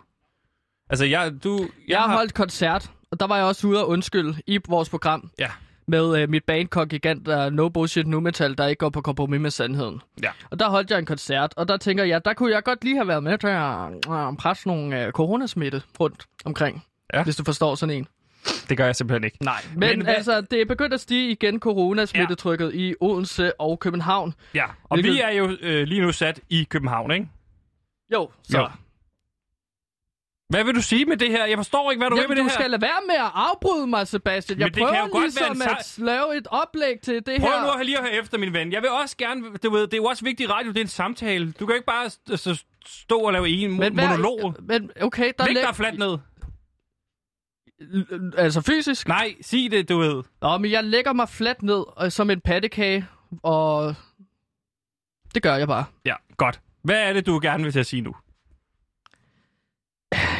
Altså, 0.90 1.06
jeg, 1.06 1.34
du... 1.44 1.60
Jeg, 1.60 1.70
Jeg 1.88 2.00
har 2.00 2.16
holdt 2.16 2.34
koncert, 2.34 2.92
og 3.12 3.20
der 3.20 3.28
var 3.28 3.36
jeg 3.38 3.46
også 3.46 3.68
ude 3.68 3.82
og 3.84 3.90
undskylde 3.90 4.36
i 4.48 4.60
vores 4.70 4.90
program 4.90 5.30
Ja. 5.40 5.50
med 5.88 6.22
øh, 6.22 6.30
mit 6.30 6.44
band 6.44 6.88
Gigant, 6.90 7.26
der 7.26 7.38
er 7.38 7.50
No 7.50 7.70
Bullshit 7.70 8.08
Nu 8.08 8.20
Metal, 8.20 8.58
der 8.58 8.68
ikke 8.68 8.80
går 8.80 8.90
på 8.90 9.02
kompromis 9.02 9.40
med 9.40 9.52
sandheden. 9.52 10.02
Ja. 10.24 10.30
Og 10.52 10.60
der 10.60 10.70
holdt 10.70 10.92
jeg 10.92 11.00
en 11.00 11.06
koncert, 11.06 11.54
og 11.58 11.68
der 11.68 11.78
tænker 11.78 12.04
jeg, 12.04 12.26
der 12.26 12.34
kunne 12.34 12.52
jeg 12.54 12.64
godt 12.64 12.84
lige 12.84 12.96
have 12.96 13.08
været 13.08 13.24
med 13.24 13.38
til 13.38 13.48
at 13.48 14.28
øh, 14.30 14.38
presse 14.38 14.68
nogle 14.68 15.06
øh, 15.06 15.12
coronasmitte 15.12 15.82
rundt 16.00 16.26
omkring. 16.46 16.84
Ja. 17.14 17.24
Hvis 17.24 17.36
du 17.36 17.44
forstår 17.44 17.76
sådan 17.76 17.96
en. 17.96 18.08
Det 18.70 18.78
gør 18.78 18.86
jeg 18.86 18.96
simpelthen 18.96 19.24
ikke. 19.24 19.38
Nej. 19.44 19.62
Men, 19.76 19.80
Men 19.80 20.02
hvad- 20.02 20.16
altså, 20.16 20.42
det 20.42 20.62
er 20.62 20.66
begyndt 20.66 20.94
at 20.94 21.02
stige 21.02 21.32
igen 21.32 21.60
coronasmittetrykket 21.60 22.74
ja. 22.74 22.80
i 22.80 22.96
Odense 23.02 23.62
og 23.62 23.80
København. 23.80 24.34
Ja, 24.54 24.66
og 24.84 24.96
Hvilket- 24.98 25.14
vi 25.14 25.20
er 25.22 25.32
jo 25.32 25.58
øh, 25.62 25.88
lige 25.88 26.02
nu 26.02 26.12
sat 26.12 26.40
i 26.50 26.64
København, 26.70 27.12
ikke? 27.12 27.28
Jo, 28.14 28.30
så. 28.44 28.58
Jo. 28.58 28.68
Hvad 30.50 30.64
vil 30.64 30.76
du 30.76 30.82
sige 30.82 31.06
med 31.06 31.18
det 31.18 31.30
her? 31.30 31.46
Jeg 31.46 31.58
forstår 31.58 31.92
ikke, 31.92 32.00
hvad 32.00 32.10
du 32.10 32.16
Jamen, 32.16 32.30
vil 32.30 32.36
med 32.36 32.36
du 32.36 32.44
det 32.44 32.52
her. 32.52 32.60
skal 32.60 32.72
lade 32.72 32.82
være 32.82 33.02
med 33.08 33.16
at 33.16 33.32
afbryde 33.34 33.88
mig, 33.88 34.08
Sebastian. 34.08 34.60
Jeg 34.60 34.66
Men 34.66 34.74
det 34.74 34.80
kan 34.88 34.96
jo 34.96 35.02
godt 35.12 35.14
være 35.14 35.24
ligesom 35.24 35.62
en 35.62 35.62
at 35.62 35.94
lave 35.98 36.38
et 36.38 36.48
oplæg 36.52 37.00
til 37.04 37.14
det 37.16 37.40
Prøv 37.42 37.50
her. 37.50 37.62
nu 37.62 37.80
at 37.80 37.86
lige 37.86 37.98
at 37.98 38.04
høre 38.04 38.14
efter, 38.14 38.38
min 38.38 38.54
ven. 38.54 38.72
Jeg 38.72 38.82
vil 38.82 38.90
også 38.90 39.18
gerne... 39.18 39.44
Du 39.64 39.70
ved, 39.70 39.82
det 39.82 39.94
er 39.94 39.98
jo 39.98 40.04
også 40.06 40.24
vigtigt 40.26 40.50
radio, 40.50 40.70
det 40.72 40.78
er 40.78 40.82
en 40.82 40.88
samtale. 40.88 41.46
Du 41.52 41.66
kan 41.66 41.68
jo 41.68 41.74
ikke 41.74 41.86
bare 41.86 42.10
stå 42.86 43.20
og 43.20 43.34
lave 43.34 43.50
en 43.50 43.80
Men 43.80 43.94
hvad- 43.94 44.08
monolog. 44.08 44.56
Men 44.62 44.92
okay, 45.02 45.32
der 45.38 45.46
Læg 45.46 45.54
lig- 45.54 45.64
dig 45.68 45.76
fladt 45.76 46.00
ned. 46.00 46.18
L- 47.82 48.32
Altså 48.38 48.62
fysisk? 48.62 49.08
Nej, 49.08 49.36
sig 49.42 49.72
det, 49.72 49.90
du 49.90 49.98
ved. 49.98 50.24
Nå, 50.42 50.58
men 50.58 50.72
jeg 50.72 50.84
lægger 50.84 51.14
mig 51.14 51.30
fladt 51.30 51.64
ned 51.64 51.84
øh, 52.04 52.12
som 52.12 52.30
en 52.30 52.42
pattekage, 52.42 53.08
og 53.44 53.96
det 55.36 55.44
gør 55.44 55.56
jeg 55.56 55.68
bare. 55.68 55.86
Ja, 56.06 56.16
godt. 56.38 56.60
Hvad 56.84 57.04
er 57.10 57.14
det, 57.14 57.26
du 57.26 57.40
gerne 57.42 57.64
vil 57.64 57.72
til 57.74 57.80
at 57.80 57.86
sige 57.86 58.02
nu? 58.02 58.16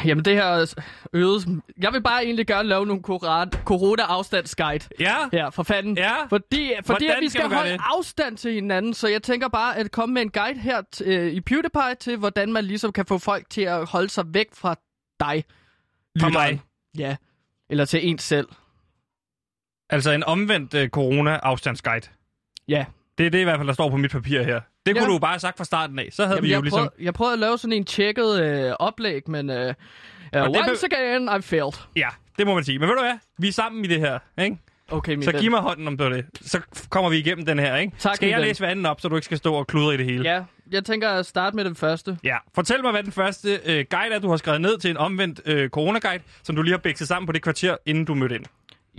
Jamen 0.04 0.24
det 0.24 0.34
her 0.34 0.74
øget... 1.12 1.46
Jeg 1.80 1.92
vil 1.92 2.02
bare 2.02 2.24
egentlig 2.24 2.46
gerne 2.46 2.68
lave 2.68 2.86
nogle 2.86 3.02
corona-afstandsguide 3.64 4.88
Ja? 5.00 5.16
her, 5.32 5.50
for 5.50 5.62
fanden. 5.62 5.96
Ja? 5.98 6.26
Fordi, 6.26 6.72
fordi 6.84 7.06
at 7.06 7.16
vi 7.20 7.28
skal 7.28 7.40
skal 7.44 7.56
holde 7.56 7.72
det? 7.72 7.80
afstand 7.84 8.36
til 8.36 8.52
hinanden, 8.52 8.94
så 8.94 9.08
jeg 9.08 9.22
tænker 9.22 9.48
bare 9.48 9.76
at 9.76 9.90
komme 9.90 10.12
med 10.14 10.22
en 10.22 10.30
guide 10.30 10.58
her 10.60 10.82
øh, 11.04 11.32
i 11.32 11.40
PewDiePie 11.40 11.94
til, 12.00 12.16
hvordan 12.16 12.52
man 12.52 12.64
ligesom 12.64 12.92
kan 12.92 13.06
få 13.06 13.18
folk 13.18 13.50
til 13.50 13.62
at 13.62 13.86
holde 13.86 14.08
sig 14.08 14.24
væk 14.34 14.46
fra 14.54 14.74
dig. 15.20 15.44
Fra 16.20 16.26
lytteren. 16.28 16.32
mig? 16.54 16.60
Ja. 16.98 17.16
Eller 17.70 17.84
til 17.84 18.08
en 18.08 18.18
selv. 18.18 18.48
Altså 19.90 20.10
en 20.10 20.24
omvendt 20.24 20.74
uh, 20.74 20.86
corona-afstandsguide. 20.88 22.08
Ja. 22.68 22.84
Det 23.18 23.26
er 23.26 23.30
det 23.30 23.40
i 23.40 23.44
hvert 23.44 23.58
fald, 23.58 23.66
der 23.68 23.74
står 23.74 23.90
på 23.90 23.96
mit 23.96 24.10
papir 24.10 24.42
her. 24.42 24.60
Det 24.86 24.94
kunne 24.94 25.02
Ja. 25.02 25.08
du 25.08 25.12
jo 25.12 25.18
bare 25.18 25.30
have 25.32 25.40
sagt 25.40 25.56
fra 25.58 25.64
starten 25.64 25.98
af. 25.98 26.08
Så 26.12 26.22
havde 26.26 26.36
Jamen, 26.36 26.44
vi 26.44 26.48
jo 26.52 26.54
jeg, 26.56 26.62
ligesom... 26.62 26.78
prøvede, 26.78 26.94
jeg 27.04 27.14
prøvede 27.14 27.32
at 27.32 27.38
lave 27.38 27.58
sådan 27.58 27.72
en 27.72 27.84
tjekket 27.84 28.40
øh, 28.42 28.72
oplæg, 28.78 29.30
men 29.30 29.50
øh, 29.50 29.74
uh, 30.36 30.42
once 30.42 30.86
again, 30.92 31.28
I 31.38 31.42
failed. 31.42 31.72
Ja, 31.96 32.08
det 32.38 32.46
må 32.46 32.54
man 32.54 32.64
sige. 32.64 32.78
Men 32.78 32.88
ved 32.88 32.94
du 32.96 33.02
hvad? 33.02 33.18
Vi 33.38 33.48
er 33.48 33.52
sammen 33.52 33.84
i 33.84 33.88
det 33.88 34.00
her, 34.00 34.18
ikke? 34.40 34.58
Okay, 34.90 35.14
min 35.14 35.22
Så 35.22 35.32
giv 35.32 35.50
mig 35.50 35.60
hånden 35.60 35.86
om 35.86 35.96
det 35.96 36.12
det. 36.12 36.26
Så 36.40 36.60
kommer 36.90 37.10
vi 37.10 37.18
igennem 37.18 37.46
den 37.46 37.58
her, 37.58 37.76
ikke? 37.76 37.92
Tak, 37.98 38.16
skal 38.16 38.28
jeg 38.28 38.40
læse 38.40 38.60
vandet 38.60 38.86
op, 38.86 39.00
så 39.00 39.08
du 39.08 39.14
ikke 39.14 39.24
skal 39.24 39.38
stå 39.38 39.54
og 39.54 39.66
kludre 39.66 39.94
i 39.94 39.96
det 39.96 40.06
hele? 40.06 40.30
Ja, 40.30 40.44
jeg 40.70 40.84
tænker 40.84 41.10
at 41.10 41.26
starte 41.26 41.56
med 41.56 41.64
den 41.64 41.74
første. 41.74 42.18
Ja. 42.24 42.36
Fortæl 42.54 42.82
mig, 42.82 42.90
hvad 42.90 43.02
den 43.02 43.12
første 43.12 43.60
øh, 43.64 43.84
guide 43.90 44.14
er, 44.14 44.18
du 44.18 44.30
har 44.30 44.36
skrevet 44.36 44.60
ned 44.60 44.78
til 44.78 44.90
en 44.90 44.96
omvendt 44.96 45.40
øh, 45.44 45.70
corona-guide, 45.70 46.22
som 46.42 46.56
du 46.56 46.62
lige 46.62 46.72
har 46.72 46.78
bækset 46.78 47.08
sammen 47.08 47.26
på 47.26 47.32
det 47.32 47.42
kvarter, 47.42 47.76
inden 47.86 48.04
du 48.04 48.14
mødte 48.14 48.34
ind. 48.34 48.44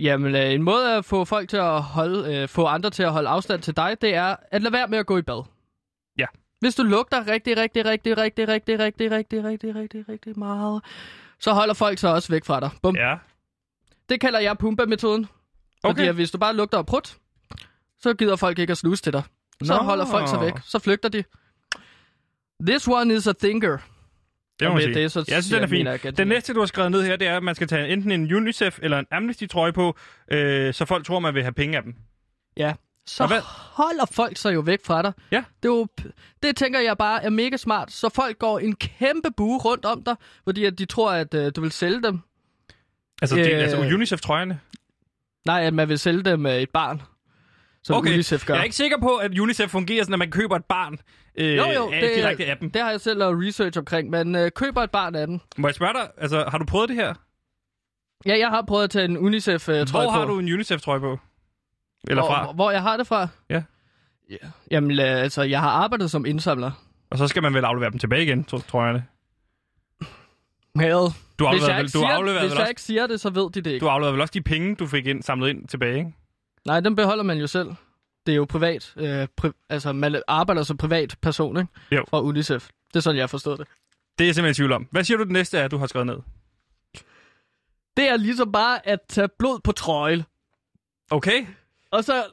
Jamen, 0.00 0.34
øh, 0.34 0.52
en 0.52 0.62
måde 0.62 0.96
at 0.96 1.04
få 1.04 1.24
folk 1.24 1.48
til 1.48 1.56
at 1.56 1.82
holde, 1.82 2.36
øh, 2.36 2.48
få 2.48 2.64
andre 2.64 2.90
til 2.90 3.02
at 3.02 3.12
holde 3.12 3.28
afstand 3.28 3.62
til 3.62 3.76
dig, 3.76 3.96
det 4.00 4.14
er 4.14 4.36
at 4.50 4.62
lade 4.62 4.72
være 4.72 4.88
med 4.88 4.98
at 4.98 5.06
gå 5.06 5.18
i 5.18 5.22
bad. 5.22 5.44
Ja. 6.18 6.26
Hvis 6.60 6.74
du 6.74 6.82
lugter 6.82 7.26
rigtig, 7.26 7.56
rigtig, 7.56 7.84
rigtig, 7.84 8.18
rigtig, 8.18 8.48
rigtig, 8.48 8.78
rigtig, 8.78 9.10
rigtig, 9.12 9.44
rigtig, 9.44 9.76
rigtig, 9.76 10.04
rigtig 10.08 10.38
meget, 10.38 10.82
så 11.38 11.52
holder 11.52 11.74
folk 11.74 11.98
sig 11.98 12.12
også 12.12 12.32
væk 12.32 12.44
fra 12.44 12.60
dig. 12.60 12.70
Bum. 12.82 12.96
Ja. 12.96 13.14
Det 14.08 14.20
kalder 14.20 14.38
jeg 14.38 14.58
Fordi 15.84 16.00
Okay. 16.00 16.08
at 16.08 16.14
hvis 16.14 16.30
du 16.30 16.38
bare 16.38 16.56
lugter 16.56 16.78
af 16.78 16.86
prut, 16.86 17.16
så 18.00 18.14
gider 18.14 18.36
folk 18.36 18.58
ikke 18.58 18.70
at 18.70 18.78
snuse 18.78 19.02
til 19.02 19.12
dig. 19.12 19.22
Så 19.64 19.72
Nå. 19.76 19.82
holder 19.82 20.06
folk 20.06 20.28
sig 20.28 20.40
væk. 20.40 20.52
Så 20.64 20.78
flygter 20.78 21.08
de. 21.08 21.24
This 22.66 22.88
one 22.88 23.14
is 23.14 23.26
a 23.26 23.32
thinker. 23.32 23.78
Det 24.60 24.68
må 24.68 24.74
man 24.74 24.82
sige. 24.82 24.94
det, 24.94 25.12
så 25.12 25.24
jeg 25.28 25.42
synes, 25.44 25.54
den 25.54 25.62
er 25.62 25.66
fin. 25.66 25.86
agent- 25.86 26.16
Den 26.16 26.28
næste, 26.28 26.54
du 26.54 26.58
har 26.58 26.66
skrevet 26.66 26.90
ned 26.90 27.02
her, 27.06 27.16
det 27.16 27.28
er, 27.28 27.36
at 27.36 27.42
man 27.42 27.54
skal 27.54 27.68
tage 27.68 27.88
enten 27.88 28.10
en 28.12 28.34
UNICEF 28.34 28.78
eller 28.82 28.98
en 28.98 29.06
Amnesty-trøje 29.10 29.72
på, 29.72 29.96
øh, 30.32 30.74
så 30.74 30.84
folk 30.84 31.06
tror, 31.06 31.18
man 31.18 31.34
vil 31.34 31.42
have 31.42 31.52
penge 31.52 31.76
af 31.76 31.82
dem. 31.82 31.94
Ja. 32.56 32.74
Så 33.06 33.26
hvad- 33.26 33.40
holder 33.74 34.06
folk 34.12 34.36
sig 34.36 34.54
jo 34.54 34.60
væk 34.60 34.78
fra 34.84 35.02
dig. 35.02 35.12
Ja. 35.30 35.44
Det, 35.62 35.68
er 35.68 35.72
jo, 35.72 35.86
det 36.42 36.56
tænker 36.56 36.80
jeg 36.80 36.98
bare 36.98 37.24
er 37.24 37.30
mega 37.30 37.56
smart. 37.56 37.92
Så 37.92 38.08
folk 38.08 38.38
går 38.38 38.58
en 38.58 38.74
kæmpe 38.76 39.28
bue 39.36 39.58
rundt 39.58 39.84
om 39.84 40.02
dig, 40.02 40.16
fordi 40.44 40.64
at 40.64 40.78
de 40.78 40.84
tror, 40.84 41.12
at 41.12 41.34
øh, 41.34 41.52
du 41.56 41.60
vil 41.60 41.72
sælge 41.72 42.02
dem. 42.02 42.18
Altså, 43.22 43.36
det, 43.36 43.52
Øh. 43.52 43.60
altså 43.62 43.76
UNICEF-trøjerne. 43.80 44.60
Nej, 45.46 45.60
at 45.64 45.74
man 45.74 45.88
vil 45.88 45.98
sælge 45.98 46.22
dem 46.22 46.40
med 46.40 46.62
et 46.62 46.70
barn. 46.70 47.02
Som 47.82 47.96
Okay. 47.96 48.12
UNICEF 48.12 48.46
gør. 48.46 48.54
Jeg 48.54 48.60
er 48.60 48.64
ikke 48.64 48.76
sikker 48.76 48.98
på, 49.00 49.16
at 49.16 49.38
UNICEF 49.38 49.70
fungerer 49.70 50.02
sådan, 50.02 50.12
at 50.12 50.18
man 50.18 50.30
køber 50.30 50.56
et 50.56 50.64
barn 50.64 50.98
øh, 51.34 51.56
jo, 51.56 51.64
jo, 51.66 51.90
af, 51.92 52.00
det, 52.00 52.10
direkte 52.16 52.46
af 52.46 52.56
dem. 52.58 52.70
det 52.70 52.82
har 52.82 52.90
jeg 52.90 53.00
selv 53.00 53.18
lavet 53.18 53.46
research 53.48 53.78
omkring, 53.78 54.10
men 54.10 54.34
øh, 54.34 54.50
køber 54.50 54.82
et 54.82 54.90
barn 54.90 55.14
af 55.14 55.26
den. 55.26 55.40
Må 55.58 55.68
jeg 55.68 55.74
spørge 55.74 55.92
dig, 55.92 56.10
altså, 56.16 56.44
har 56.48 56.58
du 56.58 56.64
prøvet 56.64 56.88
det 56.88 56.96
her? 56.96 57.14
Ja, 58.26 58.38
jeg 58.38 58.48
har 58.48 58.62
prøvet 58.68 58.84
at 58.84 58.90
tage 58.90 59.04
en 59.04 59.16
UNICEF-trøje 59.18 59.84
på. 59.86 59.90
Hvor 59.90 60.10
har 60.10 60.24
du 60.24 60.38
en 60.38 60.52
UNICEF-trøje 60.52 61.00
på? 61.00 61.18
Eller 62.08 62.22
fra? 62.26 62.44
Hvor, 62.44 62.52
hvor 62.52 62.70
jeg 62.70 62.82
har 62.82 62.96
det 62.96 63.06
fra? 63.06 63.28
Ja. 63.50 63.62
ja. 64.30 64.36
Jamen, 64.70 64.98
altså, 65.00 65.42
jeg 65.42 65.60
har 65.60 65.70
arbejdet 65.70 66.10
som 66.10 66.26
indsamler. 66.26 66.70
Og 67.10 67.18
så 67.18 67.26
skal 67.26 67.42
man 67.42 67.54
vel 67.54 67.64
aflevere 67.64 67.90
dem 67.90 67.98
tilbage 67.98 68.22
igen, 68.22 68.44
tro- 68.44 68.58
trøjerne. 68.58 69.04
Hell. 70.76 70.90
Du 70.92 71.08
Hvis, 71.08 71.14
afleverer, 71.38 71.68
jeg 71.68 71.76
vel, 71.76 71.84
ikke, 71.84 71.92
du 71.92 71.98
siger, 71.98 72.08
afleverer, 72.08 72.40
hvis 72.40 72.50
jeg 72.52 72.60
også, 72.60 72.68
ikke 72.68 72.82
siger 72.82 73.06
det, 73.06 73.20
så 73.20 73.30
ved 73.30 73.50
de 73.50 73.60
det 73.60 73.70
ikke. 73.70 73.84
du 73.84 73.88
afleverer 73.88 74.12
vel 74.12 74.20
også 74.20 74.32
de 74.32 74.40
penge, 74.42 74.74
du 74.74 74.86
fik 74.86 75.06
ind, 75.06 75.22
samlet 75.22 75.48
ind 75.48 75.68
tilbage, 75.68 75.98
ikke? 75.98 76.12
Nej, 76.66 76.80
dem 76.80 76.96
beholder 76.96 77.24
man 77.24 77.38
jo 77.38 77.46
selv. 77.46 77.68
Det 78.26 78.32
er 78.32 78.36
jo 78.36 78.44
privat. 78.44 78.92
Øh, 78.96 79.28
pri- 79.44 79.64
altså, 79.68 79.92
man 79.92 80.22
arbejder 80.28 80.62
som 80.62 80.76
privat 80.76 81.16
person, 81.22 81.56
ikke? 81.56 81.68
Jo. 81.92 82.04
Fra 82.10 82.20
UNICEF. 82.20 82.68
Det 82.88 82.96
er 82.96 83.00
sådan, 83.00 83.16
jeg 83.16 83.22
har 83.22 83.26
forstået 83.26 83.58
det. 83.58 83.66
Det 84.18 84.24
er 84.24 84.28
jeg 84.28 84.34
simpelthen 84.34 84.50
i 84.52 84.54
tvivl 84.60 84.72
om. 84.72 84.88
Hvad 84.90 85.04
siger 85.04 85.18
du, 85.18 85.24
det 85.24 85.32
næste 85.32 85.58
er, 85.58 85.68
du 85.68 85.78
har 85.78 85.86
skrevet 85.86 86.06
ned? 86.06 86.16
Det 87.96 88.08
er 88.08 88.16
ligesom 88.16 88.52
bare 88.52 88.88
at 88.88 88.98
tage 89.08 89.28
blod 89.38 89.60
på 89.64 89.72
trøjen. 89.72 90.22
Okay. 91.10 91.46
Og 91.90 92.04
så... 92.04 92.24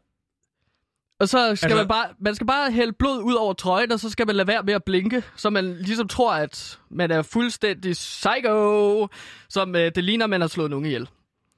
Og 1.20 1.30
så 1.30 1.56
skal 1.56 1.66
Altså- 1.66 1.78
man 1.78 1.88
bare... 1.88 2.06
Man 2.20 2.36
skal 2.36 2.48
bare 2.48 2.72
hælde 2.72 2.92
blod 2.94 3.22
ud 3.24 3.34
over 3.34 3.54
trøjen, 3.54 3.92
og 3.92 4.00
så 4.00 4.10
skal 4.10 4.28
man 4.28 4.36
lade 4.36 4.48
være 4.48 4.64
med 4.64 4.74
at 4.74 4.84
blinke. 4.84 5.24
Så 5.36 5.50
man 5.50 5.74
ligesom 5.78 6.08
tror, 6.08 6.34
at 6.34 6.80
man 6.90 7.12
er 7.12 7.22
fuldstændig 7.22 7.92
psycho. 7.92 9.08
Som 9.50 9.76
øh, 9.76 9.92
det 9.96 10.04
ligner, 10.04 10.28
man 10.28 10.42
har 10.42 10.48
slået 10.48 10.70
nogen 10.70 10.86
ihjel. 10.86 11.10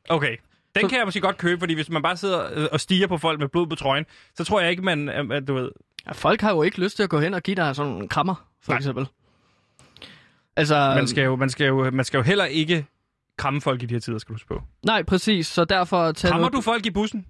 Okay. 0.09 0.35
Den 0.75 0.81
Så- 0.83 0.87
kan 0.89 0.97
jeg 0.97 1.05
måske 1.07 1.21
godt 1.21 1.37
købe, 1.37 1.59
fordi 1.59 1.73
hvis 1.73 1.89
man 1.89 2.01
bare 2.01 2.17
sidder 2.17 2.43
øh, 2.55 2.67
og 2.71 2.79
stiger 2.79 3.07
på 3.07 3.17
folk 3.17 3.39
med 3.39 3.47
blod 3.47 3.67
på 3.67 3.75
trøjen, 3.75 4.05
så 4.35 4.43
tror 4.43 4.59
jeg 4.61 4.69
ikke, 4.71 4.81
man, 4.83 5.09
at, 5.09 5.31
at 5.31 5.47
du 5.47 5.53
ved... 5.53 5.71
Ja, 6.07 6.11
folk 6.11 6.41
har 6.41 6.51
jo 6.51 6.61
ikke 6.63 6.81
lyst 6.81 6.95
til 6.95 7.03
at 7.03 7.09
gå 7.09 7.19
hen 7.19 7.33
og 7.33 7.43
give 7.43 7.55
dig 7.55 7.75
sådan 7.75 7.91
en 7.91 8.07
krammer, 8.07 8.35
for 8.63 8.71
Nej. 8.71 8.77
eksempel. 8.77 9.07
Altså, 10.55 10.75
Man 10.95 11.07
skal, 11.07 11.23
jo, 11.23 11.35
man, 11.35 11.49
skal 11.49 11.67
jo, 11.67 11.89
man 11.91 12.05
skal 12.05 12.17
jo 12.17 12.23
heller 12.23 12.45
ikke 12.45 12.85
kramme 13.37 13.61
folk 13.61 13.83
i 13.83 13.85
de 13.85 13.93
her 13.93 13.99
tider, 14.01 14.17
skal 14.17 14.29
du 14.29 14.33
huske 14.33 14.47
på. 14.47 14.61
nej, 14.85 15.03
præcis. 15.03 15.47
Så 15.47 15.65
derfor... 15.65 16.11
Tag 16.11 16.31
Krammer 16.31 16.49
nu, 16.49 16.57
du 16.57 16.61
folk 16.61 16.85
i 16.85 16.91
bussen? 16.91 17.25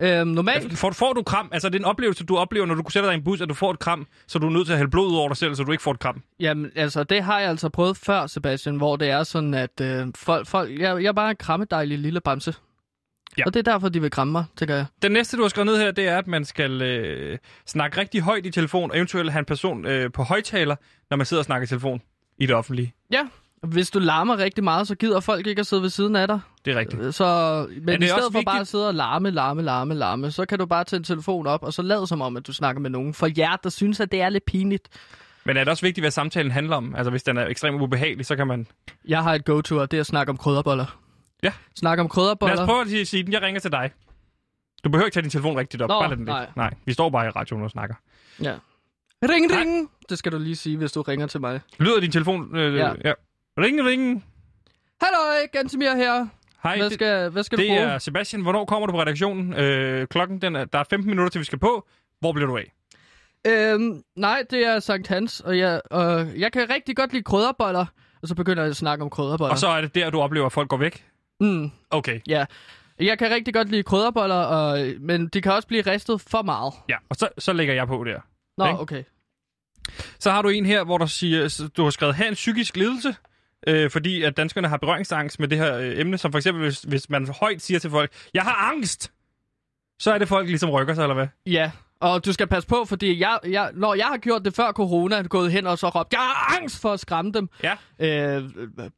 Øhm, 0.00 0.28
normalt... 0.28 0.78
Får, 0.78 0.90
får 0.90 1.12
du 1.12 1.22
kram? 1.22 1.48
Altså, 1.52 1.68
det 1.68 1.74
er 1.74 1.78
en 1.78 1.84
oplevelse, 1.84 2.24
du 2.24 2.36
oplever, 2.36 2.66
når 2.66 2.74
du 2.74 2.82
sætter 2.90 3.10
dig 3.10 3.14
i 3.14 3.18
en 3.18 3.24
bus, 3.24 3.40
at 3.40 3.48
du 3.48 3.54
får 3.54 3.70
et 3.70 3.78
kram, 3.78 4.06
så 4.26 4.38
du 4.38 4.46
er 4.46 4.50
nødt 4.50 4.66
til 4.66 4.72
at 4.72 4.78
hælde 4.78 4.90
blod 4.90 5.10
ud 5.12 5.16
over 5.16 5.28
dig 5.28 5.36
selv, 5.36 5.54
så 5.54 5.64
du 5.64 5.72
ikke 5.72 5.82
får 5.82 5.90
et 5.90 5.98
kram. 5.98 6.22
Jamen, 6.40 6.70
altså, 6.74 7.04
det 7.04 7.22
har 7.22 7.40
jeg 7.40 7.50
altså 7.50 7.68
prøvet 7.68 7.96
før, 7.96 8.26
Sebastian, 8.26 8.76
hvor 8.76 8.96
det 8.96 9.10
er 9.10 9.22
sådan, 9.22 9.54
at 9.54 9.80
øh, 9.80 10.06
folk... 10.16 10.46
folk 10.46 10.70
jeg, 10.70 11.02
jeg 11.02 11.08
er 11.08 11.12
bare 11.12 11.30
en 11.30 11.36
krammedejlig 11.36 11.98
lille 11.98 12.20
bamse. 12.20 12.54
Ja. 13.38 13.42
Og 13.46 13.54
det 13.54 13.66
er 13.66 13.72
derfor, 13.72 13.88
de 13.88 14.00
vil 14.00 14.10
kramme 14.10 14.32
mig, 14.32 14.44
tænker 14.56 14.74
jeg. 14.74 14.86
Den 15.02 15.12
næste, 15.12 15.36
du 15.36 15.42
har 15.42 15.48
skrevet 15.48 15.66
ned 15.66 15.78
her, 15.78 15.90
det 15.90 16.08
er, 16.08 16.18
at 16.18 16.26
man 16.26 16.44
skal 16.44 16.82
øh, 16.82 17.38
snakke 17.66 18.00
rigtig 18.00 18.20
højt 18.20 18.46
i 18.46 18.50
telefon, 18.50 18.90
og 18.90 18.96
eventuelt 18.96 19.32
have 19.32 19.38
en 19.38 19.44
person 19.44 19.86
øh, 19.86 20.12
på 20.12 20.22
højtaler, 20.22 20.76
når 21.10 21.16
man 21.16 21.26
sidder 21.26 21.40
og 21.40 21.44
snakker 21.44 21.64
i 21.64 21.68
telefon 21.68 22.02
i 22.38 22.46
det 22.46 22.54
offentlige. 22.54 22.94
Ja, 23.12 23.26
hvis 23.62 23.90
du 23.90 23.98
larmer 23.98 24.38
rigtig 24.38 24.64
meget, 24.64 24.88
så 24.88 24.94
gider 24.94 25.20
folk 25.20 25.46
ikke 25.46 25.60
at 25.60 25.66
sidde 25.66 25.82
ved 25.82 25.90
siden 25.90 26.16
af 26.16 26.28
dig. 26.28 26.40
Det 26.64 26.72
er 26.74 26.78
rigtigt. 26.78 27.14
Så, 27.14 27.66
men 27.82 27.88
det 27.88 28.02
i 28.02 28.04
er 28.04 28.08
stedet 28.08 28.22
for 28.22 28.30
vigtigt- 28.30 28.44
bare 28.46 28.60
at 28.60 28.66
sidde 28.68 28.88
og 28.88 28.94
larme, 28.94 29.30
larme, 29.30 29.62
larme, 29.62 29.94
larme, 29.94 30.30
så 30.30 30.46
kan 30.46 30.58
du 30.58 30.66
bare 30.66 30.84
tage 30.84 30.98
en 30.98 31.04
telefon 31.04 31.46
op, 31.46 31.62
og 31.62 31.72
så 31.72 31.82
lade 31.82 32.06
som 32.06 32.20
om, 32.20 32.36
at 32.36 32.46
du 32.46 32.52
snakker 32.52 32.80
med 32.80 32.90
nogen. 32.90 33.14
For 33.14 33.28
jer, 33.38 33.56
der 33.56 33.68
synes, 33.70 34.00
at 34.00 34.12
det 34.12 34.20
er 34.20 34.28
lidt 34.28 34.44
pinligt. 34.44 34.88
Men 35.44 35.56
er 35.56 35.60
det 35.64 35.68
også 35.70 35.86
vigtigt, 35.86 36.02
hvad 36.02 36.10
samtalen 36.10 36.50
handler 36.50 36.76
om? 36.76 36.94
Altså, 36.94 37.10
hvis 37.10 37.22
den 37.22 37.36
er 37.36 37.46
ekstremt 37.46 37.80
ubehagelig, 37.82 38.26
så 38.26 38.36
kan 38.36 38.46
man... 38.46 38.66
Jeg 39.08 39.22
har 39.22 39.34
et 39.34 39.44
go-to, 39.44 39.76
og 39.76 39.90
det 39.90 39.96
er 39.96 40.00
at 40.00 40.06
snakke 40.06 40.30
om 40.30 40.36
krydderboller. 40.36 40.98
Ja. 41.42 41.52
Snak 41.76 41.98
om 41.98 42.04
Lad 42.04 42.10
krydderboller. 42.10 42.62
os 42.62 42.66
prøve 42.66 42.80
at 43.00 43.08
sige- 43.08 43.22
den. 43.22 43.32
Jeg 43.32 43.42
ringer 43.42 43.60
til 43.60 43.72
dig. 43.72 43.90
Du 44.84 44.88
behøver 44.90 45.06
ikke 45.06 45.14
tage 45.14 45.22
din 45.22 45.30
telefon 45.30 45.56
rigtigt 45.56 45.82
op. 45.82 45.88
Nå, 45.88 46.00
bare 46.00 46.08
lad 46.08 46.16
den 46.16 46.24
nej. 46.24 46.46
nej. 46.56 46.74
Vi 46.84 46.92
står 46.92 47.10
bare 47.10 47.26
i 47.26 47.30
radioen 47.30 47.62
og 47.64 47.70
snakker. 47.70 47.94
Ja. 48.42 48.54
Ring, 49.28 49.46
Nej. 49.46 49.60
ring! 49.60 49.90
Det 50.08 50.18
skal 50.18 50.32
du 50.32 50.38
lige 50.38 50.56
sige, 50.56 50.76
hvis 50.76 50.92
du 50.92 51.02
ringer 51.02 51.26
til 51.26 51.40
mig. 51.40 51.60
Lyder 51.78 52.00
din 52.00 52.10
telefon? 52.12 52.56
Øh, 52.56 52.74
Ja. 52.76 52.92
ja. 53.04 53.12
Ring, 53.58 53.84
ring. 53.86 54.24
Hallo, 55.02 55.46
Gantemir 55.52 55.94
her. 55.96 56.26
Hej, 56.62 56.76
Hvad 56.76 56.84
det, 56.86 56.94
skal, 56.94 57.30
hvad 57.30 57.42
skal 57.42 57.58
du 57.58 57.62
det 57.62 57.68
bruge? 57.70 57.80
er 57.80 57.98
Sebastian. 57.98 58.42
Hvornår 58.42 58.64
kommer 58.64 58.86
du 58.86 58.92
på 58.92 59.00
redaktionen? 59.00 59.52
Øh, 59.54 60.06
klokken, 60.06 60.42
den 60.42 60.56
er, 60.56 60.64
der 60.64 60.78
er 60.78 60.84
15 60.90 61.10
minutter 61.10 61.30
til, 61.30 61.38
vi 61.38 61.44
skal 61.44 61.58
på. 61.58 61.86
Hvor 62.20 62.32
bliver 62.32 62.46
du 62.46 62.56
af? 62.56 62.72
Øhm, 63.46 64.02
nej, 64.16 64.42
det 64.50 64.66
er 64.66 64.80
Sankt 64.80 65.08
Hans, 65.08 65.40
og 65.40 65.58
jeg, 65.58 65.80
og 65.90 66.38
jeg 66.38 66.52
kan 66.52 66.70
rigtig 66.70 66.96
godt 66.96 67.12
lide 67.12 67.22
krydderboller. 67.24 67.86
Og 68.22 68.28
så 68.28 68.34
begynder 68.34 68.62
jeg 68.62 68.70
at 68.70 68.76
snakke 68.76 69.04
om 69.04 69.10
krydderboller. 69.10 69.52
Og 69.52 69.58
så 69.58 69.68
er 69.68 69.80
det 69.80 69.94
der, 69.94 70.10
du 70.10 70.20
oplever, 70.20 70.46
at 70.46 70.52
folk 70.52 70.68
går 70.68 70.76
væk? 70.76 71.04
Mm, 71.40 71.70
Okay. 71.90 72.20
ja. 72.26 72.44
Jeg 73.00 73.18
kan 73.18 73.30
rigtig 73.30 73.54
godt 73.54 73.68
lide 73.68 73.82
krydderboller, 73.82 74.34
og, 74.36 74.78
men 75.00 75.28
de 75.28 75.40
kan 75.42 75.52
også 75.52 75.68
blive 75.68 75.82
ristet 75.82 76.20
for 76.20 76.42
meget. 76.42 76.74
Ja, 76.88 76.96
og 77.08 77.16
så, 77.16 77.28
så 77.38 77.52
lægger 77.52 77.74
jeg 77.74 77.86
på 77.86 78.04
der. 78.04 78.20
Nå, 78.58 78.66
Ikke? 78.66 78.80
okay. 78.80 79.02
Så 80.18 80.30
har 80.30 80.42
du 80.42 80.48
en 80.48 80.66
her, 80.66 80.84
hvor 80.84 80.98
der 80.98 81.06
siger, 81.06 81.68
du 81.76 81.82
har 81.82 81.90
skrevet, 81.90 82.14
have 82.14 82.28
en 82.28 82.34
psykisk 82.34 82.76
lidelse, 82.76 83.14
øh, 83.66 83.90
fordi 83.90 84.22
at 84.22 84.36
danskerne 84.36 84.68
har 84.68 84.76
berøringsangst 84.76 85.40
med 85.40 85.48
det 85.48 85.58
her 85.58 85.76
øh, 85.76 86.00
emne, 86.00 86.18
som 86.18 86.32
for 86.32 86.38
eksempel, 86.38 86.62
hvis, 86.62 86.80
hvis 86.80 87.10
man 87.10 87.28
højt 87.40 87.62
siger 87.62 87.80
til 87.80 87.90
folk, 87.90 88.12
jeg 88.34 88.42
har 88.42 88.70
angst, 88.72 89.12
så 89.98 90.12
er 90.12 90.18
det 90.18 90.28
folk 90.28 90.48
ligesom 90.48 90.70
rykker 90.70 90.94
sig, 90.94 91.02
eller 91.02 91.14
hvad? 91.14 91.26
Ja, 91.46 91.70
og 92.00 92.24
du 92.24 92.32
skal 92.32 92.46
passe 92.46 92.68
på, 92.68 92.84
fordi 92.84 93.20
jeg, 93.20 93.38
jeg, 93.48 93.70
når 93.74 93.94
jeg 93.94 94.06
har 94.06 94.16
gjort 94.16 94.44
det 94.44 94.54
før 94.54 94.72
corona, 94.72 95.16
er 95.16 95.22
gået 95.22 95.52
hen 95.52 95.66
og 95.66 95.78
så 95.78 95.88
råbt, 95.88 96.12
jeg 96.12 96.20
har 96.20 96.56
angst 96.60 96.80
for 96.80 96.92
at 96.92 97.00
skræmme 97.00 97.32
dem. 97.32 97.48
Ja. 97.62 97.72
Øh, 97.98 98.42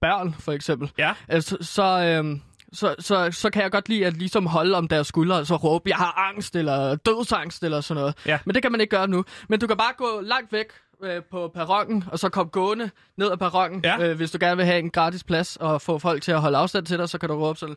børn, 0.00 0.34
for 0.40 0.52
eksempel. 0.52 0.90
Ja. 0.98 1.14
Altså, 1.28 1.56
så, 1.60 1.82
øh, 1.82 2.38
så, 2.72 2.94
så, 2.98 3.30
så 3.30 3.50
kan 3.50 3.62
jeg 3.62 3.70
godt 3.70 3.88
lide 3.88 4.06
at 4.06 4.12
ligesom 4.16 4.46
holde 4.46 4.76
om 4.76 4.88
deres 4.88 5.06
skuldre, 5.06 5.36
og 5.36 5.46
så 5.46 5.56
råbe, 5.56 5.88
jeg 5.88 5.96
har 5.96 6.30
angst, 6.30 6.56
eller 6.56 6.94
dødsangst, 6.94 7.62
eller 7.62 7.80
sådan 7.80 8.00
noget. 8.00 8.14
Ja. 8.26 8.38
Men 8.44 8.54
det 8.54 8.62
kan 8.62 8.72
man 8.72 8.80
ikke 8.80 8.96
gøre 8.96 9.08
nu. 9.08 9.24
Men 9.48 9.60
du 9.60 9.66
kan 9.66 9.76
bare 9.76 9.92
gå 9.96 10.20
langt 10.20 10.52
væk 10.52 10.66
øh, 11.04 11.22
på 11.24 11.48
perronen, 11.48 12.04
og 12.12 12.18
så 12.18 12.28
komme 12.28 12.50
gående 12.50 12.90
ned 13.16 13.30
ad 13.32 13.36
perronen. 13.36 13.84
Ja. 13.84 13.98
Øh, 14.10 14.16
hvis 14.16 14.30
du 14.30 14.38
gerne 14.40 14.56
vil 14.56 14.66
have 14.66 14.78
en 14.78 14.90
gratis 14.90 15.24
plads, 15.24 15.56
og 15.56 15.82
få 15.82 15.98
folk 15.98 16.22
til 16.22 16.32
at 16.32 16.40
holde 16.40 16.58
afstand 16.58 16.86
til 16.86 16.98
dig, 16.98 17.08
så 17.08 17.18
kan 17.18 17.28
du 17.28 17.34
råbe 17.34 17.58
sådan, 17.58 17.76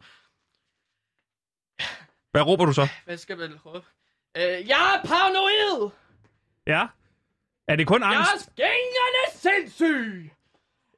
Hvad 2.31 2.41
råber 2.41 2.65
du 2.65 2.73
så? 2.73 2.87
hvad 3.05 3.17
skal 3.17 3.37
man 3.37 3.59
råbe? 3.65 3.85
Øh, 4.37 4.43
jeg 4.43 4.99
er 5.03 5.07
paranoid! 5.07 5.89
Ja. 6.67 6.87
Er 7.67 7.75
det 7.75 7.87
kun 7.87 8.01
Jeg 8.01 8.09
angst? 8.15 8.31
er 8.33 8.39
skængende 8.39 9.25
sindssyg! 9.65 10.31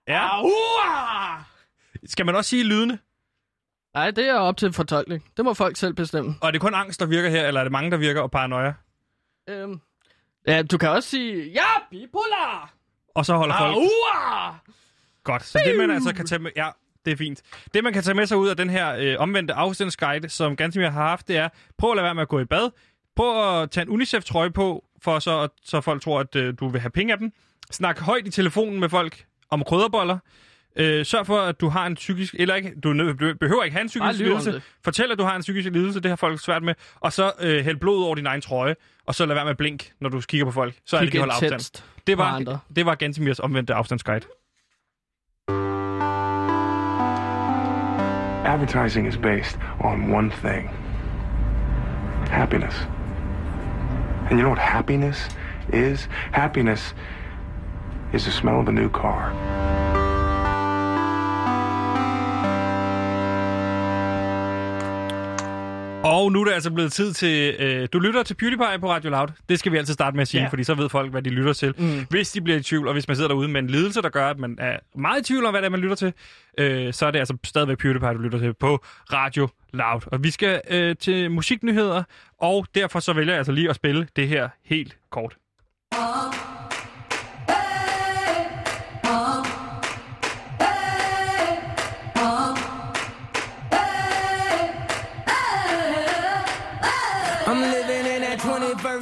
Ja. 0.07 0.37
Ahua! 0.37 1.43
Skal 2.05 2.25
man 2.25 2.35
også 2.35 2.49
sige 2.49 2.63
lydende? 2.63 2.97
Nej, 3.93 4.11
det 4.11 4.27
er 4.29 4.33
op 4.35 4.57
til 4.57 4.73
fortolkning. 4.73 5.23
Det 5.37 5.45
må 5.45 5.53
folk 5.53 5.77
selv 5.77 5.93
bestemme. 5.93 6.35
Og 6.41 6.47
er 6.47 6.51
det 6.51 6.61
kun 6.61 6.73
angst, 6.73 6.99
der 6.99 7.05
virker 7.05 7.29
her, 7.29 7.47
eller 7.47 7.59
er 7.59 7.63
det 7.63 7.71
mange, 7.71 7.91
der 7.91 7.97
virker, 7.97 8.21
og 8.21 8.31
paranoia? 8.31 8.73
Øhm, 9.49 9.81
ja, 10.47 10.61
du 10.61 10.77
kan 10.77 10.89
også 10.89 11.09
sige, 11.09 11.51
jeg 11.53 11.78
bipolar! 11.91 12.73
Og 13.15 13.25
så 13.25 13.33
holder 13.33 13.57
folk... 13.57 13.77
Godt. 15.23 15.45
Så 15.45 15.61
det, 15.65 15.77
man 15.77 15.91
altså 15.91 16.15
kan 16.15 16.25
tage 16.25 16.39
med... 16.39 16.51
Ja, 16.55 16.69
det 17.05 17.13
er 17.13 17.17
fint. 17.17 17.41
Det, 17.73 17.83
man 17.83 17.93
kan 17.93 18.03
tage 18.03 18.15
med 18.15 18.25
sig 18.25 18.37
ud 18.37 18.47
af 18.47 18.57
den 18.57 18.69
her 18.69 18.95
øh, 18.99 19.15
omvendte 19.19 19.53
afstandsguide, 19.53 20.29
som 20.29 20.55
Gantemir 20.55 20.89
har 20.89 21.07
haft, 21.07 21.27
det 21.27 21.37
er, 21.37 21.49
prøv 21.77 21.91
at 21.91 21.95
lade 21.95 22.03
være 22.03 22.15
med 22.15 22.21
at 22.21 22.27
gå 22.27 22.39
i 22.39 22.45
bad. 22.45 22.71
Prøv 23.15 23.61
at 23.61 23.71
tage 23.71 23.81
en 23.81 23.89
UNICEF-trøje 23.89 24.51
på, 24.51 24.85
for 25.01 25.19
så, 25.19 25.47
så 25.63 25.81
folk 25.81 26.01
tror, 26.01 26.19
at 26.19 26.35
øh, 26.35 26.53
du 26.59 26.67
vil 26.67 26.81
have 26.81 26.91
penge 26.91 27.13
af 27.13 27.19
dem. 27.19 27.31
Snak 27.71 27.99
højt 27.99 28.27
i 28.27 28.31
telefonen 28.31 28.79
med 28.79 28.89
folk 28.89 29.25
om 29.49 29.63
krydderboller. 29.63 30.17
Øh, 30.75 31.05
sørg 31.05 31.25
for, 31.25 31.37
at 31.37 31.61
du 31.61 31.69
har 31.69 31.87
en 31.87 31.95
psykisk... 31.95 32.35
Eller 32.39 32.55
ikke, 32.55 32.73
du 32.83 33.15
behøver 33.39 33.63
ikke 33.63 33.73
have 33.73 33.81
en 33.81 33.87
psykisk 33.87 34.19
lidelse. 34.19 34.61
Fortæl, 34.83 35.11
at 35.11 35.17
du 35.17 35.23
har 35.23 35.35
en 35.35 35.41
psykisk 35.41 35.69
lidelse. 35.69 35.99
Det 35.99 36.11
har 36.11 36.15
folk 36.15 36.39
svært 36.41 36.63
med. 36.63 36.73
Og 36.99 37.13
så 37.13 37.31
øh, 37.39 37.63
hæld 37.63 37.77
blod 37.77 38.03
over 38.03 38.15
din 38.15 38.25
egen 38.25 38.41
trøje. 38.41 38.75
Og 39.05 39.15
så 39.15 39.25
lad 39.25 39.35
være 39.35 39.45
med 39.45 39.51
at 39.51 39.57
blink, 39.57 39.91
når 40.01 40.09
du 40.09 40.21
kigger 40.21 40.45
på 40.45 40.51
folk. 40.51 40.73
Så 40.85 40.97
er 40.97 41.01
det, 41.01 41.11
Kig 41.11 41.13
de 41.13 41.19
holder 41.19 41.33
afstand. 41.33 41.83
Det 42.07 42.17
var, 42.17 42.61
det 42.75 42.85
var 42.85 42.95
Gantemirs 42.95 43.39
omvendte 43.39 43.73
afstandsguide. 43.73 44.25
Advertising 48.45 49.07
is 49.07 49.17
based 49.17 49.59
on 49.79 50.13
one 50.13 50.31
thing 50.31 50.69
happiness. 52.29 52.75
And 54.29 54.37
you 54.37 54.43
know 54.43 54.49
what 54.49 54.59
happiness 54.59 55.27
is? 55.73 56.07
Happiness 56.31 56.93
is 58.13 58.23
the 58.25 58.31
smell 58.31 58.59
of 58.59 58.67
a 58.67 58.71
new 58.71 58.89
car. 58.89 59.33
Og 66.03 66.31
nu 66.31 66.41
er 66.41 66.45
det 66.45 66.51
altså 66.51 66.71
blevet 66.71 66.91
tid 66.91 67.13
til... 67.13 67.55
Øh, 67.59 67.87
du 67.93 67.99
lytter 67.99 68.23
til 68.23 68.33
PewDiePie 68.33 68.79
på 68.79 68.89
Radio 68.91 69.09
Loud. 69.09 69.27
Det 69.49 69.59
skal 69.59 69.71
vi 69.71 69.77
altid 69.77 69.93
starte 69.93 70.15
med 70.15 70.21
at 70.21 70.27
sige, 70.27 70.41
Ja. 70.41 70.47
fordi 70.47 70.63
så 70.63 70.73
ved 70.75 70.89
folk, 70.89 71.11
hvad 71.11 71.21
de 71.21 71.29
lytter 71.29 71.53
til. 71.53 71.73
Mm. 71.77 72.05
Hvis 72.09 72.31
de 72.31 72.41
bliver 72.41 72.59
i 72.59 72.63
tvivl, 72.63 72.87
og 72.87 72.93
hvis 72.93 73.07
man 73.07 73.15
sidder 73.15 73.27
derude 73.27 73.47
med 73.47 73.61
en 73.61 73.67
lidelse, 73.67 74.01
der 74.01 74.09
gør, 74.09 74.29
at 74.29 74.39
man 74.39 74.55
er 74.59 74.79
meget 74.95 75.19
i 75.19 75.23
tvivl 75.23 75.45
om, 75.45 75.53
hvad 75.53 75.61
det 75.61 75.65
er, 75.65 75.69
man 75.69 75.79
lytter 75.79 75.95
til, 75.95 76.13
øh, 76.57 76.93
så 76.93 77.05
er 77.05 77.11
det 77.11 77.19
altså 77.19 77.37
stadigvæk 77.43 77.77
PewDiePie, 77.77 78.09
du 78.13 78.17
lytter 78.17 78.39
til 78.39 78.53
på 78.53 78.79
Radio 79.13 79.47
Loud. 79.73 80.01
Og 80.05 80.23
vi 80.23 80.31
skal 80.31 80.61
øh, 80.69 80.95
til 80.95 81.31
musiknyheder, 81.31 82.03
og 82.41 82.65
derfor 82.75 82.99
så 82.99 83.13
vælger 83.13 83.33
jeg 83.33 83.37
altså 83.37 83.51
lige 83.51 83.69
at 83.69 83.75
spille 83.75 84.07
det 84.15 84.27
her 84.27 84.49
helt 84.65 84.97
kort. 85.11 85.35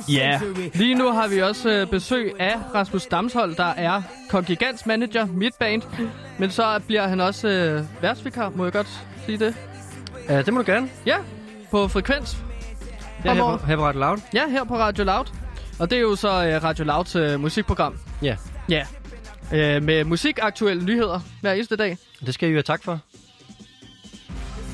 Ja, 0.09 0.39
lige 0.73 0.95
nu 0.95 1.11
har 1.11 1.27
vi 1.27 1.41
også 1.41 1.69
øh, 1.69 1.87
besøg 1.87 2.33
af 2.39 2.55
Rasmus 2.75 3.05
Damshold, 3.05 3.55
der 3.55 3.63
er 3.77 4.01
kongigants 4.29 4.85
manager, 4.85 5.25
mit 5.25 5.53
band. 5.59 5.81
Men 6.39 6.51
så 6.51 6.79
bliver 6.87 7.07
han 7.07 7.21
også 7.21 7.47
øh, 7.47 7.83
værtsvikar, 8.01 8.49
må 8.55 8.63
jeg 8.63 8.73
godt 8.73 8.87
sige 9.25 9.37
det? 9.37 9.55
Ja, 10.29 10.41
det 10.41 10.53
må 10.53 10.61
du 10.61 10.71
gerne. 10.71 10.89
Ja, 11.05 11.17
på 11.71 11.87
frekvens. 11.87 12.37
Ja, 13.25 13.33
her, 13.33 13.41
på, 13.57 13.65
her 13.65 13.75
på 13.75 13.83
Radio 13.85 13.99
Loud. 13.99 14.17
Ja, 14.33 14.47
her 14.49 14.63
på 14.63 14.77
Radio 14.77 15.03
Loud. 15.03 15.25
Og 15.79 15.89
det 15.89 15.95
er 15.97 16.01
jo 16.01 16.15
så 16.15 16.27
øh, 16.27 16.63
Radio 16.63 16.85
Louds 16.85 17.15
øh, 17.15 17.39
musikprogram. 17.39 17.97
Ja, 18.21 18.35
Ja. 18.69 18.85
Øh, 19.53 19.83
med 19.83 20.03
musikaktuelle 20.03 20.85
nyheder 20.85 21.19
hver 21.41 21.53
eneste 21.53 21.75
dag. 21.75 21.97
det 22.25 22.33
skal 22.33 22.49
I 22.49 22.51
jo 22.51 22.55
have 22.55 22.63
tak 22.63 22.83
for. 22.83 22.99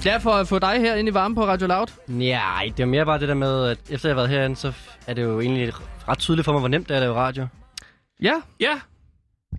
Ja, 0.06 0.18
for 0.18 0.32
at 0.32 0.48
få 0.48 0.60
dig 0.60 0.80
her 0.80 0.96
ind 0.96 1.08
i 1.08 1.14
varmen 1.14 1.36
på 1.36 1.46
Radio 1.46 1.68
Loud. 1.68 1.88
Nej, 2.08 2.72
det 2.78 2.84
er 2.84 2.88
mere 2.88 3.06
bare 3.06 3.20
det 3.20 3.28
der 3.28 3.34
med, 3.34 3.66
at 3.66 3.78
efter 3.90 4.10
jeg 4.10 4.16
har 4.16 4.22
været 4.22 4.30
herinde, 4.30 4.56
så 4.56 4.74
er 5.08 5.14
det 5.14 5.24
jo 5.24 5.40
egentlig 5.40 5.74
ret 6.08 6.20
tydeligt 6.20 6.46
for 6.46 6.52
mig, 6.52 6.60
hvor 6.60 6.68
nemt 6.68 6.90
det 6.90 6.94
er 6.94 6.98
at 6.98 7.04
lave 7.04 7.16
radio. 7.16 7.48
Ja, 8.22 8.34
Ja, 8.60 8.80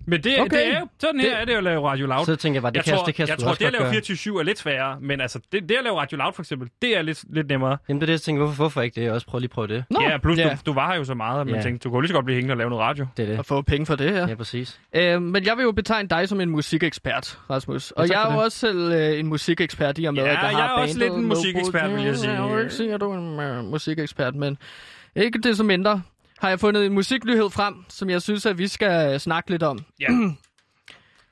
men 0.05 0.23
det, 0.23 0.39
Okay. 0.39 0.57
det 0.57 0.67
er 0.73 0.79
jo, 0.79 0.87
sådan 0.99 1.19
her 1.19 1.29
Det- 1.29 1.41
er 1.41 1.45
det 1.45 1.51
jo 1.53 1.57
at 1.57 1.63
lave 1.63 1.89
Radio 1.89 2.05
Loud. 2.07 2.25
Så 2.25 2.35
tænker 2.35 2.55
jeg 2.55 2.61
bare, 2.61 2.71
det 2.71 2.75
jeg 2.75 2.83
kan, 2.83 2.93
tror, 2.95 3.05
det 3.05 3.15
kan 3.15 3.21
jeg, 3.23 3.29
jeg 3.29 3.37
tror, 3.39 3.49
også 3.49 3.59
det 3.59 3.65
at 3.65 3.71
lave 3.73 3.83
gøre. 3.83 3.91
24-7 3.93 4.39
er 4.39 4.43
lidt 4.43 4.59
sværere, 4.59 4.97
men 5.01 5.21
altså, 5.21 5.39
det, 5.51 5.69
det 5.69 5.75
at 5.75 5.83
lave 5.83 5.99
Radio 5.99 6.17
Loud 6.17 6.33
for 6.33 6.41
eksempel, 6.41 6.69
det 6.81 6.97
er 6.97 7.01
lidt, 7.01 7.23
lidt 7.29 7.47
nemmere. 7.49 7.77
Jamen 7.89 8.01
det 8.01 8.03
er 8.03 8.05
det, 8.05 8.11
jeg 8.13 8.21
tænker, 8.21 8.43
hvorfor, 8.43 8.55
hvorfor 8.63 8.81
ikke 8.81 8.95
det? 9.01 9.05
Jeg 9.05 9.13
også 9.13 9.27
prøve 9.27 9.41
lige 9.41 9.47
at 9.47 9.51
prøve 9.51 9.67
det. 9.67 9.83
Nå, 9.89 10.01
ja, 10.01 10.17
plus 10.17 10.37
ja. 10.37 10.49
Du, 10.49 10.57
du 10.65 10.73
var 10.73 10.87
her 10.91 10.95
jo 10.97 11.03
så 11.03 11.13
meget, 11.13 11.41
at 11.41 11.47
man 11.47 11.55
Ja. 11.55 11.61
tænkte, 11.61 11.83
du 11.83 11.89
kunne 11.89 12.01
lige 12.01 12.07
så 12.09 12.13
godt 12.13 12.25
blive 12.25 12.35
hængende 12.35 12.53
og 12.53 12.57
lave 12.57 12.69
noget 12.69 12.83
radio. 12.85 13.05
Det 13.17 13.23
er 13.23 13.29
det. 13.31 13.39
at 13.39 13.45
få 13.45 13.61
penge 13.61 13.85
for 13.85 13.95
det 13.95 14.11
her. 14.13 14.27
Ja, 14.27 14.35
præcis. 14.35 14.79
Øh, 14.95 15.21
men 15.21 15.45
jeg 15.45 15.57
vil 15.57 15.63
jo 15.63 15.71
betegne 15.71 16.09
dig 16.09 16.29
som 16.29 16.41
en 16.41 16.49
musikekspert, 16.49 17.39
Rasmus. 17.49 17.91
Og 17.91 18.07
tak 18.07 18.15
jeg 18.15 18.23
er 18.23 18.31
jo 18.31 18.35
det. 18.37 18.43
også 18.45 18.57
selv 18.57 18.91
øh, 18.91 19.19
en 19.19 19.27
musikekspert 19.27 19.97
i 19.99 20.05
og 20.05 20.13
med, 20.13 20.23
Ja, 20.23 20.27
at 20.29 20.33
jeg 20.33 20.39
har 20.39 20.49
jeg 20.59 20.67
er 20.67 20.71
også 20.71 20.99
lidt 20.99 21.13
en 21.13 21.25
musikekspert, 21.25 21.95
vil 21.95 22.03
jeg 22.03 22.15
sige. 22.17 22.31
Jeg 22.43 22.53
vil 22.55 22.61
ikke 22.63 22.73
sige, 22.73 22.93
at 22.93 23.01
du 23.01 23.11
er 23.11 23.17
en 23.17 23.39
øh, 23.39 23.63
musikekspert, 23.63 24.35
men 24.35 24.57
ikke 25.15 25.39
det 25.39 25.57
som 25.57 25.65
mindre. 25.65 26.01
Har 26.39 26.49
jeg 26.49 26.59
fundet 26.59 26.85
en 26.85 26.93
musiknyhed 26.93 27.49
frem, 27.49 27.75
som 27.89 28.09
jeg 28.09 28.21
synes, 28.21 28.45
at 28.45 28.57
vi 28.57 28.67
skal 28.67 29.13
øh, 29.13 29.19
snakke 29.19 29.51
lidt 29.51 29.63
om. 29.63 29.79
Ja. 29.99 30.07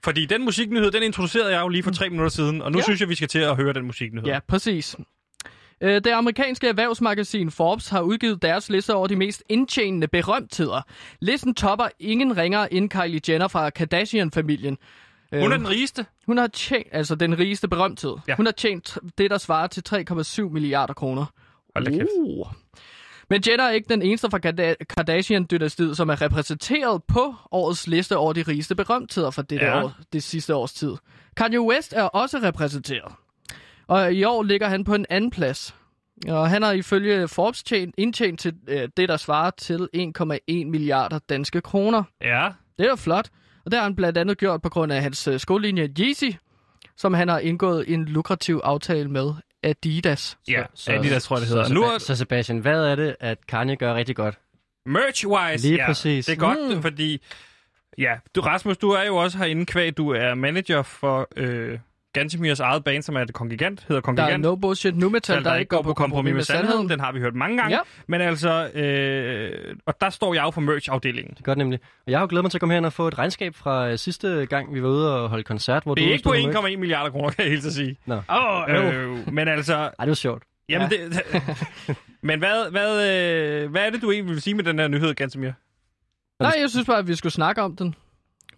Fordi 0.04 0.26
den 0.26 0.46
musiknyhed, 0.46 0.92
den 0.92 1.04
introducerede 1.04 1.52
jeg 1.54 1.62
jo 1.62 1.68
lige 1.68 1.84
for 1.84 1.92
tre 1.92 2.10
minutter 2.10 2.30
siden, 2.30 2.62
og 2.62 2.72
nu 2.72 2.78
Ja. 2.78 2.84
synes 2.84 3.02
jeg, 3.02 3.10
vi 3.10 3.16
skal 3.16 3.28
til 3.28 3.40
at 3.40 3.56
høre 3.56 3.74
den 3.74 3.86
musiknyhed. 3.86 4.28
Ja, 4.28 4.40
præcis. 4.48 4.96
Øh, 5.82 5.96
Det 6.04 6.08
amerikanske 6.08 6.68
erhvervsmagasin 6.68 7.52
Forbes 7.52 7.90
har 7.90 8.02
udgivet 8.02 8.42
deres 8.42 8.70
liste 8.70 8.96
over 8.96 9.08
de 9.08 9.16
mest 9.16 9.44
indtjenende 9.50 10.08
berømtheder. 10.08 10.82
Listen 11.22 11.56
topper 11.56 11.88
ingen 12.00 12.38
ringere 12.38 12.74
end 12.74 12.90
Kylie 12.90 13.22
Jenner 13.30 13.48
fra 13.48 13.70
Kardashian-familien. 13.70 14.78
Hun 15.34 15.52
er 15.52 15.58
den 15.58 15.70
rigeste. 15.70 16.06
Hun 16.26 16.38
har 16.38 16.48
tjent, 16.48 16.88
altså 16.92 17.16
den 17.16 17.40
rigeste 17.40 17.68
berømthed. 17.68 18.16
Ja. 18.28 18.36
Hun 18.36 18.46
har 18.46 18.54
tjent 18.54 18.98
det, 19.18 19.32
der 19.32 19.38
svarer 19.38 19.68
til 19.68 19.84
3,7 19.90 20.50
milliarder 20.50 20.94
kroner. 20.94 21.26
Hold 21.76 21.86
da 21.86 21.92
kæft. 21.92 22.08
Uh. 22.20 22.48
Men 23.34 23.42
Jenner 23.48 23.64
er 23.64 23.72
ikke 23.72 23.90
den 23.90 24.02
eneste 24.02 24.30
fra 24.30 24.40
Karda- 24.46 24.76
Kardashian-dynastiet, 24.90 25.96
som 25.96 26.10
er 26.10 26.22
repræsenteret 26.22 27.04
på 27.04 27.36
årets 27.52 27.88
liste 27.88 28.18
over 28.18 28.34
de 28.34 28.42
rigeste 28.42 28.76
berømtheder 28.76 29.32
for 29.32 29.42
det, 29.42 29.56
Ja. 29.62 29.84
år, 29.84 29.92
det 30.14 30.24
sidste 30.24 30.56
års 30.56 30.74
tid. 30.74 30.94
Kanye 31.38 31.62
West 31.62 31.94
er 31.94 32.04
også 32.04 32.38
repræsenteret. 32.38 33.12
Og 33.88 34.14
i 34.14 34.24
år 34.24 34.44
ligger 34.44 34.68
han 34.68 34.84
på 34.84 34.96
en 34.96 35.06
anden 35.10 35.32
plads. 35.32 35.76
Og 36.28 36.50
han 36.50 36.62
har 36.64 36.72
ifølge 36.72 37.28
Forbes 37.28 37.64
tjent, 37.64 37.96
indtjent 37.98 38.40
til 38.40 38.54
øh, 38.68 38.90
det, 38.98 39.10
der 39.10 39.18
svarer 39.18 39.52
til 39.58 39.90
1,1 39.96 40.70
milliarder 40.70 41.20
danske 41.30 41.62
kroner. 41.62 42.04
Ja. 42.22 42.50
Det 42.78 42.86
er 42.86 42.96
flot. 42.96 43.30
Og 43.66 43.72
det 43.72 43.78
har 43.80 43.84
han 43.84 43.96
blandt 43.96 44.18
andet 44.18 44.38
gjort 44.38 44.62
på 44.62 44.70
grund 44.70 44.92
af 44.92 45.02
hans 45.02 45.28
øh, 45.28 45.40
skolinje 45.40 45.90
Yeezy, 46.00 46.36
som 46.98 47.14
han 47.14 47.28
har 47.28 47.40
indgået 47.40 47.94
en 47.94 48.06
lukrativ 48.06 48.62
aftale 48.64 49.10
med 49.12 49.34
Adidas. 49.64 50.38
Ja, 50.48 50.64
Så- 50.74 50.92
Adidas 50.92 51.24
tror 51.24 51.36
jeg, 51.36 51.42
det 51.42 51.50
hedder. 51.50 51.64
Så, 51.68 51.74
Nu 51.74 51.84
er 51.84 51.98
så 51.98 52.16
Sebastian, 52.16 52.58
hvad 52.60 52.86
er 52.86 52.96
det, 52.96 53.16
at 53.20 53.48
Kanye 53.48 53.76
gør 53.76 53.94
rigtig 53.94 54.16
godt? 54.16 54.40
merch-wise, 54.90 55.62
Lige 55.68 55.76
ja, 55.76 55.86
præcis. 55.86 56.26
det 56.26 56.34
er 56.34 56.38
godt, 56.38 56.76
mm. 56.76 56.82
fordi... 56.82 57.22
Ja, 57.98 58.16
du, 58.36 58.42
Rasmus, 58.42 58.78
du 58.78 58.90
er 58.90 59.04
jo 59.04 59.16
også 59.16 59.38
herinde 59.38 59.66
kvæg. 59.66 59.98
Du 59.98 60.10
er 60.10 60.36
manager 60.36 60.82
for 60.82 61.28
øh, 61.36 61.80
Gansimirs 62.14 62.60
eget 62.60 62.84
band, 62.84 63.04
som 63.04 63.16
er 63.16 63.24
det 63.24 63.34
Kongigant, 63.36 63.80
hedder 63.88 63.88
Der 63.90 63.96
er 63.98 64.02
Kongigant. 64.02 64.44
no 64.44 64.56
bullshit 64.56 64.96
nu 64.98 65.10
metal, 65.10 65.44
der, 65.44 65.56
ikke 65.56 65.70
går 65.70 65.82
på 65.82 65.94
kompromis 65.94 66.34
med 66.34 66.44
sandheden. 66.44 66.90
Den 66.90 67.00
har 67.00 67.12
vi 67.12 67.20
hørt 67.20 67.36
mange 67.36 67.58
gange. 67.58 67.76
Ja. 67.76 67.82
Men 68.08 68.22
altså, 68.22 68.70
øh, 68.74 69.76
og 69.86 70.02
der 70.02 70.10
står 70.10 70.34
jeg 70.34 70.44
jo 70.44 70.52
for 70.52 70.62
merch-afdelingen. 70.62 71.34
Det 71.38 71.46
godt 71.46 71.58
nemlig. 71.58 71.80
Og 72.06 72.12
jeg 72.12 72.20
har 72.20 72.24
jo 72.24 72.28
glædet 72.30 72.44
mig 72.44 72.52
til 72.52 72.58
at 72.58 72.60
komme 72.60 72.74
her 72.76 72.82
og 72.86 72.94
få 72.94 73.08
et 73.08 73.18
regnskab 73.18 73.56
fra 73.56 73.90
øh, 73.90 73.98
sidste 73.98 74.46
gang, 74.46 74.74
vi 74.74 74.84
var 74.84 74.90
ude 74.90 75.24
og 75.24 75.30
holde 75.30 75.44
koncert. 75.44 75.84
Hvor 75.84 75.96
Det 75.96 76.02
du 76.04 76.08
er 76.10 76.12
ikke 76.14 76.24
på 76.24 76.30
stod 76.34 76.44
med 76.48 76.54
merch. 76.54 76.74
1,1 76.76 76.78
milliarder 76.80 77.10
kroner, 77.12 77.30
kan 77.30 77.44
jeg 77.44 77.52
helt 77.52 77.66
at 77.66 77.74
sige. 77.74 77.98
Nå. 78.06 78.22
Oh, 78.30 78.64
øh, 78.70 79.34
men 79.34 79.48
altså, 79.48 79.76
Ej, 79.76 79.90
det 80.00 80.08
var 80.08 80.14
sjovt. 80.14 80.44
jamen 80.70 80.90
det, 80.90 81.22
men 82.22 82.40
hvad, 82.40 82.72
hvad, 82.72 83.10
øh, 83.64 83.72
hvad 83.72 83.86
er 83.86 83.90
det, 83.90 84.02
du 84.02 84.12
egentlig 84.12 84.34
vil 84.34 84.42
sige 84.42 84.54
med 84.54 84.64
den 84.64 84.80
her 84.80 84.88
nyhed, 84.88 85.14
Gansimir? 85.14 85.52
Nej, 86.40 86.54
jeg 86.62 86.70
synes 86.70 86.86
bare, 86.88 86.98
at 86.98 87.08
vi 87.08 87.16
skulle 87.16 87.34
snakke 87.34 87.62
om 87.62 87.76
den. 87.76 87.96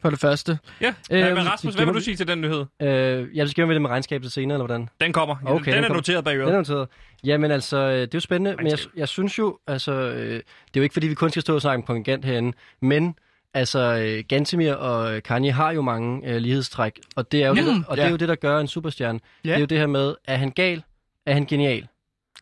For 0.01 0.09
det 0.09 0.19
første. 0.19 0.59
Ja, 0.81 0.93
øh, 1.11 1.35
men 1.35 1.47
Rasmus, 1.47 1.73
hvad 1.75 1.85
vil 1.85 1.93
du 1.93 1.99
sige 1.99 2.15
til 2.17 2.27
den 2.27 2.41
nyhed? 2.41 2.65
Øh, 2.81 3.27
jeg 3.37 3.49
skal 3.49 3.67
med 3.67 3.75
det 3.75 3.81
med 3.81 3.89
regnskabet 3.89 4.31
senere, 4.31 4.55
eller 4.55 4.65
hvordan? 4.65 4.89
Den 5.01 5.13
kommer. 5.13 5.35
Okay, 5.45 5.51
Okay, 5.55 5.73
den, 5.73 5.83
den 5.83 5.91
er 5.91 5.95
noteret 5.95 6.23
bag 6.23 6.33
Den 6.33 6.41
er 6.41 6.47
øret. 6.47 6.57
noteret. 6.69 6.87
Jamen 7.23 7.51
altså, 7.51 7.77
øh, 7.77 7.93
det 7.93 8.01
er 8.03 8.07
jo 8.13 8.19
spændende, 8.19 8.55
men 8.57 8.65
jeg, 8.65 8.73
Regnskab. 8.73 8.91
jeg 8.97 9.07
synes 9.07 9.37
jo, 9.39 9.57
altså, 9.67 9.91
øh, 9.91 10.29
det 10.33 10.37
er 10.37 10.41
jo 10.75 10.81
ikke 10.81 10.93
fordi, 10.93 11.07
vi 11.07 11.13
kun 11.13 11.29
skal 11.29 11.41
stå 11.41 11.55
og 11.55 11.61
snakke 11.61 11.77
om 11.81 11.83
kongigant 11.85 12.25
herinde, 12.25 12.57
men 12.81 13.15
altså, 13.53 13.79
øh, 13.79 14.23
Gantemir 14.29 14.73
og 14.73 15.23
Kanye 15.23 15.51
har 15.51 15.71
jo 15.71 15.81
mange 15.81 16.29
øh, 16.29 16.37
lighedstræk, 16.37 16.99
og 17.15 17.31
det 17.31 17.43
er 17.43 17.47
jo, 17.47 17.55
Ja. 17.55 17.61
det, 17.61 17.83
og 17.87 17.97
det 17.97 18.01
er 18.03 18.05
Ja. 18.07 18.11
jo 18.11 18.17
det, 18.17 18.27
der 18.29 18.35
gør 18.35 18.59
en 18.59 18.67
superstjerne. 18.67 19.19
Ja. 19.45 19.49
Det 19.49 19.55
er 19.55 19.59
jo 19.59 19.65
det 19.65 19.77
her 19.77 19.87
med, 19.87 20.15
er 20.25 20.35
han 20.37 20.51
gal? 20.51 20.83
Er 21.25 21.33
han 21.33 21.45
genial? 21.45 21.87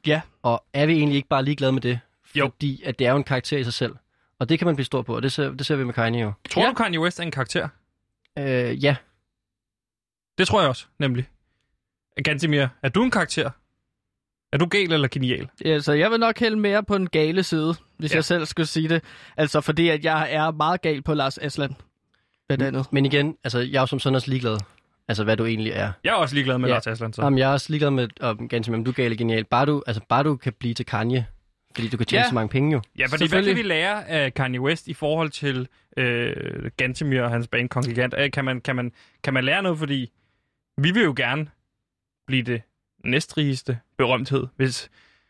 Ja. 0.07 0.21
Og 0.43 0.63
er 0.73 0.85
vi 0.85 0.93
egentlig 0.93 1.15
ikke 1.15 1.27
bare 1.29 1.43
ligeglade 1.45 1.71
med 1.71 1.81
det? 1.81 1.99
Jo. 2.35 2.45
Fordi 2.45 2.81
at 2.85 2.99
det 2.99 3.07
er 3.07 3.11
jo 3.11 3.17
en 3.17 3.23
karakter 3.23 3.57
i 3.57 3.63
sig 3.63 3.73
selv. 3.73 3.95
Og 4.43 4.49
det 4.49 4.59
kan 4.59 4.65
man 4.65 4.75
blive 4.75 4.85
stor 4.85 5.01
på, 5.01 5.15
og 5.15 5.21
det 5.23 5.31
ser, 5.31 5.51
det 5.51 5.65
ser 5.65 5.75
vi 5.75 5.83
med 5.83 5.93
Kanye 5.93 6.21
jo. 6.21 6.31
Tror 6.49 6.61
Ja. 6.63 6.69
du, 6.69 6.73
Kanye 6.73 6.99
West 6.99 7.19
er 7.19 7.23
en 7.23 7.31
karakter? 7.31 7.67
Øh, 8.39 8.83
ja, 8.83 8.95
Det 10.37 10.47
tror 10.47 10.59
jeg 10.61 10.69
også, 10.69 10.85
nemlig. 10.99 11.25
Gansimir, 12.23 12.67
er 12.83 12.89
du 12.89 13.03
en 13.03 13.11
karakter? 13.11 13.49
Er 14.53 14.57
du 14.57 14.65
gal 14.65 14.91
eller 14.91 15.07
genial? 15.11 15.49
Altså, 15.65 15.93
jeg 15.93 16.11
vil 16.11 16.19
nok 16.19 16.39
hælde 16.39 16.57
mere 16.57 16.83
på 16.83 16.97
den 16.97 17.09
gale 17.09 17.43
side, 17.43 17.75
hvis 17.97 18.11
Ja. 18.11 18.15
ja. 18.15 18.17
jeg 18.17 18.23
selv 18.25 18.45
skulle 18.45 18.67
sige 18.67 18.89
det. 18.89 19.03
Altså, 19.37 19.61
fordi 19.61 19.89
at 19.89 20.05
jeg 20.05 20.33
er 20.33 20.51
meget 20.51 20.81
gal 20.81 21.01
på 21.01 21.13
Lars 21.13 21.37
Aslan. 21.37 21.75
Blandt 22.47 22.63
andet. 22.63 22.93
men 22.93 23.05
igen, 23.05 23.37
altså, 23.43 23.59
jeg 23.59 23.75
er 23.77 23.81
jo 23.81 23.85
som 23.85 23.99
sådan 23.99 24.15
også 24.15 24.29
ligeglad. 24.29 24.57
Altså, 25.07 25.23
hvad 25.23 25.37
du 25.37 25.45
egentlig 25.45 25.71
er. 25.71 25.91
Jeg 26.03 26.09
er 26.11 26.15
også 26.15 26.35
ligeglad 26.35 26.57
med 26.57 26.69
Ja. 26.69 26.73
Lars 26.75 26.87
Aslan, 26.87 27.13
så. 27.13 27.21
Jamen, 27.23 27.39
jeg 27.39 27.49
er 27.49 27.53
også 27.53 27.65
ligeglad 27.69 27.91
med, 27.91 28.07
om 28.21 28.47
Gansimir, 28.47 28.77
om 28.77 28.83
du 28.85 28.91
er 28.91 28.95
gal 28.95 29.05
eller 29.05 29.17
genial. 29.17 29.43
Bare 29.45 29.65
du, 29.65 29.83
altså, 29.87 30.01
bare 30.09 30.23
du 30.23 30.35
kan 30.35 30.53
blive 30.53 30.73
til 30.73 30.85
Kanye, 30.85 31.25
fordi 31.75 31.87
du 31.89 31.97
kan 31.97 32.05
tjene 32.05 32.23
Ja. 32.23 32.29
så 32.29 32.35
mange 32.35 32.49
penge 32.49 32.71
jo. 32.71 32.81
Ja, 32.99 33.05
fordi 33.05 33.29
hvad 33.29 33.43
kan 33.43 33.55
vi 33.55 33.61
lære 33.61 34.07
af 34.09 34.33
Kanye 34.33 34.61
West 34.61 34.87
i 34.87 34.93
forhold 34.93 35.29
til 35.29 35.67
øh, 35.97 36.35
Gantemir 36.77 37.21
og 37.21 37.29
hans 37.29 37.47
band 37.47 37.69
Kongigant? 37.69 38.15
Øh, 38.17 38.31
Kan 38.31 38.45
man, 38.45 38.61
kan, 38.61 38.75
man, 38.75 38.91
kan 39.23 39.33
man 39.33 39.43
lære 39.43 39.63
noget, 39.63 39.79
fordi 39.79 40.11
vi 40.77 40.91
vil 40.91 41.03
jo 41.03 41.13
gerne 41.17 41.47
blive 42.27 42.43
det 42.43 42.61
næstrigeste 43.05 43.79
berømthed, 43.97 44.47
hvis... 44.55 44.89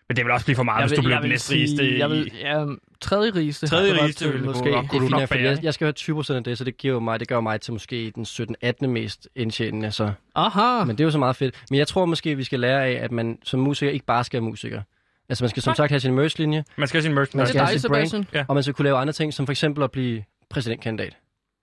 Men 0.10 0.18
det 0.18 0.26
vil 0.26 0.34
også 0.34 0.46
blive 0.46 0.56
for 0.56 0.64
meget, 0.64 0.80
jeg 0.82 0.88
hvis 0.88 0.96
du 0.98 1.02
vil, 1.02 1.08
blev 1.08 1.14
jeg 1.16 1.22
den 1.22 1.30
vil 1.30 1.34
næstrigeste 1.34 1.98
jeg 2.00 2.10
vil, 2.10 2.28
i... 2.28 2.40
ja, 2.42 2.66
tredje 3.02 3.32
rigeste. 3.36 3.68
Tredje 3.68 3.84
berømthed, 3.90 4.04
rigeste 4.04 4.30
ville 4.32 4.46
måske. 4.46 4.60
kunne 4.62 4.72
nok- 4.72 4.84
Det 4.92 4.96
er 4.96 5.00
du 5.00 5.08
fint, 5.08 5.28
fordi 5.28 5.42
bære, 5.44 5.52
jeg, 5.52 5.64
jeg 5.64 5.74
skal 5.74 5.86
høre 5.86 5.92
20 5.94 6.16
procent 6.16 6.38
af 6.38 6.44
det, 6.44 6.58
så 6.58 6.64
det 6.64 6.78
giver 6.78 7.00
mig, 7.00 7.20
det 7.20 7.28
gør 7.28 7.40
mig 7.40 7.62
til 7.62 7.74
måske 7.74 8.12
den 8.16 8.24
17-18. 8.24 8.88
mest 8.88 9.28
indtjenende. 9.36 9.92
Så. 9.92 10.12
Aha. 10.36 10.84
Men 10.86 10.98
det 10.98 11.04
er 11.04 11.06
jo 11.06 11.12
så 11.12 11.18
meget 11.18 11.36
fedt. 11.36 11.64
Men 11.70 11.80
jeg 11.80 11.88
tror 11.88 12.06
måske, 12.06 12.36
vi 12.38 12.44
skal 12.44 12.60
lære 12.60 12.86
af, 12.86 12.92
at 13.04 13.12
man 13.12 13.40
som 13.44 13.60
musiker 13.60 13.92
ikke 13.92 14.06
bare 14.06 14.24
skal 14.24 14.42
være 14.42 14.50
musiker. 14.50 14.82
Altså 15.30 15.44
man 15.44 15.50
skal 15.50 15.64
som 15.64 15.72
Nej. 15.72 15.76
sagt 15.76 15.90
have 15.92 16.00
sin 16.00 16.14
merch-linje, 16.16 16.64
Man 16.78 16.88
skal 16.88 16.98
have 16.98 17.04
sin 17.04 17.14
merch. 17.14 17.38
Man 17.38 17.48
skal 17.48 17.62
have 17.66 17.80
sit 17.80 17.90
brand. 17.92 18.08
Sebastian. 18.08 18.46
og 18.48 18.54
man 18.56 18.64
skal 18.64 18.74
kunne 18.74 18.84
lave 18.84 18.98
andre 18.98 19.14
ting, 19.14 19.34
som 19.34 19.46
for 19.48 19.52
eksempel 19.52 19.84
at 19.84 19.92
blive 19.92 20.24
præsidentkandidat. 20.50 21.18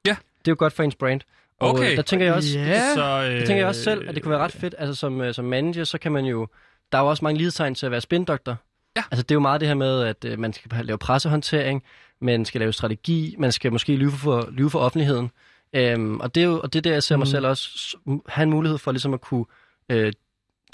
Ja. 0.06 0.10
Det 0.38 0.48
er 0.48 0.52
jo 0.52 0.56
godt 0.58 0.72
for 0.72 0.82
ens 0.82 0.94
brand. 0.94 1.20
Og 1.60 1.70
Okay. 1.70 1.90
øh, 1.90 1.96
der 1.96 2.02
tænker 2.02 2.26
jeg 2.26 2.34
også, 2.34 2.58
Ja. 2.58 2.94
Så, 2.94 3.00
øh, 3.02 3.30
Der 3.30 3.38
tænker 3.38 3.56
jeg 3.56 3.66
også 3.66 3.82
selv, 3.82 4.08
at 4.08 4.14
det 4.14 4.22
kunne 4.22 4.30
være 4.30 4.40
ret 4.40 4.52
fedt. 4.52 4.74
Altså 4.78 4.94
som, 4.94 5.20
øh, 5.20 5.34
som 5.34 5.44
manager, 5.44 5.84
så 5.84 5.98
kan 5.98 6.12
man 6.12 6.24
jo... 6.24 6.48
Der 6.92 6.98
er 6.98 7.02
jo 7.02 7.08
også 7.08 7.24
mange 7.24 7.38
lighedstegn 7.38 7.74
til 7.74 7.86
at 7.86 7.92
være 7.92 8.00
spindoktor. 8.00 8.56
Ja. 8.96 9.02
Altså 9.10 9.22
det 9.22 9.30
er 9.30 9.34
jo 9.34 9.40
meget 9.40 9.60
det 9.60 9.68
her 9.68 9.74
med, 9.74 10.02
at 10.02 10.24
øh, 10.24 10.38
man 10.38 10.52
skal 10.52 10.70
lave 10.86 10.98
pressehåndtering, 10.98 11.82
man 12.20 12.44
skal 12.44 12.58
lave 12.58 12.72
strategi, 12.72 13.34
man 13.38 13.52
skal 13.52 13.72
måske 13.72 13.96
lyve 13.96 14.12
for, 14.12 14.48
lyve 14.52 14.70
for 14.70 14.78
offentligheden. 14.78 15.30
Øhm, 15.72 16.20
og 16.20 16.34
det 16.34 16.40
er 16.42 16.44
jo 16.46 16.60
og 16.60 16.72
det 16.72 16.78
er 16.78 16.82
der, 16.82 16.92
jeg 16.92 17.02
ser 17.02 17.16
mig 17.16 17.24
Mhm. 17.24 17.30
selv 17.30 17.46
også 17.46 17.96
have 18.28 18.42
en 18.42 18.50
mulighed 18.50 18.78
for 18.78 18.92
ligesom 18.92 19.14
at 19.14 19.20
kunne, 19.20 19.44
øh, 19.88 20.12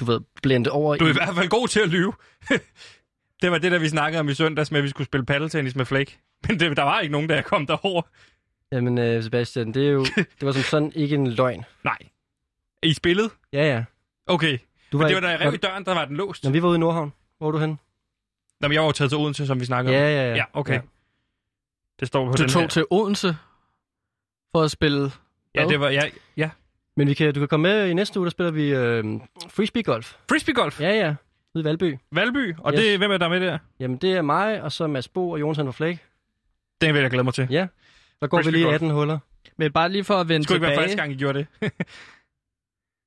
du 0.01 0.05
ved, 0.05 0.21
blende 0.43 0.71
over 0.71 0.97
Du 0.97 1.05
er 1.05 1.09
i 1.09 1.11
i... 1.11 1.15
hvert 1.15 1.35
fald 1.35 1.49
god 1.49 1.69
til 1.69 1.81
at 1.81 1.89
lyve. 1.89 2.13
det 3.43 3.51
var 3.51 3.59
det, 3.59 3.73
der 3.73 3.79
vi 3.79 3.89
snakkede 3.89 4.21
om 4.21 4.29
i 4.29 4.35
søndags 4.35 4.71
med, 4.71 4.79
at 4.81 4.85
vi 4.85 4.89
skulle 4.89 5.07
spille 5.07 5.27
paddeltennis 5.27 5.77
med 5.77 5.85
Flake. 5.85 6.19
Men 6.49 6.61
det, 6.61 6.77
der 6.77 6.83
var 6.83 7.01
ikke 7.01 7.13
nogen, 7.13 7.29
der 7.29 7.43
kom 7.43 7.67
derover. 7.67 8.03
Jamen 8.73 8.99
øh, 8.99 9.23
Sebastian, 9.23 9.75
det 9.75 9.87
er 9.87 9.91
jo... 9.91 10.05
det 10.39 10.43
var 10.43 10.53
som 10.53 10.63
sådan 10.63 10.93
ikke 10.95 11.15
en 11.15 11.27
løgn. 11.31 11.65
Nej. 11.85 11.99
I 12.83 12.93
spillet? 12.93 13.31
Ja, 13.53 13.67
ja. 13.77 13.85
Okay. 14.27 14.59
Du 14.93 14.99
Men 14.99 15.07
det 15.07 15.15
var 15.15 15.21
da 15.21 15.29
jeg 15.29 15.41
rev 15.41 15.55
i 15.55 15.57
døren, 15.57 15.85
der 15.85 15.95
var 15.95 16.05
den 16.05 16.17
låst. 16.17 16.45
Når 16.45 16.51
vi 16.51 16.63
var 16.63 16.69
ude 16.69 16.77
i 16.77 16.79
Nordhavn, 16.79 17.13
hvor 17.39 17.47
var 17.47 17.53
du 17.53 17.59
henne? 17.59 17.77
Nå, 18.61 18.69
men 18.69 18.73
jeg 18.73 18.81
var 18.81 18.87
jo 18.89 18.93
taget 18.93 19.11
til 19.11 19.19
Odense, 19.19 19.47
som 19.47 19.61
vi 19.61 19.65
snakkede 19.65 19.95
Ja, 19.97 20.03
om. 20.05 20.11
ja, 20.11 20.29
ja. 20.31 20.35
Ja, 20.37 20.45
okay. 20.53 20.75
Ja. 20.75 20.81
Det 22.01 22.09
står 22.09 22.27
på 22.27 22.33
Du 22.33 22.43
den 22.43 22.51
tog 22.51 22.63
her. 22.63 22.69
til 22.69 22.85
Odense 22.91 23.37
for 24.55 24.63
at 24.63 24.71
spille... 24.71 25.11
Ja, 25.55 25.67
det 25.67 25.81
var... 25.81 25.89
Ja, 25.91 26.03
ja. 26.37 26.51
Men 26.97 27.09
vi 27.09 27.15
kan, 27.15 27.35
du 27.35 27.41
kan 27.41 27.49
komme 27.49 27.69
med 27.69 27.89
i 27.89 27.95
næste 27.95 28.19
uge, 28.21 28.27
der 28.27 28.31
spiller 28.31 28.51
vi 28.51 28.75
øh, 28.75 29.05
frisbee 29.49 29.83
golf. 29.83 30.17
Frisbee 30.29 30.55
golf. 30.55 30.81
Ja, 30.81 30.91
ja. 30.95 31.15
Ude 31.55 31.63
i 31.63 31.65
Valby. 31.65 31.99
Valby. 32.13 32.55
Og 32.59 32.73
Yes. 32.73 32.81
det, 32.81 32.99
hvem 32.99 33.11
er 33.11 33.19
der 33.19 33.29
med 33.29 33.41
der? 33.41 33.59
Jamen, 33.81 33.97
det 33.97 34.13
er 34.13 34.23
mig, 34.23 34.63
og 34.63 34.73
så 34.73 34.87
Mads 34.87 35.09
Bo 35.09 35.31
og 35.31 35.41
Jonas 35.41 35.59
van 35.59 35.73
Flake. 35.73 36.01
Den 36.81 36.95
vil 36.95 37.01
jeg 37.03 37.11
glæde 37.11 37.25
mig 37.25 37.35
til. 37.35 37.47
Ja. 37.51 37.67
Så 38.23 38.27
går 38.29 38.43
vi 38.43 38.51
lige 38.51 38.65
golf. 38.65 38.75
18 38.75 38.91
huller. 38.91 39.19
Men 39.57 39.73
bare 39.73 39.89
lige 39.89 40.05
for 40.05 40.15
at 40.15 40.29
vende 40.29 40.39
Det 40.39 40.45
skulle 40.45 40.57
ikke 40.57 40.63
være 40.63 40.71
tilbage... 40.73 40.85
første 40.85 40.97
gang, 41.03 41.13
I 41.13 41.17
gjorde 41.17 41.47
det. 41.61 41.71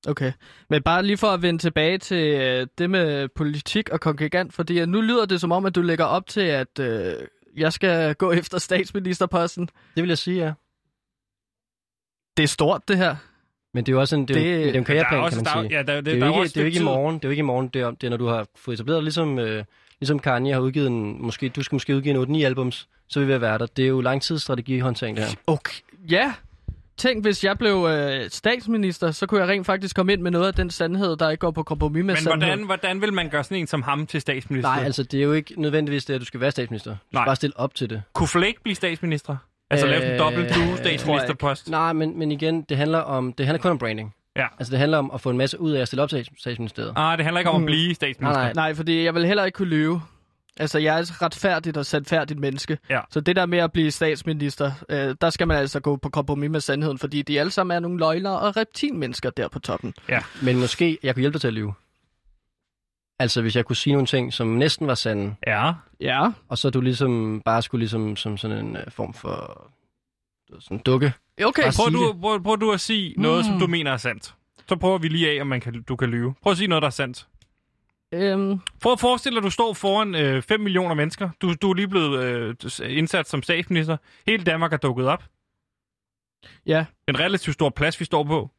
Okay. 0.07 0.31
Men 0.69 0.83
bare 0.83 1.03
lige 1.03 1.17
for 1.17 1.27
at 1.27 1.41
vende 1.41 1.61
tilbage 1.61 1.97
til 1.97 2.33
øh, 2.41 2.67
det 2.77 2.89
med 2.89 3.27
politik 3.27 3.89
og 3.89 3.99
kongregant, 4.01 4.53
fordi 4.53 4.85
nu 4.85 5.01
lyder 5.01 5.25
det 5.25 5.41
som 5.41 5.51
om, 5.51 5.65
at 5.65 5.75
du 5.75 5.81
lægger 5.81 6.05
op 6.05 6.27
til, 6.27 6.41
at 6.41 6.79
øh, 6.79 7.13
jeg 7.57 7.73
skal 7.73 8.15
gå 8.15 8.31
efter 8.31 8.57
statsministerposten. 8.57 9.69
Det 9.95 10.03
vil 10.03 10.07
jeg 10.07 10.17
sige, 10.17 10.45
ja. 10.45 10.53
Det 12.37 12.43
er 12.43 12.47
stort, 12.47 12.87
det 12.87 12.97
her. 12.97 13.15
Men 13.73 13.83
det 13.85 13.91
er 13.91 13.93
jo 13.95 13.99
også 13.99 14.15
en, 14.15 14.21
det, 14.21 14.35
det, 14.35 14.43
Det- 14.43 14.63
er 14.67 14.71
jo 14.71 14.77
en 14.77 14.83
karriereplan, 14.83 15.29
kan 15.29 15.37
man 15.37 15.45
der, 15.45 15.51
sige. 15.51 15.77
Ja, 15.77 15.83
der, 15.83 15.95
det, 15.95 16.05
det, 16.05 16.13
er 16.13 16.19
der 16.19 16.25
jo 16.25 16.31
ikke, 16.33 16.41
også 16.41 16.53
det 16.53 16.57
er 16.57 16.61
jo 16.61 16.65
ikke 16.65 16.79
i 16.79 16.83
morgen, 16.83 17.15
det 17.15 17.23
er 17.25 17.29
jo 17.29 17.31
ikke 17.31 17.39
i 17.39 17.43
morgen, 17.43 17.67
det 17.67 17.81
er, 17.81 17.91
det 17.91 18.03
er 18.03 18.09
når 18.09 18.17
du 18.17 18.27
har 18.27 18.47
fået 18.55 18.73
etableret, 18.75 19.03
ligesom, 19.03 19.39
øh, 19.39 19.63
ligesom 19.99 20.19
Kanye 20.19 20.53
har 20.53 20.59
udgivet 20.59 20.87
en, 20.87 21.21
måske, 21.25 21.49
du 21.49 21.63
skal 21.63 21.75
måske 21.75 21.95
udgive 21.95 22.29
en 22.29 22.35
8-9 22.41 22.45
albums, 22.45 22.87
så 23.07 23.19
vil 23.19 23.27
vi 23.27 23.41
være 23.41 23.57
der. 23.57 23.65
Det 23.65 23.83
er 23.83 23.89
jo 23.89 24.01
langtidsstrategihåndtering, 24.01 25.17
det 25.17 25.25
her. 25.25 25.35
Okay. 25.47 25.73
Ja. 26.09 26.33
Tænk, 26.97 27.23
hvis 27.23 27.43
jeg 27.43 27.57
blev 27.57 27.87
øh, 27.89 28.29
statsminister, 28.29 29.11
så 29.11 29.25
kunne 29.25 29.39
jeg 29.41 29.49
rent 29.49 29.65
faktisk 29.65 29.95
komme 29.95 30.13
ind 30.13 30.21
med 30.21 30.31
noget 30.31 30.47
af 30.47 30.53
den 30.53 30.69
sandhed, 30.69 31.17
der 31.17 31.29
ikke 31.29 31.41
går 31.41 31.51
på 31.51 31.63
kompromis 31.63 32.05
med 32.05 32.15
Men 32.15 32.23
hvordan, 32.23 32.63
hvordan 32.63 33.01
vil 33.01 33.13
man 33.13 33.29
gøre 33.29 33.43
sådan 33.43 33.57
en 33.57 33.67
som 33.67 33.81
ham 33.81 34.07
til 34.07 34.21
statsminister? 34.21 34.69
Nej, 34.75 34.83
altså 34.85 35.03
det 35.03 35.19
er 35.19 35.23
jo 35.23 35.33
ikke 35.33 35.61
nødvendigvis 35.61 36.05
det, 36.05 36.13
at 36.13 36.21
du 36.21 36.25
skal 36.25 36.39
være 36.39 36.51
statsminister. 36.51 36.91
Du 36.91 36.97
Nej. 37.11 37.21
skal 37.23 37.27
bare 37.27 37.35
stille 37.35 37.59
op 37.59 37.75
til 37.75 37.89
det. 37.89 38.01
Kunne 38.13 38.27
Flake 38.27 38.57
blive 38.63 38.75
statsminister? 38.75 39.35
Altså 39.69 39.85
øh, 39.87 39.91
lave 39.91 40.13
en 40.13 40.19
dobbelt 40.19 40.55
du 40.55 40.77
statsministerpost? 40.77 41.69
Nej, 41.69 41.93
men, 41.93 42.19
men 42.19 42.31
igen, 42.31 42.61
det 42.61 42.77
handler, 42.77 42.99
om, 42.99 43.33
det 43.33 43.45
handler 43.45 43.61
kun 43.61 43.71
om 43.71 43.77
branding. 43.77 44.15
Ja. 44.35 44.45
Altså 44.59 44.71
det 44.71 44.79
handler 44.79 44.97
om 44.97 45.11
at 45.13 45.21
få 45.21 45.29
en 45.29 45.37
masse 45.37 45.59
ud 45.61 45.71
af 45.71 45.81
at 45.81 45.87
stille 45.87 46.03
op 46.03 46.09
til 46.09 46.17
stats- 46.25 46.41
statsministeriet. 46.41 46.93
Ah, 46.95 47.17
det 47.17 47.23
handler 47.25 47.39
ikke 47.39 47.51
om 47.51 47.61
at 47.61 47.65
blive 47.65 47.95
statsminister. 47.95 48.41
Nej, 48.41 48.53
nej. 48.53 48.67
Nej, 48.67 48.73
fordi 48.73 49.03
jeg 49.03 49.15
vil 49.15 49.25
heller 49.25 49.45
ikke 49.45 49.55
kunne 49.55 49.67
lyve. 49.69 50.01
Altså, 50.59 50.79
jeg 50.79 50.93
er 50.93 50.97
altså 50.97 51.13
retfærdigt 51.21 51.77
og 51.77 51.85
sandfærdigt 51.85 52.39
menneske. 52.39 52.77
Ja. 52.89 52.99
Så 53.11 53.19
det 53.21 53.35
der 53.35 53.45
med 53.45 53.59
at 53.59 53.71
blive 53.71 53.91
statsminister, 53.91 54.71
øh, 54.89 55.15
der 55.21 55.29
skal 55.29 55.47
man 55.47 55.57
altså 55.57 55.79
gå 55.79 55.95
på 55.95 56.09
kompromis 56.09 56.49
med 56.49 56.59
sandheden, 56.61 56.97
fordi 56.97 57.21
de 57.21 57.39
alle 57.39 57.51
sammen 57.51 57.75
er 57.75 57.79
nogle 57.79 57.97
løgnere 57.99 58.39
og 58.39 58.57
reptilmennesker 58.57 59.29
der 59.29 59.47
på 59.47 59.59
toppen. 59.59 59.93
Men 60.41 60.59
måske 60.59 60.97
jeg 61.03 61.15
kunne 61.15 61.21
hjælpe 61.21 61.33
dig 61.33 61.41
til 61.41 61.47
at 61.47 61.53
lyve. 61.53 61.73
Altså, 63.19 63.41
hvis 63.41 63.55
jeg 63.55 63.65
kunne 63.65 63.75
sige 63.75 63.93
nogle 63.93 64.07
ting, 64.07 64.33
som 64.33 64.47
næsten 64.47 64.87
var 64.87 64.95
sande, 64.95 65.35
Ja. 65.47 65.71
Ja. 65.99 66.31
og 66.47 66.57
så 66.57 66.69
du 66.69 66.81
ligesom 66.81 67.41
bare 67.45 67.61
skulle 67.61 67.79
ligesom 67.79 68.15
som 68.15 68.37
sådan 68.37 68.65
en 68.65 68.77
uh, 68.77 68.81
form 68.91 69.13
for 69.13 69.69
sådan 70.59 70.77
en 70.77 70.83
dukke. 70.83 71.13
Okay. 71.45 71.63
Bare 71.63 71.73
Prøv 71.75 71.91
du, 71.93 72.19
prøv, 72.21 72.43
prøv 72.43 72.57
du 72.57 72.71
at 72.71 72.79
sige 72.79 73.13
noget, 73.17 73.45
som 73.45 73.59
du 73.59 73.67
mener 73.67 73.91
er 73.91 73.97
sandt. 73.97 74.35
Så 74.69 74.75
prøver 74.75 74.97
vi 74.97 75.07
lige 75.07 75.31
af, 75.31 75.41
om 75.41 75.47
man 75.47 75.61
kan, 75.61 75.83
du 75.83 75.95
kan 75.95 76.09
lyve. 76.09 76.33
Prøv 76.41 76.51
at 76.51 76.57
sige 76.57 76.67
noget, 76.67 76.81
der 76.81 76.87
er 76.87 76.91
sandt. 76.91 77.27
Øhm, 78.13 78.59
Prøv 78.81 78.93
at 78.93 78.99
forestille 78.99 79.35
dig, 79.35 79.39
at 79.39 79.43
du 79.43 79.49
står 79.49 79.73
foran 79.73 80.15
øh, 80.15 80.41
5 80.41 80.59
millioner 80.59 80.95
mennesker. 80.95 81.29
Du, 81.41 81.53
du 81.53 81.69
er 81.69 81.73
lige 81.73 81.87
blevet 81.87 82.23
øh, 82.23 82.55
indsat 82.97 83.29
som 83.29 83.43
statsminister. 83.43 83.97
Hele 84.27 84.43
Danmark 84.43 84.73
er 84.73 84.77
dukket 84.77 85.07
op. 85.07 85.23
ja. 86.65 86.85
En 87.07 87.19
relativt 87.19 87.53
stor 87.53 87.69
plads, 87.69 87.99
vi 87.99 88.05
står 88.05 88.23
på. 88.23 88.49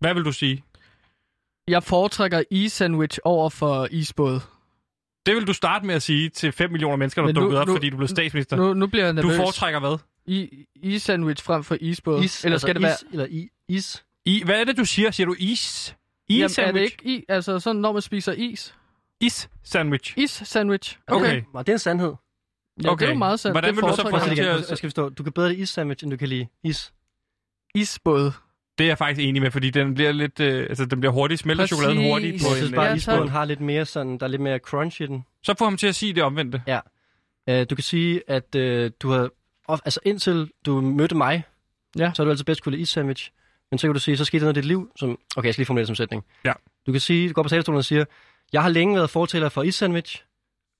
Hvad 0.00 0.14
vil 0.14 0.24
du 0.24 0.32
sige? 0.32 0.62
Jeg 1.68 1.82
foretrækker 1.82 2.42
is-sandwich 2.50 3.18
over 3.24 3.50
for 3.50 3.88
isbåd. 3.90 4.40
Det 5.26 5.34
vil 5.36 5.46
du 5.46 5.52
starte 5.52 5.86
med 5.86 5.94
at 5.94 6.02
sige 6.02 6.28
til 6.28 6.52
5 6.52 6.70
millioner 6.70 6.96
mennesker, 6.96 7.22
der 7.22 7.28
er 7.28 7.32
dukket 7.32 7.58
op, 7.58 7.66
nu- 7.66 7.74
fordi 7.74 7.90
du 7.90 7.96
blev 7.96 8.08
statsminister. 8.08 8.56
Nu, 8.56 8.74
nu 8.74 8.86
bliver 8.86 9.04
jeg 9.04 9.16
du 9.16 9.20
nervøs. 9.22 9.36
foretrækker 9.36 9.80
hvad? 9.80 9.98
I, 10.26 10.64
is-sandwich 10.76 11.44
frem 11.44 11.64
for 11.64 11.76
isbåd. 11.80 12.24
Is, 12.24 12.44
Eller 12.44 12.54
altså 12.54 12.64
skal 12.66 12.74
det 12.74 12.80
is, 12.80 12.84
være... 12.84 12.96
Eller 13.12 13.26
i, 13.30 13.48
is. 13.68 14.04
I, 14.24 14.42
hvad 14.44 14.60
er 14.60 14.64
det, 14.64 14.76
du 14.76 14.84
siger? 14.84 15.10
Siger 15.10 15.26
du 15.26 15.34
is? 15.38 15.96
Jamen, 16.30 16.42
er 16.42 16.46
Is-sandwich? 16.46 16.72
det 16.74 16.80
ikke 17.04 17.18
i, 17.18 17.24
altså 17.28 17.58
sådan, 17.58 17.80
når 17.80 17.92
man 17.92 18.02
spiser 18.02 18.32
is? 18.32 18.74
Is-sandwich. 19.24 20.14
Is-sandwich. 20.16 20.98
Okay. 21.06 21.42
Og 21.54 21.66
det 21.66 21.72
er 21.72 21.74
en 21.74 21.78
sandhed. 21.78 22.14
Ja, 22.84 22.90
det 22.90 23.02
er 23.02 23.08
jo 23.08 23.14
meget 23.14 23.40
sandt. 23.40 23.54
Hvordan 23.54 23.68
det 23.74 23.76
vil 23.82 23.90
du 23.90 23.96
så 23.96 24.02
det 24.02 24.36
det 24.36 24.44
at- 24.44 24.70
Jeg 24.70 24.76
skal 24.78 24.88
forstå, 24.88 25.08
du 25.08 25.22
kan 25.22 25.32
bedre 25.32 25.48
lide 25.48 25.60
is-sandwich, 25.62 26.04
end 26.04 26.10
du 26.10 26.16
kan 26.16 26.28
lide 26.28 26.46
is. 26.64 26.92
Isbåd. 27.74 28.32
Det 28.78 28.84
er 28.84 28.88
jeg 28.88 28.98
faktisk 28.98 29.26
enig 29.28 29.42
med, 29.42 29.50
fordi 29.50 29.70
den 29.70 29.94
bliver 29.94 30.12
lidt, 30.12 30.40
øh, 30.40 30.66
altså 30.68 30.84
den 30.86 31.00
bliver 31.00 31.12
hurtigt, 31.12 31.40
smelter 31.40 31.62
Præcis. 31.62 31.76
chokoladen 31.78 32.10
hurtigt 32.10 32.42
på 32.42 32.46
Jeg 32.46 32.50
en... 32.50 32.56
synes 32.56 32.70
øh, 32.70 32.74
bare, 32.76 32.84
Ja, 32.86 32.90
at 32.92 32.96
isbåden 32.96 33.20
tak. 33.22 33.30
har 33.30 33.44
lidt 33.44 33.60
mere 33.60 33.84
sådan, 33.86 34.18
der 34.18 34.24
er 34.26 34.28
lidt 34.28 34.42
mere 34.42 34.58
crunch 34.58 35.00
i 35.02 35.06
den. 35.06 35.24
Så 35.42 35.54
får 35.58 35.64
ham 35.64 35.76
til 35.76 35.86
at 35.86 35.94
sige 35.94 36.12
det 36.12 36.22
omvendte. 36.22 36.62
Uh, 37.50 37.54
du 37.70 37.74
kan 37.74 37.82
sige, 37.82 38.22
at 38.28 38.54
uh, 38.56 38.90
du 39.02 39.10
har... 39.10 39.30
of- 39.68 39.80
Altså 39.84 40.00
indtil 40.04 40.50
du 40.66 40.80
mødte 40.80 41.14
mig, 41.14 41.42
Ja. 41.98 42.10
så 42.14 42.22
har 42.22 42.24
du 42.24 42.30
altid 42.30 42.44
bedst 42.44 42.62
kunne 42.62 42.70
lide 42.76 42.82
is-sandwich. 42.82 43.30
Men 43.70 43.78
så 43.78 43.86
kan 43.86 43.94
du 43.94 44.00
sige, 44.00 44.16
så 44.16 44.24
skete 44.24 44.40
der 44.40 44.44
noget 44.44 44.56
i 44.56 44.60
dit 44.60 44.68
liv, 44.68 44.90
som... 44.96 45.18
Okay, 45.36 45.46
jeg 45.46 45.54
skal 45.54 45.60
lige 45.60 45.66
formulere 45.66 45.82
det 45.82 45.86
som 45.86 45.94
sætning. 45.96 46.24
Ja. 46.44 46.52
Du 46.86 46.92
kan 46.92 47.00
sige, 47.00 47.28
du 47.28 47.32
går 47.34 47.42
på 47.42 47.48
talerstolen 47.48 47.76
og 47.78 47.84
siger, 47.84 48.04
jeg 48.52 48.62
har 48.62 48.68
længe 48.68 48.96
været 48.96 49.10
fortaler 49.10 49.48
for 49.48 49.62
is-sandwich, 49.62 50.24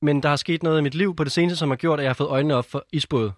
men 0.02 0.22
der 0.22 0.28
har 0.28 0.36
sket 0.36 0.62
noget 0.62 0.78
i 0.78 0.82
mit 0.82 0.94
liv 0.94 1.16
på 1.16 1.24
det 1.24 1.32
seneste, 1.32 1.56
som 1.56 1.68
har 1.68 1.76
gjort, 1.76 1.98
at 1.98 2.02
jeg 2.04 2.08
har 2.10 2.14
fået 2.14 2.28
øjnene 2.28 2.54
op 2.54 2.70
for 2.70 2.84
isbåd. 2.92 3.30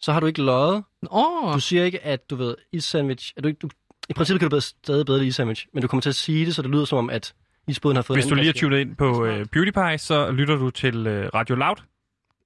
Så 0.00 0.12
har 0.12 0.20
du 0.20 0.26
ikke 0.26 0.42
løjet. 0.42 0.84
Åh, 1.10 1.44
oh, 1.48 1.54
Du 1.54 1.60
siger 1.60 1.84
ikke, 1.84 2.04
at 2.04 2.30
du 2.30 2.36
ved, 2.36 2.54
is-sandwich... 2.72 3.32
At 3.36 3.42
du, 3.42 3.48
ikke- 3.48 3.58
du, 3.58 3.68
I 4.10 4.12
princippet 4.12 4.40
kan 4.40 4.46
du 4.46 4.50
bedre, 4.50 4.60
stadig 4.60 5.06
bedre 5.06 5.18
lide 5.18 5.28
is-sandwich, 5.28 5.66
men 5.74 5.82
du 5.82 5.88
kommer 5.88 6.00
til 6.00 6.08
at 6.08 6.14
sige 6.14 6.46
det, 6.46 6.54
så 6.54 6.62
det 6.62 6.70
lyder 6.70 6.84
som 6.84 6.98
om, 6.98 7.10
at 7.10 7.34
isbåden 7.68 7.96
har 7.96 8.02
fået 8.02 8.16
Hvis 8.16 8.26
du 8.26 8.34
lige 8.34 8.44
plads. 8.44 8.60
tunet 8.60 8.78
ind 8.78 8.96
på 8.96 9.24
øh, 9.24 9.46
PewDiePie, 9.46 9.98
så 9.98 10.30
lytter 10.30 10.56
du 10.56 10.70
til 10.70 11.06
øh, 11.06 11.30
Radio 11.34 11.56
Loud. 11.56 11.76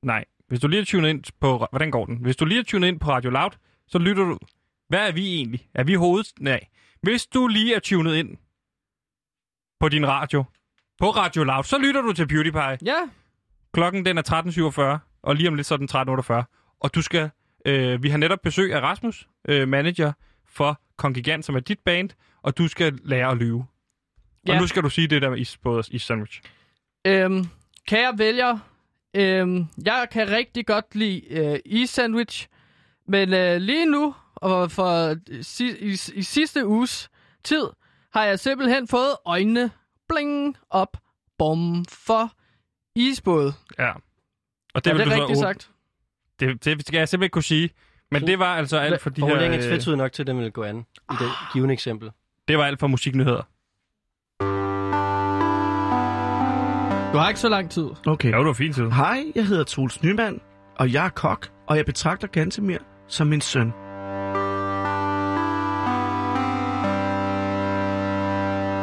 Nej, 0.02 0.24
hvis 0.48 0.60
du 0.60 0.68
lige 0.68 0.80
er 0.80 0.84
tunet 0.84 1.08
ind 1.08 1.24
på... 1.40 1.66
Hvordan 1.70 1.90
går 1.90 2.06
den? 2.06 2.16
Hvis 2.16 2.36
du 2.36 2.44
lige 2.44 2.60
er 2.60 2.64
tunet 2.64 2.88
ind 2.88 3.00
på 3.00 3.10
Radio 3.10 3.30
Loud, 3.30 3.50
så 3.88 3.98
lytter 3.98 4.24
du... 4.24 4.38
Hvad 4.88 5.08
er 5.08 5.12
vi 5.12 5.34
egentlig? 5.34 5.68
Er 5.74 5.84
vi 5.84 5.94
hovedet? 5.94 6.32
Nej. 6.40 6.60
Hvis 7.02 7.26
du 7.26 7.46
lige 7.48 7.74
er 7.74 7.80
tunet 7.80 8.14
ind 8.14 8.36
på 9.80 9.88
din 9.88 10.08
radio, 10.08 10.44
på 11.00 11.10
Radio 11.10 11.44
Loud, 11.44 11.64
så 11.64 11.78
lytter 11.78 12.02
du 12.02 12.12
til 12.12 12.28
PewDiePie. 12.28 12.78
ja. 12.84 12.96
Klokken 13.72 14.06
den 14.06 14.18
er 14.18 14.94
13.47, 14.96 15.18
og 15.22 15.36
lige 15.36 15.48
om 15.48 15.54
lidt 15.54 15.66
så 15.66 15.74
er 15.74 15.78
den 15.78 15.88
13.48. 16.40 16.76
Og 16.80 16.94
du 16.94 17.02
skal... 17.02 17.30
Øh, 17.66 18.02
vi 18.02 18.08
har 18.08 18.18
netop 18.18 18.38
besøg 18.42 18.74
af 18.74 18.80
Rasmus, 18.80 19.28
øh, 19.48 19.68
manager 19.68 20.12
for 20.54 20.80
Kongigant, 20.96 21.44
som 21.44 21.54
er 21.56 21.60
dit 21.60 21.78
band, 21.78 22.10
og 22.42 22.58
du 22.58 22.68
skal 22.68 22.98
lære 23.04 23.30
at 23.30 23.36
lyve. 23.36 23.58
Og 24.48 24.54
Ja. 24.54 24.60
nu 24.60 24.66
skal 24.66 24.82
du 24.82 24.88
sige 24.90 25.06
det 25.08 25.22
der 25.22 25.30
med 25.30 25.38
is, 25.38 25.56
både 25.56 25.82
is 25.90 26.02
sandwich. 26.02 26.42
Øhm, 27.06 27.44
kære 27.88 28.18
vælger, 28.18 28.58
øhm, 29.14 29.66
jeg 29.84 30.08
kan 30.10 30.30
rigtig 30.30 30.66
godt 30.66 30.94
lide 30.94 31.22
øh, 31.30 31.58
is-sandwich, 31.64 32.46
men 33.08 33.34
øh, 33.34 33.56
lige 33.60 33.86
nu, 33.86 34.14
og 34.34 34.70
for 34.70 35.16
si, 35.42 35.66
i, 35.78 35.92
i 36.14 36.22
sidste 36.22 36.66
uges 36.66 37.10
tid, 37.44 37.66
har 38.12 38.24
jeg 38.24 38.38
simpelthen 38.40 38.88
fået 38.88 39.16
øjnene 39.24 39.70
bling 40.08 40.56
op, 40.70 40.96
bom, 41.38 41.84
for 41.84 42.32
isbåd. 42.94 43.52
Ja. 43.78 43.92
Og 44.74 44.84
det, 44.84 44.90
er 44.92 44.96
det 44.96 45.06
rigtigt 45.06 45.38
sagt? 45.38 45.70
Det, 46.40 46.64
det 46.64 46.86
skal 46.86 46.98
jeg 46.98 47.08
simpelthen 47.08 47.30
kunne 47.30 47.42
sige. 47.42 47.70
Men 48.10 48.26
det 48.26 48.38
var 48.38 48.56
altså 48.56 48.78
alt 48.78 49.00
for 49.00 49.10
de 49.10 49.20
her... 49.20 49.28
Formuleringen 49.28 49.60
er 49.60 49.88
øh, 49.90 49.98
nok 49.98 50.12
til, 50.12 50.22
at 50.22 50.26
den 50.26 50.38
vil 50.38 50.52
gå 50.52 50.62
an 50.62 50.78
i 50.78 51.14
det 51.20 51.28
givende 51.52 51.72
eksempel. 51.72 52.10
Det 52.48 52.58
var 52.58 52.64
alt 52.64 52.80
for 52.80 52.86
musiknyheder. 52.86 53.42
Du 57.12 57.18
har 57.18 57.28
ikke 57.28 57.40
så 57.40 57.48
lang 57.48 57.70
tid. 57.70 57.86
Okay. 58.06 58.30
Ja, 58.30 58.38
det 58.38 58.46
var 58.46 58.52
fint 58.52 58.74
tid. 58.74 58.90
Hej, 58.90 59.24
jeg 59.34 59.46
hedder 59.46 59.64
Troels 59.64 60.02
Nyman, 60.02 60.40
og 60.76 60.92
jeg 60.92 61.04
er 61.06 61.10
kok, 61.10 61.48
og 61.66 61.76
jeg 61.76 61.86
betragter 61.86 62.28
Gantemir 62.28 62.78
som 63.08 63.26
min 63.26 63.40
søn. 63.40 63.72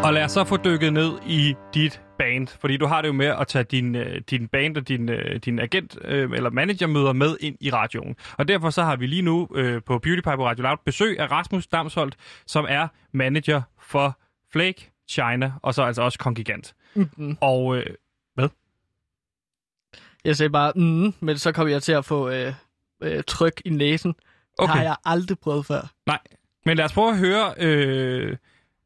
Og 0.04 0.14
lad 0.14 0.24
os 0.24 0.32
så 0.32 0.44
få 0.44 0.58
dykket 0.58 0.94
ned 0.94 1.12
i 1.28 1.56
dit 1.74 2.02
band, 2.18 2.48
fordi 2.48 2.78
du 2.78 2.86
har 2.86 3.02
det 3.02 3.08
jo 3.08 3.14
med 3.14 3.26
at 3.26 3.48
tage 3.48 3.64
din, 3.64 3.96
øh, 3.96 4.22
din 4.30 4.48
band 4.48 4.78
og 4.78 4.88
din, 4.88 5.10
øh, 5.10 5.40
din 5.46 5.60
agent 5.60 5.98
øh, 6.04 6.32
eller 6.32 6.50
managermøder 6.50 7.14
med 7.14 7.38
ind 7.40 7.58
i 7.60 7.72
radioen. 7.72 8.16
Og 8.38 8.48
derfor 8.48 8.70
så 8.70 8.84
har 8.84 8.96
vi 8.96 9.08
lige 9.08 9.22
nu 9.22 9.48
øh, 9.56 9.82
på 9.84 10.00
PewDiePie 10.00 10.36
på 10.36 10.46
Radio 10.46 10.64
Loud 10.64 10.78
besøg 10.86 11.20
af 11.20 11.32
Rasmus 11.32 11.68
Damsholdt, 11.68 12.16
som 12.48 12.66
er 12.70 12.88
manager 13.12 13.62
for 13.82 14.20
Flake, 14.52 14.92
China 15.10 15.54
og 15.62 15.74
så 15.74 15.84
altså 15.84 16.02
også 16.02 16.20
Kongigant. 16.20 16.76
Mm-hmm. 16.96 17.38
Og 17.42 17.78
øh, 17.78 17.86
Jeg 20.26 20.36
sagde 20.36 20.50
bare, 20.50 20.72
mm, 20.76 21.14
men 21.20 21.38
så 21.38 21.52
kom 21.52 21.68
jeg 21.68 21.84
til 21.84 21.92
at 21.92 22.06
få 22.06 22.30
øh, 22.30 22.54
øh, 23.02 23.24
tryk 23.28 23.62
i 23.66 23.70
næsen. 23.70 24.16
Okay. 24.58 24.72
Det 24.72 24.78
har 24.78 24.84
jeg 24.84 24.96
aldrig 25.06 25.40
prøvet 25.40 25.66
før. 25.66 25.92
men 26.66 26.78
lad 26.78 26.86
os 26.86 26.94
prøve 26.94 27.12
at 27.12 27.18
høre, 27.18 27.54
øh, 27.58 28.38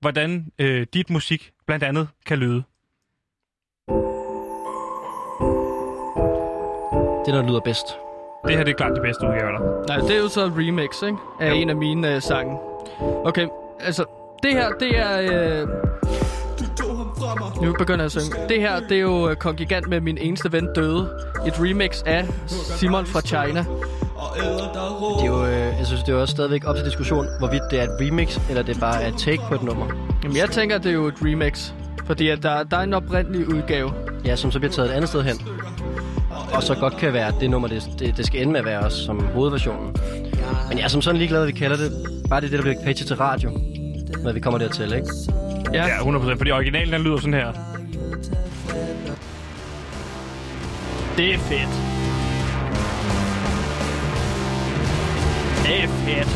hvordan 0.02 0.52
øh, 0.60 0.88
dit 0.93 1.10
musik 1.10 1.52
blandt 1.68 1.84
andet 1.84 2.08
kan 2.26 2.38
lyde. 2.38 2.64
Det, 7.26 7.34
der 7.34 7.48
lyder 7.48 7.60
bedst. 7.60 7.86
Det 8.48 8.58
her 8.58 8.64
det 8.64 8.72
er 8.72 8.76
klart 8.78 8.96
de 8.96 9.02
bedste 9.02 9.26
udgaver 9.28 9.52
der. 9.52 9.88
Nej, 9.88 9.98
det 10.08 10.12
er 10.16 10.20
jo 10.20 10.28
så 10.28 10.46
et 10.46 10.54
remix, 10.56 11.02
ikke? 11.04 11.18
Af 11.39 11.50
Jo. 11.50 11.56
en 11.56 11.70
af 11.70 11.76
mine 11.76 12.16
øh, 12.16 12.22
sange. 12.22 12.58
Okay, 13.26 13.48
altså, 13.80 14.06
det 14.43 14.54
her, 14.54 14.70
det 14.80 15.00
er... 15.00 15.20
Øh... 15.62 15.68
Nu 17.62 17.74
begynder 17.74 18.00
jeg 18.00 18.06
at 18.06 18.12
synge. 18.12 18.48
Det 18.50 18.62
her, 18.62 18.80
det 18.80 18.98
er 18.98 19.02
jo 19.02 19.30
øh, 19.30 19.36
Kongigant 19.36 19.88
med 19.88 20.02
Min 20.02 20.18
Eneste 20.18 20.52
Ven 20.52 20.68
Døde. 20.76 21.10
Et 21.48 21.54
remix 21.60 22.02
af 22.06 22.28
Simon 22.48 23.06
fra 23.06 23.22
China. 23.22 23.66
Det 25.20 25.24
er 25.24 25.26
jo, 25.26 25.45
øh, 25.45 25.78
jeg 25.80 25.86
synes, 25.86 26.03
det 26.03 26.09
er 26.09 26.13
jo 26.13 26.22
også 26.22 26.32
stadigvæk 26.32 26.68
op 26.68 26.76
til 26.76 26.86
diskussion, 26.86 27.28
hvorvidt 27.39 27.63
det 27.72 27.80
er 27.80 27.84
et 27.84 27.89
remix, 28.01 28.39
eller 28.49 28.63
det 28.63 28.80
bare 28.80 29.03
er 29.03 29.07
et 29.07 29.18
take 29.18 29.41
på 29.47 29.55
et 29.55 29.63
nummer. 29.63 29.86
Jamen, 30.24 30.38
jeg 30.38 30.49
tænker, 30.49 30.78
det 30.78 30.89
er 30.89 30.93
jo 30.93 31.07
et 31.07 31.16
remix. 31.22 31.72
Fordi 32.05 32.30
at 32.30 32.43
der, 32.43 32.63
der 32.63 32.78
er 32.78 32.82
en 32.82 32.93
oprindelig 32.93 33.47
udgave. 33.47 33.93
Ja, 34.26 34.36
som 34.36 34.51
så 34.51 34.59
bliver 34.59 34.72
taget 34.72 34.89
et 34.89 34.93
andet 34.93 35.09
sted 35.09 35.24
hen. 35.24 35.36
Og 36.53 36.63
så 36.63 36.76
godt 36.76 36.97
kan 36.97 37.13
være, 37.13 37.28
at 37.28 37.34
det 37.39 37.49
nummer, 37.49 37.68
det, 37.68 37.89
det, 37.99 38.18
det 38.18 38.26
skal 38.26 38.41
ende 38.41 38.51
med 38.51 38.59
at 38.59 38.66
være 38.66 38.80
også 38.80 38.97
som 39.05 39.20
hovedversionen. 39.34 39.95
Men 40.70 40.78
jeg 40.78 40.84
er 40.84 40.88
som 40.88 41.01
sådan 41.01 41.18
ligeglad, 41.18 41.41
at 41.41 41.47
vi 41.47 41.51
kalder 41.53 41.78
det, 41.78 41.91
bare 42.30 42.41
det, 42.41 42.47
er 42.47 42.49
det 42.49 42.57
der 42.57 42.63
bliver 42.63 42.86
pitchet 42.86 43.07
til 43.07 43.16
radio, 43.16 43.51
når 44.24 44.32
vi 44.32 44.39
kommer 44.39 44.57
dertil, 44.59 44.93
ikke? 44.93 45.07
Ja. 45.74 45.86
Ja, 45.86 45.97
100%, 45.97 46.38
fordi 46.38 46.51
originalen 46.51 46.93
den 46.93 47.01
lyder 47.01 47.18
sådan 47.18 47.34
her. 47.34 47.51
Det 51.18 51.34
er 51.34 51.38
fedt. 51.38 51.95
Det 55.66 55.84
er 55.84 55.88
fedt. 55.88 56.32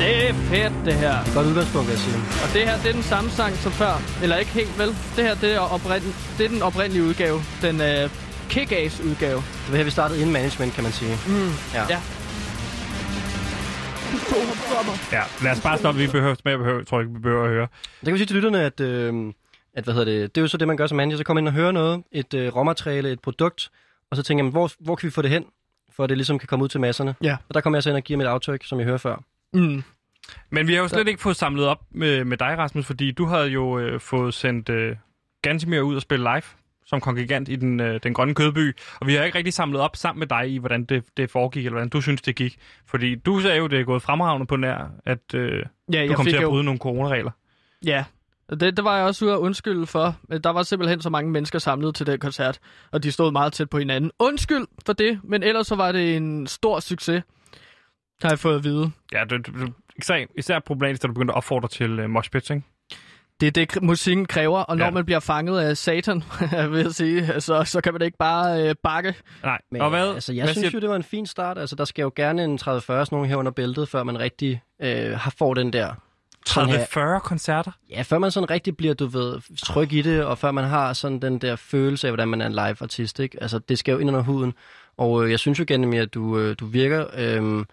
Det 0.00 0.28
er 0.28 0.34
fedt, 0.34 0.74
det 0.86 0.94
her. 0.94 1.34
Godt 1.34 1.46
udgangspunkt, 1.46 1.86
vil 1.88 1.92
jeg 1.96 2.02
sige. 2.08 2.18
Og 2.44 2.48
det 2.54 2.62
her, 2.68 2.76
det 2.82 2.88
er 2.88 2.92
den 2.92 3.02
samme 3.02 3.30
sang 3.30 3.52
som 3.64 3.72
før. 3.72 3.94
Eller 4.22 4.36
ikke 4.36 4.50
helt, 4.50 4.78
vel? 4.78 4.88
Det 4.88 5.24
her, 5.26 5.34
det 5.34 5.54
er, 5.54 5.60
oprind... 5.60 6.02
det 6.38 6.44
er 6.44 6.48
den 6.48 6.62
oprindelige 6.62 7.04
udgave. 7.04 7.38
Den 7.62 7.80
øh, 7.80 8.10
kick-ass 8.52 8.94
udgave. 9.08 9.38
Det 9.62 9.68
var 9.70 9.76
her, 9.76 9.84
vi 9.84 9.90
startede 9.90 10.18
inden 10.20 10.32
management, 10.32 10.72
kan 10.74 10.82
man 10.84 10.92
sige. 10.92 11.14
Mm. 11.26 11.50
Ja. 11.74 11.82
Ja. 11.94 12.00
Ja, 15.12 15.22
lad 15.44 15.52
os 15.52 15.60
bare 15.60 15.78
stoppe. 15.78 16.00
Vi 16.00 16.06
behøver 16.06 16.34
mere, 16.44 16.58
behøver, 16.58 16.84
tror 16.84 16.98
jeg 16.98 17.04
ikke, 17.06 17.14
vi 17.14 17.22
behøver 17.22 17.44
at 17.44 17.50
høre. 17.50 17.68
Det 18.00 18.04
kan 18.04 18.12
vi 18.14 18.18
sige 18.18 18.26
til 18.26 18.36
lytterne, 18.36 18.60
at, 18.62 18.80
øh, 18.80 19.14
at 19.74 19.84
hvad 19.84 19.94
hedder 19.94 20.12
det, 20.12 20.34
det 20.34 20.40
er 20.40 20.42
jo 20.42 20.48
så 20.48 20.56
det, 20.56 20.68
man 20.68 20.76
gør 20.76 20.86
som 20.86 20.96
manager. 20.96 21.16
Så 21.16 21.24
kommer 21.24 21.38
ind 21.40 21.48
og 21.48 21.54
hører 21.54 21.72
noget, 21.72 22.02
et 22.12 22.34
øh, 22.34 22.56
råmateriale, 22.56 23.12
et 23.12 23.20
produkt, 23.20 23.70
og 24.10 24.16
så 24.16 24.22
tænker 24.22 24.44
man, 24.44 24.50
hvor, 24.52 24.70
hvor 24.80 24.94
kan 24.96 25.06
vi 25.06 25.10
få 25.10 25.22
det 25.22 25.30
hen, 25.30 25.44
for 25.96 26.02
at 26.04 26.08
det 26.10 26.18
ligesom 26.18 26.38
kan 26.38 26.46
komme 26.46 26.62
ud 26.62 26.68
til 26.68 26.80
masserne. 26.80 27.14
Ja. 27.22 27.36
Og 27.48 27.54
der 27.54 27.60
kommer 27.60 27.76
jeg 27.76 27.82
så 27.82 27.90
ind 27.90 27.96
og 27.96 28.02
giver 28.02 28.18
mit 28.18 28.26
aftryk, 28.26 28.64
som 28.64 28.78
jeg 28.78 28.86
hører 28.86 28.98
før. 28.98 29.16
Mm. 29.52 29.82
Men 30.50 30.68
vi 30.68 30.74
har 30.74 30.80
jo 30.82 30.88
slet 30.88 31.08
ikke 31.08 31.20
fået 31.22 31.36
samlet 31.36 31.66
op 31.66 31.78
med, 31.90 32.24
med 32.24 32.36
dig, 32.36 32.54
Rasmus, 32.58 32.86
fordi 32.86 33.10
du 33.10 33.24
havde 33.26 33.46
jo 33.48 33.78
øh, 33.78 34.00
fået 34.00 34.34
sendt 34.34 34.68
øh, 34.68 34.96
Gantemir 35.42 35.80
ud 35.80 35.96
og 35.96 36.02
spille 36.02 36.24
live 36.34 36.42
som 36.86 37.00
kongregant 37.00 37.48
i 37.48 37.56
den, 37.56 37.80
øh, 37.80 38.00
den 38.02 38.14
grønne 38.14 38.34
kødby, 38.34 38.76
og 39.00 39.06
vi 39.06 39.14
har 39.14 39.24
ikke 39.24 39.38
rigtig 39.38 39.52
samlet 39.54 39.80
op 39.80 39.96
sammen 39.96 40.18
med 40.18 40.26
dig 40.26 40.50
i, 40.50 40.58
hvordan 40.58 40.84
det, 40.84 41.04
det 41.16 41.30
foregik, 41.30 41.66
eller 41.66 41.70
hvordan 41.74 41.88
du 41.88 42.00
synes, 42.00 42.22
det 42.22 42.36
gik. 42.36 42.56
Fordi 42.86 43.14
du 43.14 43.40
sagde 43.40 43.56
jo, 43.58 43.66
det 43.66 43.80
er 43.80 43.84
gået 43.84 44.02
fremragende 44.02 44.46
på 44.46 44.56
nær, 44.56 44.90
at 45.04 45.34
øh, 45.34 45.62
Ja, 45.92 46.02
du 46.02 46.06
jeg 46.08 46.16
kom 46.16 46.26
til 46.26 46.36
at 46.36 46.42
jo- 46.42 46.48
bryde 46.50 46.64
nogle 46.64 46.78
coronaregler. 46.80 47.30
Ja, 47.86 48.04
det, 48.50 48.76
det 48.76 48.84
var 48.84 48.96
jeg 48.96 49.06
også 49.06 49.24
ude 49.24 49.34
at 49.34 49.38
undskylde 49.38 49.86
for. 49.86 50.16
Men 50.28 50.40
Der 50.40 50.50
var 50.50 50.62
simpelthen 50.62 51.00
så 51.02 51.10
mange 51.10 51.30
mennesker 51.30 51.58
samlet 51.58 51.94
til 51.94 52.06
den 52.06 52.18
koncert, 52.18 52.58
og 52.92 53.02
de 53.02 53.12
stod 53.12 53.32
meget 53.32 53.52
tæt 53.52 53.70
på 53.70 53.78
hinanden. 53.78 54.10
Undskyld 54.18 54.66
for 54.86 54.92
det, 54.92 55.20
men 55.24 55.42
ellers 55.42 55.66
så 55.66 55.74
var 55.74 55.92
det 55.92 56.16
en 56.16 56.46
stor 56.46 56.80
succes, 56.80 57.22
har 58.22 58.28
jeg 58.28 58.38
fået 58.38 58.54
at 58.56 58.64
vide. 58.64 58.90
Ja, 59.12 59.24
du, 59.24 59.36
du, 59.36 59.52
især, 59.96 60.26
især 60.38 60.58
problematisk, 60.58 61.02
da 61.02 61.06
du 61.08 61.12
begyndte 61.12 61.32
at 61.32 61.36
opfordre 61.36 61.68
til 61.68 61.98
øh, 61.98 62.10
moshpits, 62.10 62.50
ikke? 62.50 62.62
Det 63.40 63.46
er 63.46 63.50
det, 63.50 63.82
musikken 63.82 64.26
kræver, 64.26 64.58
og 64.58 64.76
når 64.76 64.84
Ja. 64.84 64.90
man 64.90 65.04
bliver 65.04 65.20
fanget 65.20 65.60
af 65.60 65.76
satan, 65.76 66.22
vil 66.70 66.80
jeg 66.80 66.92
sige, 66.92 67.40
så, 67.40 67.64
så 67.64 67.80
kan 67.80 67.92
man 67.92 68.02
ikke 68.02 68.18
bare 68.18 68.68
øh, 68.68 68.74
bakke. 68.82 69.14
Nej, 69.42 69.58
Men, 69.70 69.80
og 69.82 69.90
hvad? 69.90 70.14
Altså, 70.14 70.32
jeg 70.32 70.44
hvad 70.44 70.54
synes 70.54 70.66
siger- 70.66 70.76
jo, 70.76 70.80
det 70.80 70.88
var 70.88 70.96
en 70.96 71.02
fin 71.02 71.26
start. 71.26 71.58
Altså, 71.58 71.76
der 71.76 71.84
skal 71.84 72.02
jo 72.02 72.12
gerne 72.16 72.44
en 72.44 72.54
30-40 72.62 72.80
sådan 72.80 73.06
nogle 73.12 73.28
her 73.28 73.36
under 73.36 73.50
bæltet, 73.52 73.88
før 73.88 74.02
man 74.02 74.18
rigtig 74.18 74.62
øh, 74.82 75.10
har 75.18 75.34
får 75.38 75.54
den 75.54 75.72
der... 75.72 75.94
sådan 76.46 76.68
her- 76.68 77.16
30-40 77.16 77.18
koncerter? 77.20 77.70
Ja, 77.90 78.02
før 78.02 78.18
man 78.18 78.30
sådan 78.30 78.50
rigtig 78.50 78.76
bliver, 78.76 78.94
du 78.94 79.06
ved, 79.06 79.56
tryg 79.58 79.92
i 79.92 80.02
det, 80.02 80.24
og 80.24 80.38
før 80.38 80.50
man 80.50 80.64
har 80.64 80.92
sådan 80.92 81.18
den 81.22 81.38
der 81.38 81.56
følelse 81.56 82.06
af, 82.06 82.10
hvordan 82.10 82.28
man 82.28 82.40
er 82.40 82.46
en 82.46 82.52
live-artist, 82.52 83.18
ikke? 83.20 83.42
Altså, 83.42 83.58
det 83.58 83.78
skal 83.78 83.92
jo 83.92 83.98
ind 83.98 84.10
under 84.10 84.22
huden. 84.22 84.54
Og 84.96 85.24
øh, 85.24 85.30
jeg 85.30 85.38
synes 85.38 85.58
jo 85.58 85.64
gennem, 85.68 85.92
at 85.92 86.14
du, 86.14 86.38
øh, 86.38 86.56
du 86.60 86.66
virker 86.66 87.06
øh, 87.18 87.64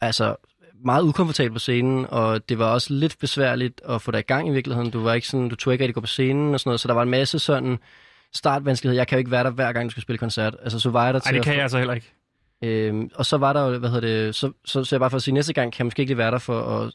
altså 0.00 0.36
meget 0.84 1.02
ukomfortabel 1.02 1.52
på 1.52 1.58
scenen, 1.58 2.06
og 2.08 2.48
det 2.48 2.58
var 2.58 2.66
også 2.72 2.92
lidt 2.94 3.16
besværligt 3.20 3.80
at 3.88 4.02
få 4.02 4.10
dig 4.10 4.18
i 4.18 4.22
gang 4.22 4.48
i 4.48 4.50
virkeligheden. 4.50 4.90
Du 4.90 5.02
var 5.02 5.14
ikke 5.14 5.28
sådan, 5.28 5.48
du 5.48 5.56
tog 5.56 5.72
ikke 5.72 5.82
rigtig 5.84 5.94
gå 5.94 6.00
på 6.00 6.06
scenen 6.06 6.54
og 6.54 6.60
sådan 6.60 6.68
noget, 6.68 6.80
så 6.80 6.88
der 6.88 6.94
var 6.94 7.02
en 7.02 7.10
masse 7.10 7.38
sådan 7.38 7.78
startvanskeligheder. 8.34 9.00
Jeg 9.00 9.06
kan 9.06 9.16
jo 9.16 9.18
ikke 9.18 9.30
være 9.30 9.44
der 9.44 9.50
hver 9.50 9.72
gang, 9.72 9.86
du 9.86 9.90
skal 9.90 10.02
spille 10.02 10.18
koncert. 10.18 10.56
Altså, 10.62 10.80
så 10.80 10.90
var 10.90 11.04
jeg 11.04 11.14
der 11.14 11.20
til 11.20 11.32
det 11.32 11.38
at 11.38 11.44
kan 11.44 11.50
få- 11.52 11.54
jeg 11.54 11.62
altså 11.62 11.78
heller 11.78 11.94
ikke. 11.94 12.12
Øhm, 12.64 13.10
og 13.14 13.26
så 13.26 13.36
var 13.36 13.52
der 13.52 13.66
jo, 13.66 13.78
hvad 13.78 13.90
hedder 13.90 14.08
det, 14.24 14.34
så, 14.34 14.52
så, 14.64 14.84
så 14.84 14.96
jeg 14.96 15.00
bare 15.00 15.10
for 15.10 15.16
at 15.16 15.22
sige, 15.22 15.34
næste 15.34 15.52
gang 15.52 15.72
kan 15.72 15.78
jeg 15.78 15.86
måske 15.86 16.00
ikke 16.00 16.10
lige 16.10 16.18
være 16.18 16.30
der 16.30 16.38
for 16.38 16.80
at, 16.80 16.92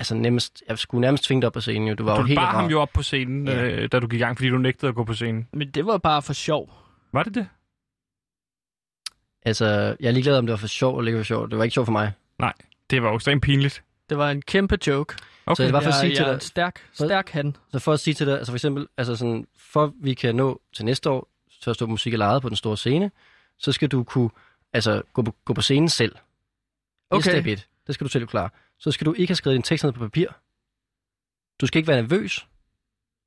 altså 0.00 0.14
nemmest, 0.14 0.62
jeg 0.68 0.78
skulle 0.78 1.00
nærmest 1.00 1.24
tvinge 1.24 1.40
dig 1.42 1.46
op 1.46 1.52
på 1.52 1.60
scenen 1.60 1.88
jo, 1.88 1.94
du 1.94 2.04
var 2.04 2.16
jo 2.16 2.22
Du 2.22 2.26
helt 2.26 2.38
bar 2.38 2.46
rar. 2.52 2.60
ham 2.60 2.70
jo 2.70 2.80
op 2.80 2.90
på 2.94 3.02
scenen, 3.02 3.48
Ja. 3.48 3.64
øh, 3.64 3.88
da 3.92 4.00
du 4.00 4.06
gik 4.06 4.20
i 4.20 4.22
gang, 4.22 4.36
fordi 4.36 4.48
du 4.48 4.58
nægtede 4.58 4.88
at 4.88 4.94
gå 4.94 5.04
på 5.04 5.14
scenen. 5.14 5.48
Men 5.52 5.70
det 5.70 5.86
var 5.86 5.98
bare 5.98 6.22
for 6.22 6.32
sjov. 6.32 6.72
Var 7.12 7.22
det 7.22 7.34
det? 7.34 7.48
Altså, 9.42 9.66
jeg 10.00 10.08
er 10.08 10.10
ligeglad 10.12 10.38
om 10.38 10.46
det 10.46 10.50
var 10.52 10.56
for 10.56 10.66
sjov 10.66 10.98
eller 10.98 11.08
ikke 11.08 11.18
for 11.18 11.24
sjov, 11.24 11.50
det 11.50 11.58
var 11.58 11.64
ikke 11.64 11.74
sjov 11.74 11.84
for 11.84 11.92
mig. 11.92 12.12
Nej, 12.38 12.52
det 12.90 13.02
var 13.02 13.08
jo 13.08 13.14
ekstremt 13.16 13.42
pinligt. 13.42 13.82
Det 14.10 14.18
var 14.18 14.30
en 14.30 14.42
kæmpe 14.42 14.78
joke. 14.86 15.14
Okay. 15.46 15.54
Så 15.56 15.62
det 15.64 15.72
var 15.72 15.80
for 15.80 15.88
at 15.88 15.94
jeg, 15.94 16.00
sige 16.00 16.08
jeg 16.10 16.16
til 16.16 16.24
dig, 16.26 16.34
en 16.34 16.40
stærk, 16.40 16.80
stærk 16.92 17.28
han. 17.30 17.56
så 17.72 17.78
for 17.78 17.92
at 17.92 18.00
sige 18.00 18.14
til 18.14 18.26
dig, 18.26 18.36
altså 18.38 18.52
for 18.52 18.56
eksempel, 18.56 18.86
altså 18.96 19.16
sådan, 19.16 19.46
for 19.58 19.92
vi 20.02 20.14
kan 20.14 20.34
nå 20.34 20.60
til 20.74 20.84
næste 20.84 21.10
år, 21.10 21.28
så 21.50 21.70
at 21.70 21.76
stå 21.76 21.86
på 21.86 21.90
musik 21.90 22.14
og 22.14 22.42
på 22.42 22.48
den 22.48 22.56
store 22.56 22.76
scene, 22.76 23.10
så 23.58 23.72
skal 23.72 23.88
du 23.88 24.04
kunne, 24.04 24.30
altså 24.72 25.02
gå 25.12 25.22
på, 25.22 25.34
gå 25.44 25.54
på 25.54 25.62
scenen 25.62 25.88
selv. 25.88 26.12
Det 26.12 26.18
er 27.10 27.16
Okay. 27.16 27.30
step 27.30 27.46
1. 27.46 27.66
Det 27.86 27.94
skal 27.94 28.04
du 28.04 28.10
selv 28.10 28.26
klare. 28.26 28.48
Så 28.80 28.90
skal 28.90 29.06
du 29.06 29.12
ikke 29.12 29.30
have 29.30 29.36
skrevet 29.36 29.54
din 29.54 29.62
tekst 29.62 29.84
ned 29.84 29.92
på 29.92 30.00
papir. 30.00 30.26
Du 31.60 31.66
skal 31.66 31.78
ikke 31.78 31.88
være 31.88 32.02
nervøs. 32.02 32.46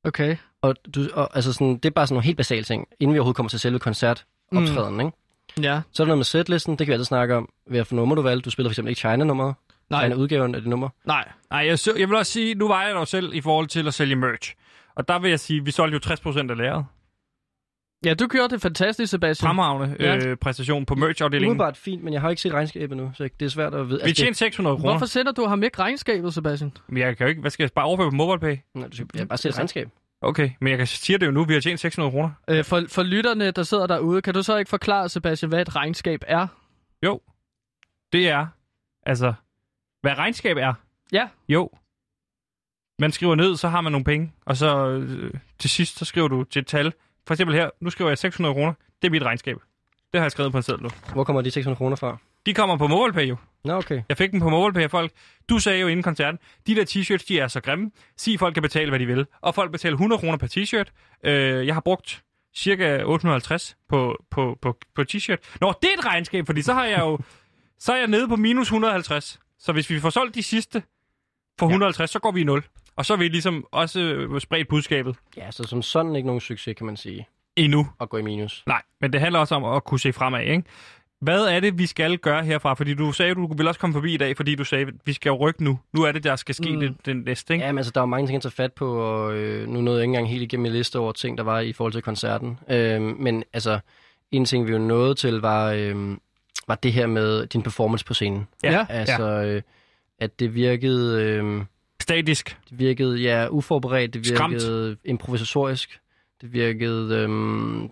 Okay. 0.03 0.37
Og, 0.61 0.75
du, 0.95 1.07
og 1.13 1.35
altså 1.35 1.53
sådan, 1.53 1.77
det 1.77 1.85
er 1.85 1.89
bare 1.89 2.07
sådan 2.07 2.15
nogle 2.15 2.25
helt 2.25 2.37
basale 2.37 2.63
ting, 2.63 2.87
inden 2.99 3.13
vi 3.13 3.19
overhovedet 3.19 3.35
kommer 3.35 3.49
til 3.49 3.59
selve 3.59 3.79
koncertoptræden, 3.79 4.93
mm. 4.93 4.99
ikke? 4.99 5.17
Ja. 5.61 5.81
Så 5.91 6.03
er 6.03 6.05
der 6.05 6.09
noget 6.09 6.17
med 6.17 6.25
setlisten, 6.25 6.71
det 6.71 6.77
kan 6.77 6.87
vi 6.87 6.93
altid 6.93 7.05
snakke 7.05 7.35
om. 7.35 7.49
Hvad 7.65 7.85
for 7.85 7.95
nummer 7.95 8.15
du 8.15 8.21
valgte. 8.21 8.45
Du 8.45 8.49
spiller 8.49 8.69
for 8.69 8.71
eksempel 8.71 8.89
ikke 8.89 8.99
China-nummeret. 8.99 9.55
Nej. 9.89 10.01
China-udgaven 10.01 10.55
af 10.55 10.61
det 10.61 10.69
nummer. 10.69 10.89
Nej. 11.05 11.29
Nej, 11.49 11.59
jeg, 11.59 11.79
jeg 11.99 12.09
vil 12.09 12.15
også 12.17 12.31
sige, 12.31 12.55
nu 12.55 12.67
var 12.67 12.83
jeg 12.83 12.93
jo 12.93 13.05
selv 13.05 13.33
i 13.33 13.41
forhold 13.41 13.67
til 13.67 13.87
at 13.87 13.93
sælge 13.93 14.15
merch. 14.15 14.55
Og 14.95 15.07
der 15.07 15.19
vil 15.19 15.29
jeg 15.29 15.39
sige, 15.39 15.65
vi 15.65 15.71
solgte 15.71 16.09
jo 16.09 16.15
60% 16.15 16.39
af 16.39 16.57
lageret. 16.57 16.85
Ja, 18.05 18.13
du 18.13 18.27
gjorde 18.27 18.53
det 18.53 18.61
fantastisk, 18.61 19.11
Sebastian. 19.11 19.47
Fremragende 19.47 19.95
Ja. 19.99 20.17
øh, 20.27 20.37
præstation 20.37 20.85
på 20.85 20.95
merch-afdelingen. 20.95 21.49
Umiddelbart 21.49 21.77
fint, 21.77 22.03
men 22.03 22.13
jeg 22.13 22.21
har 22.21 22.29
ikke 22.29 22.41
set 22.41 22.53
regnskabet 22.53 22.91
endnu, 22.91 23.11
så 23.15 23.29
det 23.39 23.45
er 23.45 23.49
svært 23.49 23.73
at 23.73 23.89
vide. 23.89 24.01
Vi 24.05 24.13
tjente 24.13 24.39
600 24.39 24.77
kroner. 24.77 24.91
Hvorfor 24.91 25.05
sender 25.05 25.31
du 25.31 25.45
ham 25.45 25.63
ikke 25.63 25.79
regnskabet, 25.79 26.33
Sebastian? 26.33 26.71
Men 26.87 26.97
jeg 26.97 27.17
kan 27.17 27.25
jo 27.25 27.29
ikke... 27.29 27.41
Hvad 27.41 27.51
skal 27.51 27.63
jeg 27.63 27.71
bare 27.75 27.85
overføre 27.85 28.09
på 28.11 28.15
MobilePay? 28.15 28.57
Nej, 28.73 28.87
du 28.87 28.95
skal 28.95 29.07
jeg 29.15 29.27
bare 29.27 29.37
se 29.37 29.49
et 29.49 29.57
regnskab. 29.57 29.89
Okay, 30.21 30.49
men 30.61 30.69
jeg 30.69 30.77
kan 30.77 30.87
sige 30.87 31.17
det 31.17 31.25
jo 31.25 31.31
nu. 31.31 31.43
Vi 31.45 31.53
har 31.53 31.61
tjent 31.61 31.79
600 31.79 32.11
kroner. 32.11 32.29
Øh, 32.49 32.63
for, 32.63 32.81
for 32.89 33.03
lytterne, 33.03 33.51
der 33.51 33.63
sidder 33.63 33.87
derude, 33.87 34.21
kan 34.21 34.33
du 34.33 34.43
så 34.43 34.57
ikke 34.57 34.69
forklare, 34.69 35.09
Sebastian, 35.09 35.49
hvad 35.49 35.61
et 35.61 35.75
regnskab 35.75 36.19
er? 36.27 36.47
Jo. 37.05 37.19
Det 38.13 38.29
er... 38.29 38.47
Altså... 39.05 39.33
Hvad 40.01 40.17
regnskab 40.17 40.57
er? 40.57 40.73
Ja. 41.11 41.27
Jo. 41.49 41.69
Man 42.99 43.11
skriver 43.11 43.35
ned, 43.35 43.55
så 43.55 43.67
har 43.69 43.81
man 43.81 43.91
nogle 43.91 44.05
penge. 44.05 44.33
Og 44.45 44.57
så 44.57 44.87
øh, 44.89 45.33
til 45.59 45.69
sidst, 45.69 45.97
så 45.99 46.05
skriver 46.05 46.27
du 46.27 46.43
til 46.43 46.59
et 46.59 46.67
tal. 46.67 46.93
For 47.27 47.33
eksempel 47.33 47.55
her, 47.55 47.69
nu 47.81 47.89
skriver 47.89 48.09
jeg 48.09 48.17
600 48.17 48.53
kroner. 48.53 48.73
Det 49.01 49.07
er 49.07 49.11
mit 49.11 49.23
regnskab. 49.23 49.57
Det 50.11 50.19
har 50.19 50.25
jeg 50.25 50.31
skrevet 50.31 50.51
på 50.51 50.57
en 50.57 50.63
seddel 50.63 50.83
nu. 50.83 50.89
Hvor 51.13 51.23
kommer 51.23 51.41
de 51.41 51.51
600 51.51 51.77
kroner 51.77 51.95
fra? 51.95 52.17
De 52.45 52.53
kommer 52.53 52.77
på 52.77 52.87
MobilePay 52.87 53.29
jo. 53.29 53.35
Nå, 53.63 53.73
okay. 53.73 54.01
Jeg 54.09 54.17
fik 54.17 54.31
dem 54.31 54.39
på 54.39 54.49
MobilePay 54.49 54.89
folk. 54.89 55.11
Du 55.49 55.59
sagde 55.59 55.79
jo 55.79 55.87
inden 55.87 56.03
koncerten, 56.03 56.39
de 56.67 56.75
der 56.75 56.85
t-shirts, 56.85 57.25
de 57.27 57.39
er 57.39 57.47
så 57.47 57.61
grimme. 57.61 57.91
Sig, 58.17 58.39
folk 58.39 58.53
kan 58.53 58.63
betale, 58.63 58.89
hvad 58.91 58.99
de 58.99 59.05
vil. 59.05 59.25
Og 59.41 59.55
folk 59.55 59.71
betaler 59.71 59.93
100 59.93 60.19
kroner 60.19 60.37
per 60.37 60.47
t-shirt. 60.47 60.91
Øh, 61.29 61.67
jeg 61.67 61.73
har 61.73 61.81
brugt 61.81 62.23
cirka 62.55 63.03
850 63.03 63.77
på, 63.89 64.23
på, 64.29 64.57
på, 64.61 64.77
på 64.95 65.01
t-shirt. 65.01 65.57
Nå, 65.61 65.73
det 65.81 65.89
er 65.89 65.99
et 65.99 66.05
regnskab, 66.05 66.45
fordi 66.45 66.61
så 66.61 66.73
har 66.73 66.85
jeg 66.85 66.99
jo... 66.99 67.19
så 67.79 67.93
er 67.93 67.97
jeg 67.97 68.07
nede 68.07 68.27
på 68.27 68.35
minus 68.35 68.67
150. 68.67 69.39
Så 69.59 69.71
hvis 69.71 69.89
vi 69.89 69.99
får 69.99 70.09
solgt 70.09 70.35
de 70.35 70.43
sidste 70.43 70.83
for 71.59 71.65
150, 71.65 72.11
så 72.11 72.19
går 72.19 72.31
vi 72.31 72.41
i 72.41 72.43
0. 72.43 72.63
Og 72.95 73.05
så 73.05 73.13
er 73.13 73.17
vi 73.17 73.27
ligesom 73.27 73.65
også 73.71 73.99
øh, 73.99 74.41
spredt 74.41 74.67
budskabet 74.67 75.15
Ja, 75.37 75.51
så 75.51 75.63
som 75.63 75.81
sådan 75.81 76.15
ikke 76.15 76.25
nogen 76.27 76.41
succes, 76.41 76.75
kan 76.77 76.85
man 76.85 76.97
sige. 76.97 77.27
endnu. 77.55 77.87
At 78.01 78.09
gå 78.09 78.17
i 78.17 78.21
minus. 78.21 78.63
Nej, 78.67 78.81
men 79.01 79.13
det 79.13 79.21
handler 79.21 79.39
også 79.39 79.55
om 79.55 79.63
at 79.65 79.83
kunne 79.83 79.99
se 79.99 80.13
fremad, 80.13 80.41
ikke? 80.41 80.63
Hvad 81.21 81.45
er 81.45 81.59
det, 81.59 81.77
vi 81.77 81.85
skal 81.85 82.17
gøre 82.17 82.43
herfra? 82.45 82.73
Fordi 82.73 82.93
du 82.93 83.11
sagde, 83.11 83.35
du 83.35 83.47
ville 83.53 83.69
også 83.69 83.79
komme 83.79 83.93
forbi 83.93 84.13
i 84.13 84.17
dag, 84.17 84.37
fordi 84.37 84.55
du 84.55 84.63
sagde, 84.63 84.85
at 84.85 84.93
vi 85.05 85.13
skal 85.13 85.29
jo 85.29 85.35
rykke 85.35 85.63
nu. 85.63 85.79
Nu 85.93 86.03
er 86.03 86.11
det, 86.11 86.23
der 86.23 86.35
skal 86.35 86.55
ske 86.55 86.71
Mm. 86.73 86.79
det, 86.79 86.95
den 87.05 87.17
næste, 87.17 87.53
ikke? 87.53 87.65
Ja, 87.65 87.71
men 87.71 87.77
altså, 87.77 87.91
der 87.95 87.99
er 87.99 88.03
jo 88.03 88.05
mange 88.05 88.27
ting 88.27 88.35
at 88.35 88.41
tage 88.41 88.51
fat 88.51 88.73
på, 88.73 88.93
og 88.95 89.33
øh, 89.35 89.67
nu 89.67 89.81
nåede 89.81 89.99
jeg 89.99 90.03
ikke 90.03 90.09
engang 90.09 90.29
helt 90.29 90.43
igennem 90.43 90.61
min 90.61 90.71
liste 90.71 90.99
over 90.99 91.11
ting, 91.11 91.37
der 91.37 91.43
var 91.43 91.59
i 91.59 91.73
forhold 91.73 91.93
til 91.93 92.01
koncerten. 92.01 92.59
Øh, 92.69 93.01
men 93.01 93.43
altså, 93.53 93.79
en 94.31 94.45
ting, 94.45 94.67
vi 94.67 94.71
jo 94.71 94.77
nåede 94.77 95.15
til, 95.15 95.41
var, 95.41 95.71
øh, 95.71 96.17
var 96.67 96.75
det 96.75 96.93
her 96.93 97.07
med 97.07 97.47
din 97.47 97.61
performance 97.63 98.05
på 98.05 98.13
scenen. 98.13 98.47
Ja. 98.63 98.85
Altså, 98.89 99.23
øh, 99.23 99.61
at 100.19 100.39
det 100.39 100.55
virkede... 100.55 101.21
Øh, 101.23 101.61
Statisk. 102.03 102.57
Det 102.69 102.79
virkede, 102.79 103.17
ja, 103.17 103.47
uforberedt. 103.49 104.13
Det 104.13 104.27
Skræmt. 104.27 104.53
virkede 104.53 104.97
improvisatorisk. 105.05 105.99
Det 106.41 106.53
virkede... 106.53 107.15
Øhm, 107.15 107.89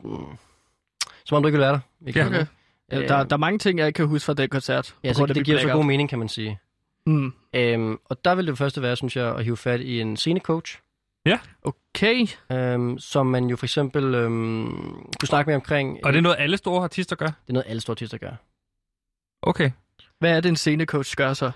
som 1.26 1.36
om 1.36 1.43
du 1.43 1.47
ikke 1.47 1.57
ville 1.57 1.66
være 1.66 1.80
der. 2.05 2.20
Ja. 2.22 2.28
Okay. 2.28 2.45
Øh, 2.93 3.07
Der, 3.07 3.24
der 3.24 3.36
er 3.36 3.38
mange 3.38 3.59
ting, 3.59 3.80
jeg 3.80 3.88
ikke 3.88 3.97
kan 3.97 4.07
huske 4.07 4.26
fra 4.26 4.34
den 4.34 4.49
koncert. 4.49 4.95
Ja, 5.03 5.14
så 5.14 5.26
det 5.26 5.36
mit 5.36 5.45
giver 5.45 5.59
så 5.59 5.68
god 5.70 5.86
mening, 5.86 6.09
kan 6.09 6.20
man 6.20 6.30
sige. 6.30 6.59
Mm. 7.05 7.34
Øhm, 7.55 7.97
og 8.05 8.26
der 8.26 8.36
vil 8.36 8.47
det 8.47 8.57
første 8.57 8.82
være, 8.82 8.95
synes 8.95 9.16
jeg, 9.16 9.36
at 9.36 9.43
hive 9.43 9.57
fat 9.57 9.82
i 9.82 10.01
en 10.01 10.18
scenecoach. 10.18 10.80
Okay. 11.64 12.28
Øhm, 12.51 12.97
som 12.99 13.28
man 13.28 13.45
jo 13.45 13.55
for 13.55 13.66
eksempel 13.66 14.16
øhm, 14.16 14.66
kunne 15.20 15.28
snakke 15.28 15.49
med 15.49 15.55
omkring. 15.55 15.99
Og 16.05 16.14
det 16.14 16.18
er 16.18 16.22
noget, 16.22 16.36
alle 16.39 16.57
store 16.57 16.84
artister 16.84 17.16
gør? 17.16 17.26
Det 17.26 17.49
er 17.49 17.53
noget, 17.53 17.66
alle 17.68 17.82
store 17.82 17.93
artister 17.93 18.18
gør. 18.18 18.32
Okay. 19.41 19.72
Hvad 20.20 20.38
er 20.38 20.41
det, 20.41 20.49
en 20.49 20.55
scenecoach 20.55 21.16
gør 21.16 21.34
så? 21.34 21.51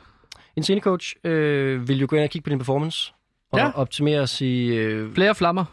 En 0.55 0.63
scenecoach 0.63 1.15
øh, 1.23 1.87
vil 1.87 1.99
jo 1.99 2.07
gå 2.09 2.15
ind 2.15 2.23
og 2.23 2.29
kigge 2.29 2.43
på 2.43 2.49
din 2.49 2.57
performance. 2.57 3.13
Og 3.51 3.59
Ja. 3.59 3.71
optimere 3.75 4.19
og 4.21 4.29
sige... 4.29 4.75
Øh, 4.75 5.13
Flere 5.13 5.35
flammer. 5.35 5.65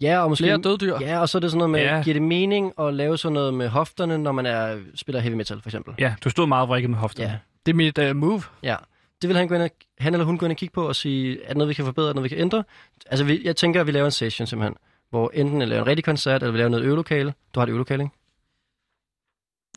ja, 0.00 0.18
og 0.22 0.28
måske... 0.28 0.42
Flere 0.44 0.58
døddyr. 0.58 0.96
Ja, 1.00 1.20
og 1.20 1.28
så 1.28 1.38
er 1.38 1.40
det 1.40 1.50
sådan 1.50 1.58
noget 1.58 1.70
med, 1.70 1.80
Ja. 1.80 2.02
giver 2.02 2.14
det 2.14 2.22
mening 2.22 2.72
at 2.80 2.94
lave 2.94 3.18
sådan 3.18 3.32
noget 3.34 3.54
med 3.54 3.68
hofterne, 3.68 4.18
når 4.18 4.32
man 4.32 4.46
er, 4.46 4.78
spiller 4.94 5.20
heavy 5.20 5.34
metal, 5.34 5.60
for 5.60 5.68
eksempel? 5.68 5.94
Ja, 5.98 6.14
du 6.24 6.30
stod 6.30 6.46
meget 6.46 6.68
vrikket 6.68 6.90
med 6.90 6.98
hofterne. 6.98 7.30
Ja. 7.30 7.38
Det 7.66 7.72
er 7.72 7.76
mit 7.76 7.98
uh, 8.10 8.16
move. 8.16 8.42
Ja, 8.62 8.76
det 9.22 9.28
vil 9.28 9.36
han, 9.36 9.48
gå 9.48 9.54
ind 9.54 9.62
og, 9.62 9.70
han 9.98 10.14
eller 10.14 10.24
hun 10.26 10.38
gå 10.38 10.46
ind 10.46 10.52
og 10.52 10.56
kigge 10.56 10.72
på 10.72 10.88
og 10.88 10.96
sige, 10.96 11.42
er 11.44 11.46
der 11.48 11.54
noget, 11.54 11.68
vi 11.68 11.74
kan 11.74 11.84
forbedre, 11.84 12.06
er 12.08 12.12
der 12.12 12.14
noget, 12.14 12.24
vi 12.24 12.28
kan 12.28 12.38
ændre? 12.38 12.64
Altså, 13.06 13.24
vi, 13.24 13.40
jeg 13.44 13.56
tænker, 13.56 13.80
at 13.80 13.86
vi 13.86 13.92
laver 13.92 14.04
en 14.06 14.10
session 14.10 14.46
simpelthen, 14.46 14.76
hvor 15.10 15.30
enten 15.34 15.60
vi 15.60 15.64
laver 15.64 15.82
en 15.82 15.86
rigtig 15.86 16.04
koncert, 16.04 16.42
eller 16.42 16.52
vi 16.52 16.58
laver 16.58 16.68
noget 16.70 16.84
øvelokale. 16.84 17.34
Du 17.54 17.60
har 17.60 17.66
et 17.66 17.70
øvelokale, 17.70 18.02
ikke? 18.02 18.14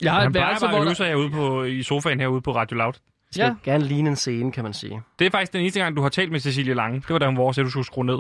Jeg 0.01 0.11
har 0.11 0.19
Han 0.19 0.27
et 0.27 0.33
plejer 0.33 0.47
værelse, 0.47 0.65
bare 0.65 0.71
hvor 0.75 0.81
at 0.81 0.85
øve 0.85 0.95
sig 0.95 1.07
herude 1.07 1.29
på, 1.29 1.63
i 1.63 1.83
sofaen 1.83 2.19
herude 2.19 2.41
på 2.41 2.55
Radio 2.55 2.77
Loud. 2.77 2.93
Skal 3.33 3.43
Ja. 3.43 3.55
ja. 3.65 3.71
gerne 3.71 3.83
ligne 3.83 4.09
en 4.09 4.15
scene, 4.15 4.51
kan 4.51 4.63
man 4.63 4.73
sige. 4.73 5.01
Det 5.19 5.27
er 5.27 5.31
faktisk 5.31 5.53
den 5.53 5.61
eneste 5.61 5.79
gang, 5.79 5.95
du 5.95 6.01
har 6.01 6.09
talt 6.09 6.31
med 6.31 6.39
Cecilie 6.39 6.73
Lange. 6.73 6.99
Det 6.99 7.09
var 7.09 7.19
da 7.19 7.25
hun 7.25 7.37
var, 7.37 7.49
at 7.49 7.55
du 7.55 7.69
skulle 7.69 7.85
skrue 7.85 8.05
ned. 8.05 8.19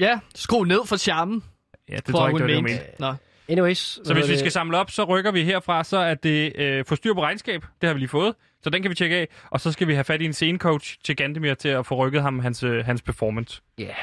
Ja, 0.00 0.20
skru 0.34 0.64
ned 0.64 0.80
for 0.86 0.96
charmen. 0.96 1.44
Ja, 1.88 1.96
det 1.96 2.04
tror 2.04 2.12
tror 2.12 2.26
jeg 2.26 2.34
ikke, 2.34 2.46
det 2.46 2.54
var 2.56 2.68
det, 2.68 2.80
mente. 2.98 3.18
Anyways. 3.48 3.98
Så 4.04 4.14
hvis 4.14 4.28
vi 4.28 4.36
skal 4.38 4.50
samle 4.52 4.78
op, 4.78 4.90
så 4.90 5.04
rykker 5.04 5.32
vi 5.32 5.44
herfra, 5.44 5.84
så 5.84 5.98
er 5.98 6.14
det 6.14 6.52
øh, 6.56 6.84
få 6.84 6.96
styr 6.96 7.14
på 7.14 7.22
regnskab. 7.22 7.64
Det 7.80 7.86
har 7.86 7.94
vi 7.94 8.00
lige 8.00 8.08
fået. 8.08 8.34
Så 8.62 8.70
den 8.70 8.82
kan 8.82 8.90
vi 8.90 8.94
tjekke 8.94 9.16
af. 9.16 9.28
Og 9.50 9.60
så 9.60 9.72
skal 9.72 9.88
vi 9.88 9.94
have 9.94 10.04
fat 10.04 10.20
i 10.22 10.24
en 10.24 10.32
scenecoach 10.32 10.98
til 11.04 11.16
Gandemir 11.16 11.54
til 11.54 11.68
at 11.68 11.86
få 11.86 11.94
rykket 11.94 12.22
ham 12.22 12.38
hans, 12.38 12.62
øh, 12.62 12.84
hans 12.84 13.02
performance. 13.02 13.62
Ja, 13.78 13.84
yeah. 13.84 13.94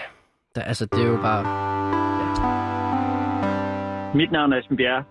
Der, 0.56 0.62
altså 0.62 0.86
det 0.86 1.02
er 1.02 1.08
jo 1.08 1.18
bare... 1.18 1.44
Mit 4.16 4.32
navn 4.32 4.54
er 4.54 4.58
Esben 4.60 4.78
Bjerre, 4.78 5.04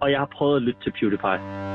og 0.00 0.10
jeg 0.10 0.18
har 0.18 0.28
prøvet 0.32 0.56
at 0.56 0.62
lytte 0.62 0.80
til 0.82 0.92
PewDiePie. 1.00 1.67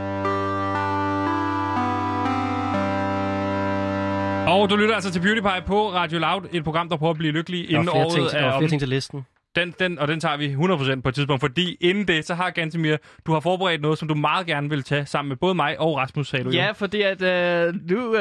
Og 4.48 4.70
du 4.70 4.76
lytter 4.76 4.96
altså 4.96 5.12
til 5.12 5.20
PewDiePie 5.20 5.62
på 5.68 5.92
Radio 5.94 6.20
Loud, 6.20 6.42
et 6.52 6.64
program, 6.64 6.90
der 6.90 6.98
prøver 6.98 7.12
at 7.12 7.18
blive 7.18 7.32
lykkelig 7.32 7.72
inden 7.72 7.90
året 7.90 8.14
ting, 8.14 8.30
til, 8.30 8.40
der 8.40 8.46
er 8.46 8.58
flere 8.60 8.70
ting 8.70 8.80
til 8.82 8.90
listen. 8.90 9.26
Den, 9.56 9.74
den, 9.80 10.00
og 10.00 10.08
den 10.08 10.20
tager 10.20 10.38
vi 10.38 10.54
100% 10.96 11.02
på 11.02 11.10
et 11.10 11.16
tidspunkt, 11.16 11.40
fordi 11.42 11.78
inden 11.82 12.08
det, 12.08 12.26
så 12.26 12.34
har 12.34 12.50
Gantemir, 12.50 12.98
du 13.28 13.34
har 13.34 13.40
forberedt 13.40 13.82
noget, 13.82 13.98
som 14.00 14.08
du 14.08 14.16
meget 14.16 14.48
gerne 14.48 14.70
vil 14.70 14.84
tage 14.84 15.06
sammen 15.06 15.30
med 15.30 15.38
både 15.38 15.56
mig 15.56 15.80
og 15.80 15.98
Rasmus, 15.98 16.28
sagde 16.30 16.46
du 16.46 16.50
jo. 16.50 16.56
Ja, 16.56 16.72
fordi 16.72 17.02
at 17.02 17.22
øh, 17.22 17.74
nu, 17.90 18.14
øh, 18.16 18.20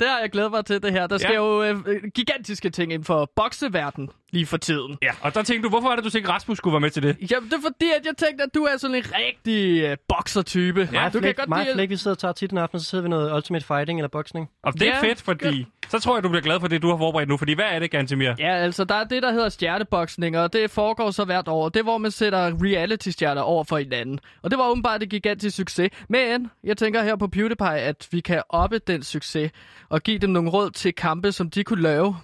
der 0.00 0.10
har 0.10 0.20
jeg 0.20 0.30
glædet 0.32 0.50
mig 0.50 0.64
til 0.64 0.82
det 0.82 0.92
her. 0.92 1.06
Der 1.06 1.18
sker 1.18 1.30
Ja. 1.30 1.36
jo 1.36 1.62
øh, 1.62 1.76
gigantiske 2.14 2.70
ting 2.70 2.92
inden 2.92 3.04
for 3.04 3.30
bokseverden 3.36 4.08
lige 4.32 4.46
for 4.46 4.56
tiden. 4.56 4.98
Ja, 5.02 5.10
og 5.20 5.34
der 5.34 5.42
tænkte 5.42 5.62
du, 5.62 5.68
hvorfor 5.68 5.88
er 5.88 5.96
det, 5.96 6.04
du 6.04 6.10
tænkte, 6.10 6.30
Rasmus 6.30 6.58
skulle 6.58 6.72
være 6.72 6.80
med 6.80 6.90
til 6.90 7.02
det? 7.02 7.16
Jamen, 7.30 7.50
det 7.50 7.56
er 7.56 7.60
fordi, 7.62 7.90
at 8.00 8.06
jeg 8.06 8.16
tænkte, 8.16 8.44
at 8.44 8.54
du 8.54 8.62
er 8.64 8.76
sådan 8.76 8.96
en 8.96 9.04
rigtig 9.18 9.82
øh, 9.82 9.96
boksertype. 10.08 10.88
Ja, 10.92 11.08
du 11.12 11.20
kan 11.20 11.34
godt 11.34 11.48
mig 11.48 11.64
lide... 11.64 11.74
Flæk, 11.74 11.90
vi 11.90 11.96
sidder 11.96 12.14
og 12.14 12.18
tager 12.18 12.32
tit 12.32 12.50
en 12.50 12.58
aften, 12.58 12.80
så 12.80 12.86
sidder 12.86 13.02
vi 13.02 13.08
noget 13.08 13.34
Ultimate 13.36 13.66
Fighting 13.66 13.98
eller 13.98 14.08
boksning. 14.08 14.48
Og 14.64 14.72
det 14.72 14.82
er 14.82 14.86
Ja, 14.94 15.02
fedt, 15.02 15.22
fordi 15.22 15.66
så 15.88 15.98
tror 15.98 16.16
jeg, 16.16 16.22
du 16.22 16.28
bliver 16.28 16.42
glad 16.42 16.60
for 16.60 16.68
det, 16.68 16.82
du 16.82 16.90
har 16.90 16.96
forberedt 16.96 17.28
nu. 17.28 17.36
Fordi 17.36 17.52
hvad 17.52 17.64
er 17.64 17.78
det, 17.78 17.90
Gantemir? 17.90 18.34
Ja, 18.38 18.56
altså, 18.56 18.84
der 18.84 18.94
er 18.94 19.04
det, 19.04 19.22
der 19.22 19.32
hedder 19.32 19.48
stjerneboksning, 19.48 20.38
og 20.38 20.52
det 20.52 20.70
foregår 20.70 21.10
så 21.10 21.24
hvert 21.24 21.48
år. 21.48 21.68
Det 21.68 21.80
er, 21.80 21.84
hvor 21.84 21.98
man 21.98 22.10
sætter 22.10 22.52
reality-stjerner 22.64 23.42
over 23.42 23.64
for 23.64 23.78
hinanden. 23.78 24.18
Og 24.42 24.50
det 24.50 24.58
var 24.58 24.68
åbenbart 24.70 25.02
et 25.02 25.08
gigantisk 25.08 25.56
succes. 25.56 25.90
Men 26.08 26.50
jeg 26.64 26.76
tænker 26.76 27.02
her 27.02 27.16
på 27.16 27.26
PewDiePie, 27.28 27.66
at 27.68 28.08
vi 28.10 28.20
kan 28.20 28.42
oppe 28.48 28.78
den 28.78 29.02
succes 29.02 29.50
og 29.88 30.00
give 30.02 30.18
dem 30.18 30.30
nogle 30.30 30.50
råd 30.50 30.70
til 30.70 30.92
kampe, 30.94 31.32
som 31.32 31.50
de 31.50 31.64
kunne 31.64 31.82
lave. 31.82 32.16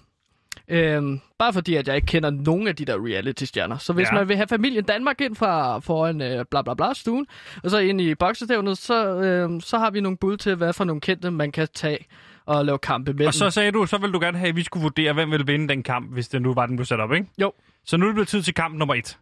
Øhm, 0.70 1.20
bare 1.38 1.52
fordi, 1.52 1.74
at 1.74 1.88
jeg 1.88 1.96
ikke 1.96 2.06
kender 2.06 2.30
nogen 2.30 2.68
af 2.68 2.76
de 2.76 2.84
der 2.84 2.94
reality-stjerner. 3.06 3.78
Så 3.78 3.92
hvis 3.92 4.08
Ja. 4.12 4.14
man 4.14 4.28
vil 4.28 4.36
have 4.36 4.48
familien 4.48 4.84
Danmark 4.84 5.20
ind 5.20 5.36
fra 5.36 5.78
foran 5.78 6.22
øh, 6.22 6.44
bla 6.50 6.62
bla 6.62 6.74
bla 6.74 6.94
stuen, 6.94 7.26
og 7.64 7.70
så 7.70 7.78
ind 7.78 8.00
i 8.00 8.14
boksestævnet, 8.14 8.78
så, 8.78 9.06
øh, 9.20 9.60
så 9.60 9.78
har 9.78 9.90
vi 9.90 10.00
nogle 10.00 10.16
bud 10.18 10.36
til, 10.36 10.54
hvad 10.54 10.72
for 10.72 10.84
nogle 10.84 11.00
kendte 11.00 11.30
man 11.30 11.52
kan 11.52 11.68
tage 11.74 11.98
og 12.46 12.64
lave 12.64 12.78
kampe 12.78 13.12
mellem. 13.12 13.26
Og 13.26 13.34
så 13.34 13.50
sagde 13.50 13.72
du, 13.72 13.86
så 13.86 13.98
ville 13.98 14.12
du 14.12 14.18
gerne 14.20 14.38
have, 14.38 14.48
at 14.48 14.56
vi 14.56 14.62
skulle 14.62 14.82
vurdere, 14.82 15.12
hvem 15.12 15.30
ville 15.30 15.46
vinde 15.46 15.68
den 15.68 15.82
kamp, 15.82 16.12
hvis 16.12 16.28
det 16.28 16.42
nu 16.42 16.54
var, 16.54 16.66
den 16.66 16.76
blev 16.76 16.86
sat 16.86 17.00
op, 17.00 17.12
ikke? 17.12 17.26
Jo. 17.40 17.52
Så 17.84 17.96
nu 17.96 18.04
er 18.04 18.08
det 18.08 18.14
blevet 18.14 18.28
tid 18.28 18.42
til 18.42 18.54
kamp 18.54 18.74
nummer 18.78 18.94
et. 18.94 19.18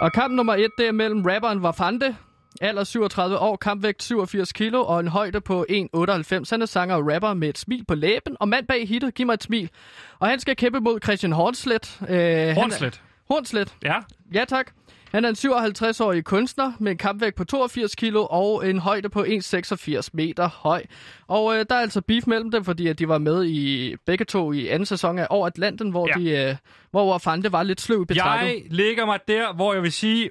Og 0.00 0.12
kamp 0.12 0.34
nummer 0.34 0.54
et, 0.54 0.70
det 0.78 0.86
er 0.88 0.92
mellem 0.92 1.22
rapperen 1.26 1.62
Vafande, 1.62 2.16
alder 2.60 2.84
37 2.84 3.38
år, 3.38 3.56
kampvægt 3.56 4.02
87 4.02 4.52
kilo 4.52 4.84
og 4.84 5.00
en 5.00 5.08
højde 5.08 5.40
på 5.40 5.66
1,98. 5.70 6.50
Han 6.50 6.62
er 6.62 6.66
sanger 6.66 6.94
og 6.96 7.12
rapper 7.14 7.34
med 7.34 7.48
et 7.48 7.58
smil 7.58 7.84
på 7.88 7.94
læben, 7.94 8.36
og 8.40 8.48
mand 8.48 8.66
bag 8.66 8.88
hittet, 8.88 9.14
giv 9.14 9.26
mig 9.26 9.34
et 9.34 9.42
smil. 9.42 9.70
Og 10.18 10.28
han 10.28 10.40
skal 10.40 10.56
kæmpe 10.56 10.80
mod 10.80 11.00
Christian 11.04 11.32
Hornslet. 11.32 11.98
Øh, 12.00 12.06
han 12.08 12.18
er- 12.18 12.54
Hornslet. 12.54 13.00
Hornslet. 13.28 13.74
Ja. 13.82 13.94
Ja, 14.34 14.44
tak. 14.48 14.70
Han 15.12 15.24
er 15.24 15.28
en 15.28 15.34
57-årig 15.36 16.24
kunstner 16.24 16.72
med 16.78 16.92
en 16.92 16.98
kampvægt 16.98 17.36
på 17.36 17.44
82 17.44 17.94
kilo 17.94 18.26
og 18.30 18.70
en 18.70 18.78
højde 18.78 19.08
på 19.08 19.24
1,86 19.24 20.08
meter 20.12 20.48
høj. 20.48 20.82
Og 21.28 21.54
øh, 21.58 21.64
der 21.70 21.76
er 21.76 21.80
altså 21.80 22.00
beef 22.00 22.26
mellem 22.26 22.50
dem, 22.50 22.64
fordi 22.64 22.86
at 22.86 22.98
de 22.98 23.08
var 23.08 23.18
med 23.18 23.44
i 23.44 23.94
begge 24.06 24.24
to 24.24 24.52
i 24.52 24.68
anden 24.68 24.86
sæson 24.86 25.18
af 25.18 25.26
Over 25.30 25.46
Atlanten, 25.46 25.90
hvor, 25.90 26.08
Ja. 26.08 26.20
de, 26.44 26.48
øh, 26.50 26.56
hvor 26.90 27.18
Fante 27.18 27.52
var 27.52 27.62
lidt 27.62 27.80
sløv 27.80 28.02
i 28.02 28.04
betrækket. 28.04 28.46
Jeg 28.54 28.62
lægger 28.70 29.06
mig 29.06 29.18
der, 29.28 29.52
hvor 29.54 29.74
jeg 29.74 29.82
vil 29.82 29.92
sige, 29.92 30.30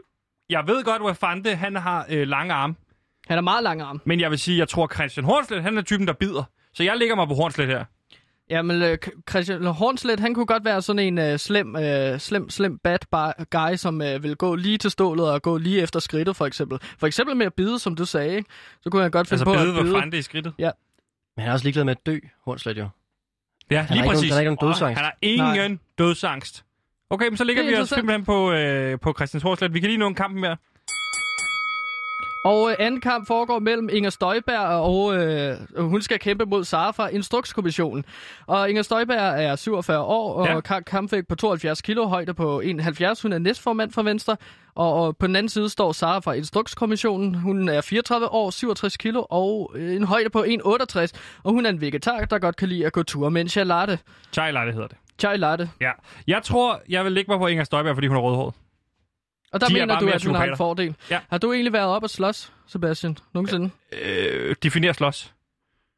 jeg 0.50 0.64
ved 0.68 0.84
godt, 0.84 1.02
hvor 1.02 1.14
Fante, 1.14 1.56
han 1.56 1.76
har 1.76 2.06
øh, 2.10 2.28
lange 2.28 2.54
arme. 2.54 2.76
Han 3.28 3.38
har 3.38 3.42
meget 3.42 3.64
lang 3.64 3.82
arm. 3.82 4.02
Men 4.06 4.20
jeg 4.20 4.32
vil 4.32 4.40
sige, 4.40 4.58
jeg 4.58 4.70
tror, 4.70 4.88
Christian 4.94 5.26
Hornslet, 5.26 5.64
han 5.64 5.78
er 5.78 5.82
typen, 5.82 6.08
der 6.08 6.14
bider. 6.14 6.44
Så 6.74 6.84
jeg 6.84 6.98
lægger 6.98 7.16
mig 7.16 7.28
på 7.28 7.34
Hornslet 7.34 7.68
her. 7.68 7.86
Jamen, 8.50 8.82
øh, 8.82 8.98
Christian 9.30 9.64
Hornslet, 9.66 10.20
han 10.20 10.34
kunne 10.34 10.46
godt 10.46 10.66
være 10.66 10.82
sådan 10.82 11.00
en 11.00 11.18
øh, 11.18 11.40
slem, 11.40 11.76
øh, 11.76 12.20
slem, 12.20 12.50
slem 12.50 12.78
bad 12.78 13.00
guy, 13.50 13.76
som 13.76 14.02
øh, 14.02 14.24
vil 14.24 14.36
gå 14.36 14.56
lige 14.56 14.78
til 14.78 14.92
stålet 14.92 15.32
og 15.32 15.42
gå 15.42 15.58
lige 15.58 15.82
efter 15.82 16.00
skridtet, 16.00 16.36
for 16.36 16.46
eksempel. 16.46 16.80
For 17.00 17.08
eksempel 17.08 17.36
med 17.36 17.46
at 17.46 17.54
bide, 17.54 17.80
som 17.80 17.96
du 17.96 18.06
sagde, 18.06 18.36
ikke? 18.36 18.50
Så 18.82 18.90
kunne 18.90 19.02
han 19.02 19.12
godt 19.12 19.28
finde 19.28 19.42
Altså 19.42 19.46
på 19.46 19.52
bide, 19.54 19.68
at 19.68 19.74
hvor 19.74 19.84
bide. 19.84 20.00
Fante 20.00 20.18
i 20.18 20.22
skridtet. 20.22 20.54
Ja. 20.60 20.72
Men 21.36 21.42
han 21.42 21.50
er 21.50 21.54
også 21.54 21.66
ligeglad 21.66 21.84
med 21.84 21.92
at 21.92 22.06
dø, 22.06 22.18
Hornslet 22.46 22.78
jo. 22.78 22.88
Ja, 23.72 23.82
Han 23.82 23.98
lige 23.98 24.08
præcis. 24.08 24.22
nogen- 24.22 24.30
han 24.30 24.34
har 24.34 24.40
ikke 24.40 24.56
nogen 24.56 24.72
dødsangst. 24.74 24.98
Han 24.98 25.06
har 25.06 25.18
ingen 25.22 25.72
Nej. 25.72 25.78
dødsangst. 25.98 26.66
Okay, 27.10 27.28
men 27.28 27.38
så 27.38 27.44
ligger 27.44 27.64
er 27.64 27.68
vi 27.68 27.76
os 27.76 27.90
simpelthen 27.90 28.26
på, 28.26 28.52
øh, 28.52 29.00
på 29.00 29.14
Christian 29.14 29.42
Hornslet. 29.44 29.74
Vi 29.74 29.80
kan 29.80 29.90
lige 29.90 30.00
nå 30.00 30.08
en 30.08 30.16
kamp 30.16 30.36
mere. 30.38 30.58
Og 32.46 32.70
øh, 32.70 32.76
anden 32.80 33.02
kamp 33.02 33.28
foregår 33.28 33.60
mellem 33.60 33.90
Inger 33.92 34.10
Støjberg 34.10 34.60
og 34.68 35.16
øh, 35.18 35.58
hun 35.78 36.02
skal 36.02 36.20
kæmpe 36.20 36.46
mod 36.46 36.64
Sara 36.64 36.92
fra 36.92 37.08
Instrukskommissionen. 37.08 38.06
Og 38.48 38.70
Inger 38.70 38.82
Støjberg 38.84 39.44
er 39.44 39.56
47 39.56 40.00
år 40.04 40.34
og 40.34 40.64
Ja. 40.70 40.80
kampvægt 40.80 41.28
på 41.28 41.36
72 41.36 41.82
kilo, 41.82 42.06
højde 42.08 42.34
på 42.34 42.60
71. 42.60 43.22
Hun 43.22 43.34
er 43.34 43.38
næstformand 43.38 43.92
for 43.92 44.04
Venstre. 44.04 44.38
Og, 44.76 44.94
og 44.94 45.18
på 45.18 45.28
den 45.28 45.36
anden 45.36 45.50
side 45.50 45.70
står 45.70 45.92
Sara 45.92 46.20
fra 46.20 46.34
Instrukskommissionen. 46.34 47.36
Hun 47.36 47.70
er 47.70 47.82
34 47.82 48.28
år, 48.32 48.50
67 48.50 48.98
kilo 48.98 49.26
og 49.30 49.72
øh, 49.76 49.96
en 49.96 50.04
højde 50.04 50.30
på 50.30 50.44
1,68. 50.44 51.08
Og 51.44 51.52
hun 51.52 51.66
er 51.66 51.70
en 51.70 51.82
vegetar, 51.82 52.20
der 52.20 52.40
godt 52.40 52.56
kan 52.56 52.68
lide 52.70 52.86
at 52.86 52.94
gå 52.94 53.04
tur 53.04 53.30
med 53.30 53.42
en 53.42 53.50
chai 53.50 53.64
latte. 53.64 54.00
Chai 54.34 54.52
latte 54.52 54.72
hedder 54.72 54.88
det. 54.88 54.98
Chai 55.20 55.38
latte. 55.38 55.70
Ja. 55.82 55.92
Jeg 56.28 56.44
tror, 56.44 56.82
jeg 56.90 57.04
vil 57.04 57.12
lægge 57.12 57.32
mig 57.32 57.40
på 57.40 57.48
Inger 57.48 57.64
Støjberg, 57.64 57.96
fordi 57.96 58.08
hun 58.08 58.18
er 58.18 58.22
rødhåret. 58.22 58.54
Og 59.52 59.62
der 59.62 59.68
De 59.68 59.74
er 59.74 59.86
mener 59.86 60.00
du, 60.00 60.08
at 60.08 60.24
hun 60.24 60.36
har 60.36 60.46
en 60.46 60.58
fordel. 60.58 60.96
Ja. 61.10 61.20
Har 61.30 61.38
du 61.38 61.54
egentlig 61.54 61.74
været 61.74 61.88
op 61.88 62.04
og 62.04 62.10
slås, 62.10 62.54
Sebastian, 62.68 63.18
nogensinde? 63.34 63.70
Øh, 64.02 64.56
definer 64.64 64.94
slås. 64.94 65.34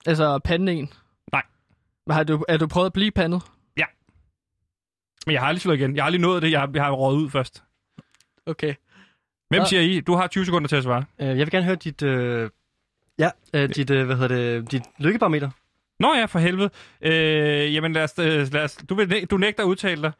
Altså 0.05 0.39
pande 0.39 0.73
en? 0.73 0.93
Nej. 1.31 1.43
Men 2.07 2.13
Har 2.13 2.23
du, 2.23 2.45
er 2.49 2.57
du 2.57 2.67
prøvet 2.67 2.85
at 2.85 2.93
blive 2.93 3.11
pandet? 3.11 3.41
Men 5.25 5.33
jeg 5.33 5.41
har 5.41 5.47
aldrig 5.47 5.61
slået 5.61 5.77
igen. 5.77 5.95
Jeg 5.95 6.03
har 6.03 6.05
aldrig 6.05 6.21
nået 6.21 6.41
det. 6.41 6.51
Jeg 6.51 6.59
har, 6.59 6.69
jeg 6.73 6.83
har 6.83 6.91
røget 6.91 7.17
ud 7.17 7.29
først. 7.29 7.63
Okay. 8.45 8.73
Hvem 9.49 9.59
Nå. 9.59 9.65
siger 9.65 9.81
I? 9.81 9.99
Du 9.99 10.15
har 10.15 10.27
20 10.27 10.45
sekunder 10.45 10.67
til 10.67 10.75
at 10.75 10.83
svare. 10.83 11.05
Øh, 11.19 11.27
jeg 11.27 11.37
vil 11.37 11.51
gerne 11.51 11.65
høre 11.65 11.75
dit... 11.75 12.01
Øh, 12.01 12.49
ja, 13.19 13.29
øh, 13.53 13.69
dit, 13.69 13.89
øh, 13.89 14.05
hvad 14.05 14.15
hedder 14.15 14.35
det, 14.35 14.71
dit 14.71 14.83
lykkebarometer. 14.97 15.49
Nå 16.01 16.13
ja, 16.13 16.25
for 16.25 16.39
helvede. 16.39 16.69
Øh, 17.01 17.73
jamen 17.73 17.93
lad 17.93 18.03
os, 18.03 18.19
øh, 18.19 18.53
lad 18.53 18.63
os, 18.63 18.75
du, 18.89 18.95
vil, 18.95 19.25
du 19.25 19.37
nægter 19.37 19.63
at 19.63 19.67
udtale 19.67 20.01
dig. 20.01 20.11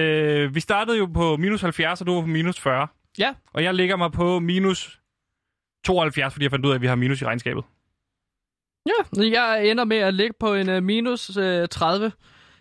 Øh, 0.00 0.54
vi 0.54 0.60
startede 0.60 0.98
jo 0.98 1.06
på 1.06 1.36
minus 1.36 1.60
70, 1.60 2.00
og 2.00 2.06
du 2.06 2.14
var 2.14 2.20
på 2.20 2.26
minus 2.26 2.60
40. 2.60 2.86
Ja. 3.18 3.34
Og 3.52 3.62
jeg 3.62 3.74
ligger 3.74 3.96
mig 3.96 4.12
på 4.12 4.38
minus 4.38 5.00
72, 5.84 6.32
fordi 6.32 6.44
jeg 6.44 6.50
fandt 6.50 6.66
ud 6.66 6.70
af, 6.70 6.74
at 6.74 6.80
vi 6.80 6.86
har 6.86 6.94
minus 6.94 7.22
i 7.22 7.24
regnskabet. 7.24 7.64
Ja, 8.86 9.22
jeg 9.22 9.70
ender 9.70 9.84
med 9.84 9.96
at 9.96 10.14
ligge 10.14 10.34
på 10.40 10.54
en 10.54 10.68
uh, 10.68 10.82
minus 10.82 11.36
uh, 11.36 11.66
30. 11.70 12.12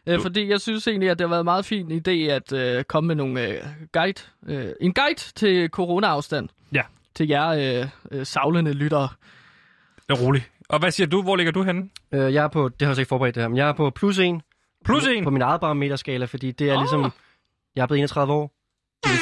Uh, 0.07 0.21
fordi 0.21 0.49
jeg 0.49 0.61
synes 0.61 0.87
egentlig, 0.87 1.09
at 1.09 1.19
det 1.19 1.25
har 1.25 1.29
været 1.29 1.41
en 1.41 1.45
meget 1.45 1.65
fin 1.65 1.91
idé 1.91 2.11
at 2.11 2.77
uh, 2.77 2.83
komme 2.83 3.07
med 3.07 3.15
nogle 3.15 3.49
uh, 3.49 3.87
guide, 3.93 4.21
uh, 4.41 4.71
en 4.81 4.93
guide 4.93 5.19
til 5.35 5.69
corona-afstand. 5.69 6.49
Ja. 6.73 6.81
Til 7.15 7.27
jer 7.27 7.81
uh, 8.11 8.17
uh, 8.17 8.23
savlende 8.23 8.73
lyttere. 8.73 9.09
Det 10.09 10.17
er 10.17 10.25
roligt. 10.25 10.51
Og 10.69 10.79
hvad 10.79 10.91
siger 10.91 11.07
du? 11.07 11.21
Hvor 11.21 11.35
ligger 11.35 11.51
du 11.51 11.63
henne? 11.63 11.89
Øh, 12.11 12.33
jeg 12.33 12.43
er 12.43 12.47
på... 12.47 12.69
Det 12.69 12.81
har 12.81 12.87
jeg 12.87 12.95
så 12.95 13.01
ikke 13.01 13.09
forberedt 13.09 13.35
det 13.35 13.43
her, 13.43 13.47
men 13.47 13.57
jeg 13.57 13.67
er 13.69 13.73
på 13.73 13.89
plus 13.89 14.19
1. 14.19 14.41
Plus 14.85 15.07
1? 15.07 15.23
På 15.23 15.29
min 15.29 15.41
eget 15.41 15.61
barometerskala, 15.61 16.25
fordi 16.25 16.51
det 16.51 16.69
er 16.69 16.73
Åh. 16.75 16.79
ligesom... 16.81 17.11
Jeg 17.75 17.81
er 17.81 17.87
blevet 17.87 17.99
31 17.99 18.33
år. 18.33 18.51
Hey! 19.07 19.17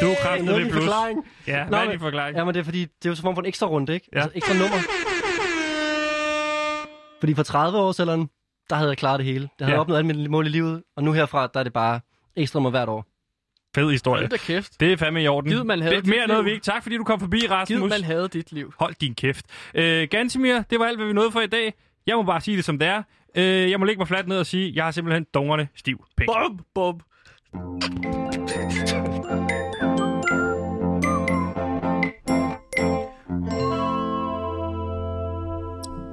Du 0.00 0.06
er 0.06 0.10
Det 0.10 0.18
kraftet 0.22 0.46
ved 0.48 0.60
plus. 0.70 0.74
forklaring. 0.74 1.26
Ja, 1.46 1.62
Nå, 1.64 1.68
hvad 1.68 1.78
er 1.86 1.90
din 1.90 2.00
forklaring? 2.00 2.36
Ja, 2.36 2.44
men 2.44 2.54
det 2.54 2.60
er 2.60 2.64
fordi, 2.64 2.80
det 2.80 3.06
er 3.06 3.10
jo 3.10 3.14
så 3.14 3.22
form 3.22 3.34
for 3.34 3.42
en 3.42 3.48
ekstra 3.48 3.66
runde, 3.66 3.94
ikke? 3.94 4.08
Ja. 4.12 4.20
Altså 4.20 4.32
ekstra 4.36 4.54
nummer. 4.54 4.76
Fordi 7.20 7.34
for 7.34 7.42
30 7.42 7.78
år 7.78 7.92
siden, 7.92 8.28
der 8.70 8.76
havde 8.76 8.88
jeg 8.88 8.98
klaret 8.98 9.18
det 9.18 9.26
hele. 9.26 9.42
Det 9.58 9.66
havde 9.66 9.74
Ja. 9.74 9.80
opnået 9.80 9.98
alle 9.98 10.06
mine 10.06 10.28
mål 10.28 10.46
i 10.46 10.50
livet, 10.50 10.82
og 10.96 11.04
nu 11.04 11.12
herfra, 11.12 11.46
der 11.54 11.60
er 11.60 11.64
det 11.64 11.72
bare 11.72 12.00
ekstra 12.36 12.56
nummer 12.58 12.70
hvert 12.70 12.88
år. 12.88 13.06
Fed 13.74 13.90
historie. 13.90 14.20
Hold 14.22 14.30
da 14.30 14.36
kæft. 14.36 14.80
Det 14.80 14.92
er 14.92 14.96
fandme 14.96 15.22
i 15.22 15.26
orden. 15.28 15.50
Gid 15.50 15.64
man 15.64 15.80
havde 15.82 15.96
det 15.96 16.04
er 16.04 16.08
mere 16.16 16.26
noget, 16.26 16.44
liv. 16.44 16.50
vi 16.50 16.52
ikke. 16.54 16.64
Tak 16.64 16.82
fordi 16.82 16.96
du 16.96 17.04
kom 17.04 17.20
forbi, 17.20 17.38
Gid 17.40 17.50
Rasmus. 17.50 17.90
man 17.90 18.04
havde 18.04 18.28
dit 18.28 18.52
liv. 18.52 18.72
Hold 18.78 18.94
din 19.00 19.14
kæft. 19.14 19.46
Øh, 19.74 20.08
Gansimir, 20.10 20.62
det 20.70 20.78
var 20.78 20.86
alt, 20.86 20.98
hvad 20.98 21.06
vi 21.06 21.12
nåede 21.12 21.32
for 21.32 21.40
i 21.40 21.46
dag. 21.46 21.74
Jeg 22.06 22.16
må 22.16 22.22
bare 22.22 22.40
sige 22.40 22.56
det, 22.56 22.64
som 22.64 22.78
det 22.78 22.88
er. 22.88 23.02
Øh, 23.36 23.70
jeg 23.70 23.78
må 23.80 23.84
lægge 23.86 23.98
mig 23.98 24.08
fladt 24.08 24.28
ned 24.28 24.38
og 24.38 24.46
sige, 24.46 24.72
jeg 24.74 24.84
har 24.84 24.90
simpelthen 24.90 25.26
dungerne 25.34 25.68
stiv 25.76 26.04
pæk. 26.16 26.26
Bum, 26.26 26.60
bum. 26.74 27.00